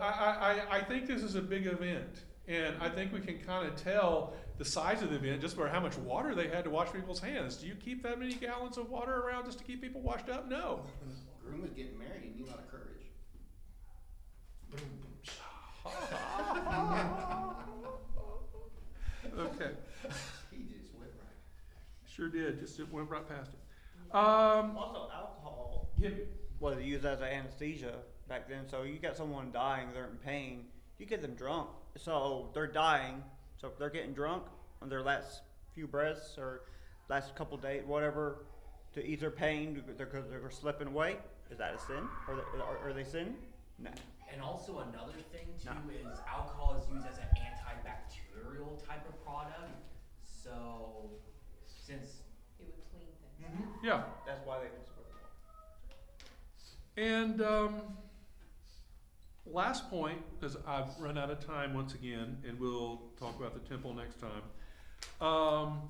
I, 0.00 0.60
I, 0.70 0.76
I 0.78 0.80
think 0.84 1.06
this 1.06 1.22
is 1.22 1.34
a 1.34 1.42
big 1.42 1.66
event, 1.66 2.22
and 2.46 2.76
I 2.80 2.88
think 2.88 3.12
we 3.12 3.20
can 3.20 3.38
kind 3.40 3.66
of 3.66 3.74
tell 3.76 4.34
the 4.58 4.64
size 4.64 5.02
of 5.02 5.10
the 5.10 5.16
event 5.16 5.40
just 5.40 5.56
by 5.56 5.68
how 5.68 5.80
much 5.80 5.96
water 5.98 6.34
they 6.34 6.46
had 6.46 6.62
to 6.64 6.70
wash 6.70 6.92
people's 6.92 7.18
hands. 7.20 7.56
Do 7.56 7.66
you 7.66 7.74
keep 7.74 8.02
that 8.04 8.20
many 8.20 8.34
gallons 8.34 8.76
of 8.78 8.88
water 8.90 9.16
around 9.20 9.46
just 9.46 9.58
to 9.58 9.64
keep 9.64 9.80
people 9.82 10.00
washed 10.00 10.28
up? 10.28 10.48
No. 10.48 10.80
Groom 11.50 11.62
was 11.62 11.72
getting 11.72 11.98
married, 11.98 12.22
he 12.22 12.30
knew 12.40 12.46
a 12.46 12.50
lot 12.50 12.60
of 12.60 12.70
courage. 12.70 12.86
Okay, 19.38 19.70
He 20.50 20.64
just 20.64 20.92
went 20.98 21.10
right. 21.18 21.36
sure 22.06 22.28
did. 22.28 22.58
Just 22.60 22.78
it 22.78 22.92
went 22.92 23.08
right 23.08 23.26
past 23.28 23.50
it. 23.52 24.14
Um, 24.14 24.76
Also, 24.76 25.08
alcohol 25.14 25.88
yeah, 25.98 26.10
was 26.58 26.82
used 26.82 27.04
as 27.04 27.20
an 27.20 27.26
anesthesia 27.28 27.94
back 28.28 28.48
then. 28.48 28.68
So 28.68 28.82
you 28.82 28.98
got 28.98 29.16
someone 29.16 29.50
dying, 29.52 29.88
they're 29.94 30.08
in 30.08 30.16
pain. 30.16 30.64
You 30.98 31.06
get 31.06 31.22
them 31.22 31.34
drunk, 31.34 31.68
so 31.96 32.50
they're 32.54 32.66
dying. 32.66 33.22
So 33.56 33.68
if 33.68 33.78
they're 33.78 33.90
getting 33.90 34.12
drunk 34.12 34.44
on 34.82 34.88
their 34.88 35.02
last 35.02 35.42
few 35.74 35.86
breaths 35.86 36.36
or 36.36 36.62
last 37.08 37.34
couple 37.36 37.56
days, 37.56 37.82
whatever, 37.86 38.44
to 38.94 39.04
ease 39.06 39.20
their 39.20 39.30
pain 39.30 39.82
because 39.96 40.24
they're 40.28 40.50
slipping 40.50 40.88
away. 40.88 41.16
Is 41.50 41.58
that 41.58 41.74
a 41.74 41.78
sin? 41.78 42.02
Are 42.28 42.36
they, 42.36 42.60
are, 42.60 42.88
are 42.90 42.92
they 42.92 43.04
sin? 43.04 43.34
No. 43.78 43.90
And 44.32 44.40
also 44.40 44.78
another 44.78 45.18
thing 45.32 45.46
too 45.60 45.70
No. 45.70 46.10
is 46.12 46.18
alcohol 46.32 46.76
is 46.80 46.88
used 46.88 47.06
as 47.06 47.18
an 47.18 47.24
antibacterial 47.36 48.78
type 48.86 49.08
of 49.08 49.24
product. 49.24 49.82
So 50.22 51.10
since 51.66 52.22
It 52.60 52.66
would 52.66 52.74
clean 52.90 53.08
things. 53.40 53.68
yeah. 53.82 54.02
That's 54.26 54.44
why 54.46 54.58
they. 54.60 54.68
And 56.96 57.40
um, 57.40 57.80
last 59.46 59.88
point, 59.88 60.18
because 60.38 60.56
I've 60.66 60.88
run 60.98 61.16
out 61.16 61.30
of 61.30 61.44
time 61.44 61.72
once 61.72 61.94
again, 61.94 62.36
and 62.46 62.58
we'll 62.60 63.00
talk 63.18 63.38
about 63.38 63.54
the 63.54 63.68
temple 63.68 63.94
next 63.94 64.16
time. 64.20 64.42
Um, 65.26 65.82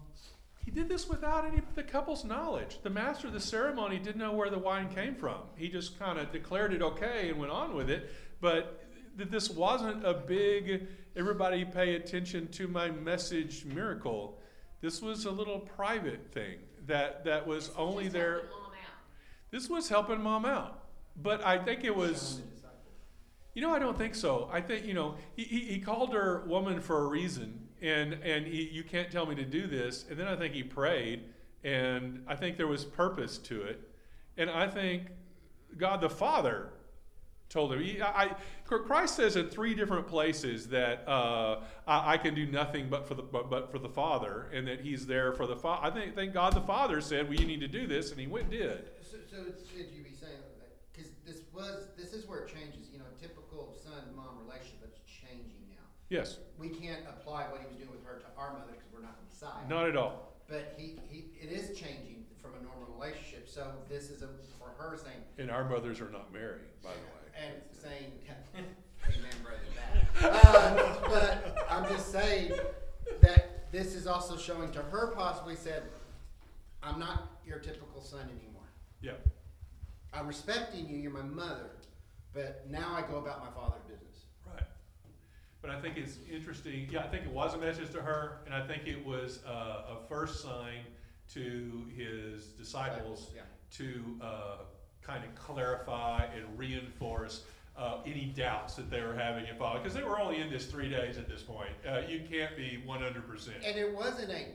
he 0.65 0.71
did 0.71 0.89
this 0.89 1.09
without 1.09 1.45
any 1.47 1.59
of 1.59 1.75
the 1.75 1.83
couple's 1.83 2.25
knowledge. 2.25 2.79
The 2.83 2.91
master 2.91 3.27
of 3.29 3.33
the 3.33 3.41
ceremony 3.41 3.99
didn't 3.99 4.19
know 4.19 4.33
where 4.33 4.51
the 4.51 4.59
wine 4.59 4.89
came 4.89 5.15
from. 5.15 5.39
He 5.57 5.69
just 5.69 5.99
kind 5.99 6.19
of 6.19 6.31
declared 6.31 6.73
it 6.73 6.83
okay 6.83 7.31
and 7.31 7.39
went 7.39 7.51
on 7.51 7.75
with 7.75 7.89
it. 7.91 8.11
But 8.41 8.85
th- 9.17 9.31
this 9.31 9.51
wasn't 9.51 10.07
a 10.07 10.15
big, 10.15 10.87
everybody 11.17 11.65
pay 11.65 11.95
attention 11.95 12.49
to 12.49 12.69
my 12.69 12.91
message 12.91 13.65
miracle. 13.65 14.39
This 14.81 15.01
was 15.01 15.25
a 15.25 15.31
little 15.31 15.61
private 15.61 16.31
thing 16.33 16.59
that, 16.87 17.25
that 17.25 17.47
was 17.47 17.71
only 17.77 18.05
Just 18.05 18.15
there. 18.15 18.33
helping 18.33 18.51
mom 18.51 18.73
out. 18.73 19.51
This 19.51 19.69
was 19.71 19.89
helping 19.89 20.21
mom 20.23 20.45
out. 20.45 20.85
But 21.23 21.45
I 21.45 21.59
think 21.59 21.85
it 21.85 21.95
was. 21.95 22.41
You 23.55 23.63
know, 23.63 23.75
I 23.75 23.81
don't 23.81 23.99
think 23.99 24.15
so. 24.15 24.49
I 24.53 24.61
think 24.61 24.87
you 24.87 24.95
know 24.95 25.17
he, 25.35 25.43
he, 25.43 25.59
he 25.61 25.79
called 25.81 26.15
her 26.15 26.45
woman 26.47 26.81
for 26.81 27.05
a 27.05 27.09
reason, 27.09 27.67
and 27.83 28.15
and 28.15 28.47
he, 28.47 28.69
you 28.71 28.85
can't 28.85 29.11
tell 29.11 29.27
me 29.27 29.35
to 29.35 29.45
do 29.45 29.67
this. 29.67 30.05
And 30.11 30.19
then 30.19 30.27
I 30.27 30.37
think 30.37 30.55
he 30.55 30.63
prayed, 30.63 31.25
and 31.65 32.23
I 32.27 32.37
think 32.37 32.57
there 32.57 32.67
was 32.67 32.85
purpose 32.85 33.39
to 33.39 33.63
it, 33.63 33.81
and 34.37 34.51
I 34.51 34.69
think 34.69 35.05
God 35.77 36.01
the 36.01 36.11
Father 36.11 36.71
told 37.49 37.73
him. 37.73 37.83
He, 37.83 38.01
I, 38.01 38.35
Christ 38.65 39.17
says 39.17 39.37
in 39.37 39.49
three 39.49 39.75
different 39.75 40.07
places 40.07 40.69
that 40.69 41.07
uh, 41.09 41.61
I, 41.87 42.15
I 42.15 42.17
can 42.17 42.35
do 42.35 42.47
nothing 42.47 42.89
but 42.89 43.07
for 43.07 43.15
the 43.15 43.23
but, 43.23 43.51
but 43.51 43.71
for 43.71 43.79
the 43.79 43.89
Father, 43.89 44.49
and 44.53 44.67
that 44.69 44.81
He's 44.81 45.07
there 45.07 45.33
for 45.33 45.47
the 45.47 45.57
Father. 45.57 45.87
I 45.87 45.91
think 45.91 46.15
think 46.15 46.33
God 46.33 46.55
the 46.55 46.61
Father 46.61 47.01
said, 47.01 47.29
"Well, 47.29 47.39
you 47.39 47.47
need 47.47 47.61
to 47.61 47.69
do 47.69 47.87
this," 47.87 48.11
and 48.11 48.21
He 48.21 48.27
went 48.27 48.51
did. 48.51 48.91
So, 49.03 49.17
so 49.29 49.37
should 49.67 49.91
you 49.91 50.03
be 50.05 50.15
saying, 50.15 50.39
that? 50.39 50.51
because 50.93 51.11
this 51.27 51.43
was, 51.53 51.89
this 51.97 52.13
is 52.13 52.27
where 52.29 52.41
it 52.41 52.49
changes, 52.49 52.89
you 52.93 52.99
know, 52.99 53.05
typical 53.21 53.75
son-mom 53.83 54.39
relationship, 54.47 54.79
but 54.81 54.91
it's 54.95 55.03
changing 55.03 55.67
now. 55.71 55.87
Yes, 56.11 56.39
We 56.59 56.69
can't 56.69 57.03
apply 57.09 57.45
what 57.45 57.61
he 57.61 57.67
was 57.69 57.77
doing 57.77 57.91
with 57.93 58.05
her 58.05 58.19
to 58.19 58.27
our 58.37 58.53
mother 58.53 58.73
because 58.73 58.89
we're 58.93 59.01
not 59.01 59.17
beside. 59.31 59.69
not 59.69 59.89
at 59.89 59.97
all. 59.97 60.35
But 60.49 60.75
he, 60.77 60.99
he, 61.09 61.27
it 61.41 61.53
is 61.53 61.79
changing 61.79 62.25
from 62.43 62.51
a 62.61 62.63
normal 62.65 62.93
relationship, 62.99 63.49
so 63.49 63.71
this 63.89 64.11
is 64.11 64.23
a, 64.23 64.29
for 64.59 64.71
her 64.77 64.97
saying, 64.99 65.19
And 65.39 65.51
our 65.53 65.69
mothers 65.69 66.01
are 66.01 66.11
not 66.11 66.33
married, 66.33 66.67
by 66.83 66.91
the 66.91 66.97
way. 66.99 67.47
and 67.47 67.55
saying, 67.73 68.11
amen, 69.07 69.31
brother, 69.45 69.61
that. 70.21 70.47
Uh, 70.47 71.09
but 71.09 71.67
I'm 71.71 71.89
just 71.89 72.11
saying 72.11 72.53
that 73.21 73.71
this 73.71 73.95
is 73.95 74.09
also 74.09 74.37
showing 74.37 74.73
to 74.73 74.83
her 74.83 75.13
possibly 75.15 75.55
said, 75.55 75.85
I'm 76.83 76.99
not 76.99 77.29
your 77.47 77.59
typical 77.61 78.03
son 78.03 78.23
anymore. 78.23 78.67
Yeah. 79.01 79.13
I'm 80.13 80.27
respecting 80.27 80.89
you, 80.89 80.97
you're 80.97 81.13
my 81.13 81.23
mother, 81.23 81.71
but 82.35 82.67
now 82.69 82.97
I 82.97 83.09
go 83.09 83.19
about 83.19 83.45
my 83.45 83.51
father's 83.53 83.83
business. 83.85 84.10
But 85.63 85.71
I 85.71 85.81
think 85.81 85.97
it's 85.99 86.19
interesting. 86.33 86.89
Yeah, 86.91 87.01
I 87.01 87.09
think 87.09 87.25
it 87.25 87.33
was 87.33 87.55
a 87.55 87.59
message 87.59 87.91
to 87.93 88.01
her, 88.01 88.39
and 88.47 88.55
I 88.55 88.67
think 88.67 88.87
it 88.87 89.05
was 89.05 89.41
uh, 89.47 89.95
a 89.95 90.09
first 90.09 90.43
sign 90.43 90.81
to 91.35 91.85
his 91.95 92.47
disciples 92.47 93.31
Yeah. 93.35 93.43
to 93.73 94.05
uh, 94.23 94.57
kind 95.03 95.23
of 95.25 95.35
clarify 95.35 96.25
and 96.35 96.59
reinforce 96.59 97.45
uh, 97.77 97.99
any 98.07 98.27
doubts 98.37 98.75
that 98.75 98.91
they 98.91 99.03
were 99.03 99.15
having 99.15 99.47
in 99.47 99.57
following, 99.57 99.83
because 99.83 99.95
they 99.95 100.03
were 100.03 100.19
only 100.19 100.41
in 100.41 100.51
this 100.51 100.67
three 100.67 100.89
days 100.89 101.19
at 101.19 101.29
this 101.29 101.43
point. 101.43 101.71
Uh, 101.89 102.01
you 102.09 102.21
can't 102.29 102.57
be 102.57 102.83
100%. 102.87 103.49
And 103.65 103.79
it 103.79 103.95
wasn't 103.95 104.31
a, 104.33 104.47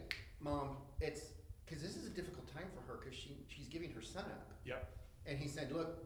mom, 0.42 0.78
it's, 1.02 1.22
because 1.66 1.82
this 1.82 1.96
is 1.96 2.06
a 2.06 2.10
difficult 2.10 2.52
time 2.54 2.66
for 2.76 2.92
her, 2.92 3.00
because 3.00 3.18
she, 3.18 3.38
she's 3.48 3.68
giving 3.68 3.92
her 3.94 4.02
son 4.02 4.26
up. 4.26 4.52
Yep. 4.66 4.88
And 5.28 5.40
he 5.40 5.48
said, 5.48 5.72
look, 5.72 5.98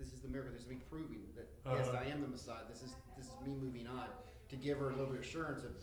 this 0.00 0.12
is 0.16 0.20
the 0.24 0.28
miracle, 0.28 0.52
this 0.56 0.62
is 0.64 0.68
me 0.68 0.80
proving 0.88 1.20
that, 1.36 1.46
yes, 1.76 1.86
Uh-huh. 1.88 2.00
I 2.00 2.08
am 2.08 2.22
the 2.22 2.28
Messiah, 2.32 2.64
this 2.68 2.82
is, 2.82 2.96
this 3.20 3.26
is 3.28 3.36
me 3.46 3.52
moving 3.54 3.86
on, 3.86 4.08
to 4.48 4.56
give 4.56 4.78
her 4.80 4.88
a 4.88 4.96
little 4.96 5.12
bit 5.12 5.20
of 5.20 5.24
assurance 5.24 5.62
of, 5.62 5.76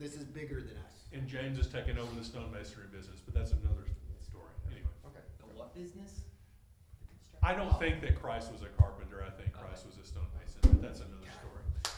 this 0.00 0.16
is 0.16 0.24
bigger 0.24 0.60
than 0.64 0.74
us. 0.88 1.04
And 1.12 1.28
James 1.28 1.58
is 1.58 1.68
taking 1.68 1.98
over 1.98 2.10
the 2.16 2.24
stonemasonry 2.24 2.90
business, 2.90 3.20
but 3.20 3.34
that's 3.34 3.52
another 3.52 3.84
story. 4.24 4.50
Anyway. 4.72 4.88
Okay. 5.06 5.20
The 5.38 5.46
what 5.54 5.74
business? 5.76 6.24
I 7.44 7.52
don't 7.54 7.78
think 7.78 8.00
that 8.00 8.16
Christ 8.20 8.50
was 8.50 8.62
a 8.62 8.72
carpenter. 8.80 9.22
I 9.22 9.30
think 9.30 9.52
Christ 9.52 9.84
was 9.86 10.00
a 10.00 10.04
stonemason, 10.08 10.58
but 10.64 10.80
that's 10.80 11.00
another 11.04 11.28
story. 11.28 11.43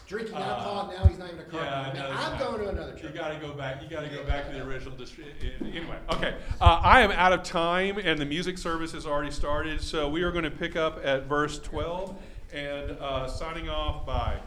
Drinking 0.07 0.35
Uh, 0.35 0.39
alcohol, 0.39 0.93
now 0.95 1.05
he's 1.05 1.17
not 1.17 1.27
even 1.33 1.39
a 1.39 1.43
Yeah, 1.53 1.69
carpenter. 1.69 1.99
no, 1.99 2.03
Man, 2.03 2.11
it's 2.13 2.25
I'm 2.25 2.31
not. 2.31 2.39
going 2.39 2.59
to 2.63 2.69
another 2.69 2.93
You 2.95 3.01
church. 3.01 3.13
gotta 3.13 3.35
go 3.39 3.51
back, 3.53 3.81
you 3.83 3.89
gotta 3.89 4.07
go 4.07 4.23
back 4.23 4.47
to 4.47 4.53
the 4.53 4.63
original 4.63 4.95
distri- 4.95 5.25
anyway, 5.61 5.97
okay. 6.13 6.35
Uh, 6.61 6.79
I 6.81 7.01
am 7.01 7.11
out 7.11 7.33
of 7.33 7.43
time 7.43 7.97
and 7.97 8.17
the 8.17 8.25
music 8.25 8.57
service 8.57 8.93
has 8.93 9.05
already 9.05 9.31
started, 9.31 9.81
so 9.81 10.07
we 10.07 10.23
are 10.23 10.31
gonna 10.31 10.49
pick 10.49 10.77
up 10.77 11.01
at 11.03 11.23
verse 11.23 11.59
twelve 11.59 12.15
and, 12.53 12.91
uh, 13.01 13.27
signing 13.27 13.67
off 13.69 14.05
by 14.05 14.37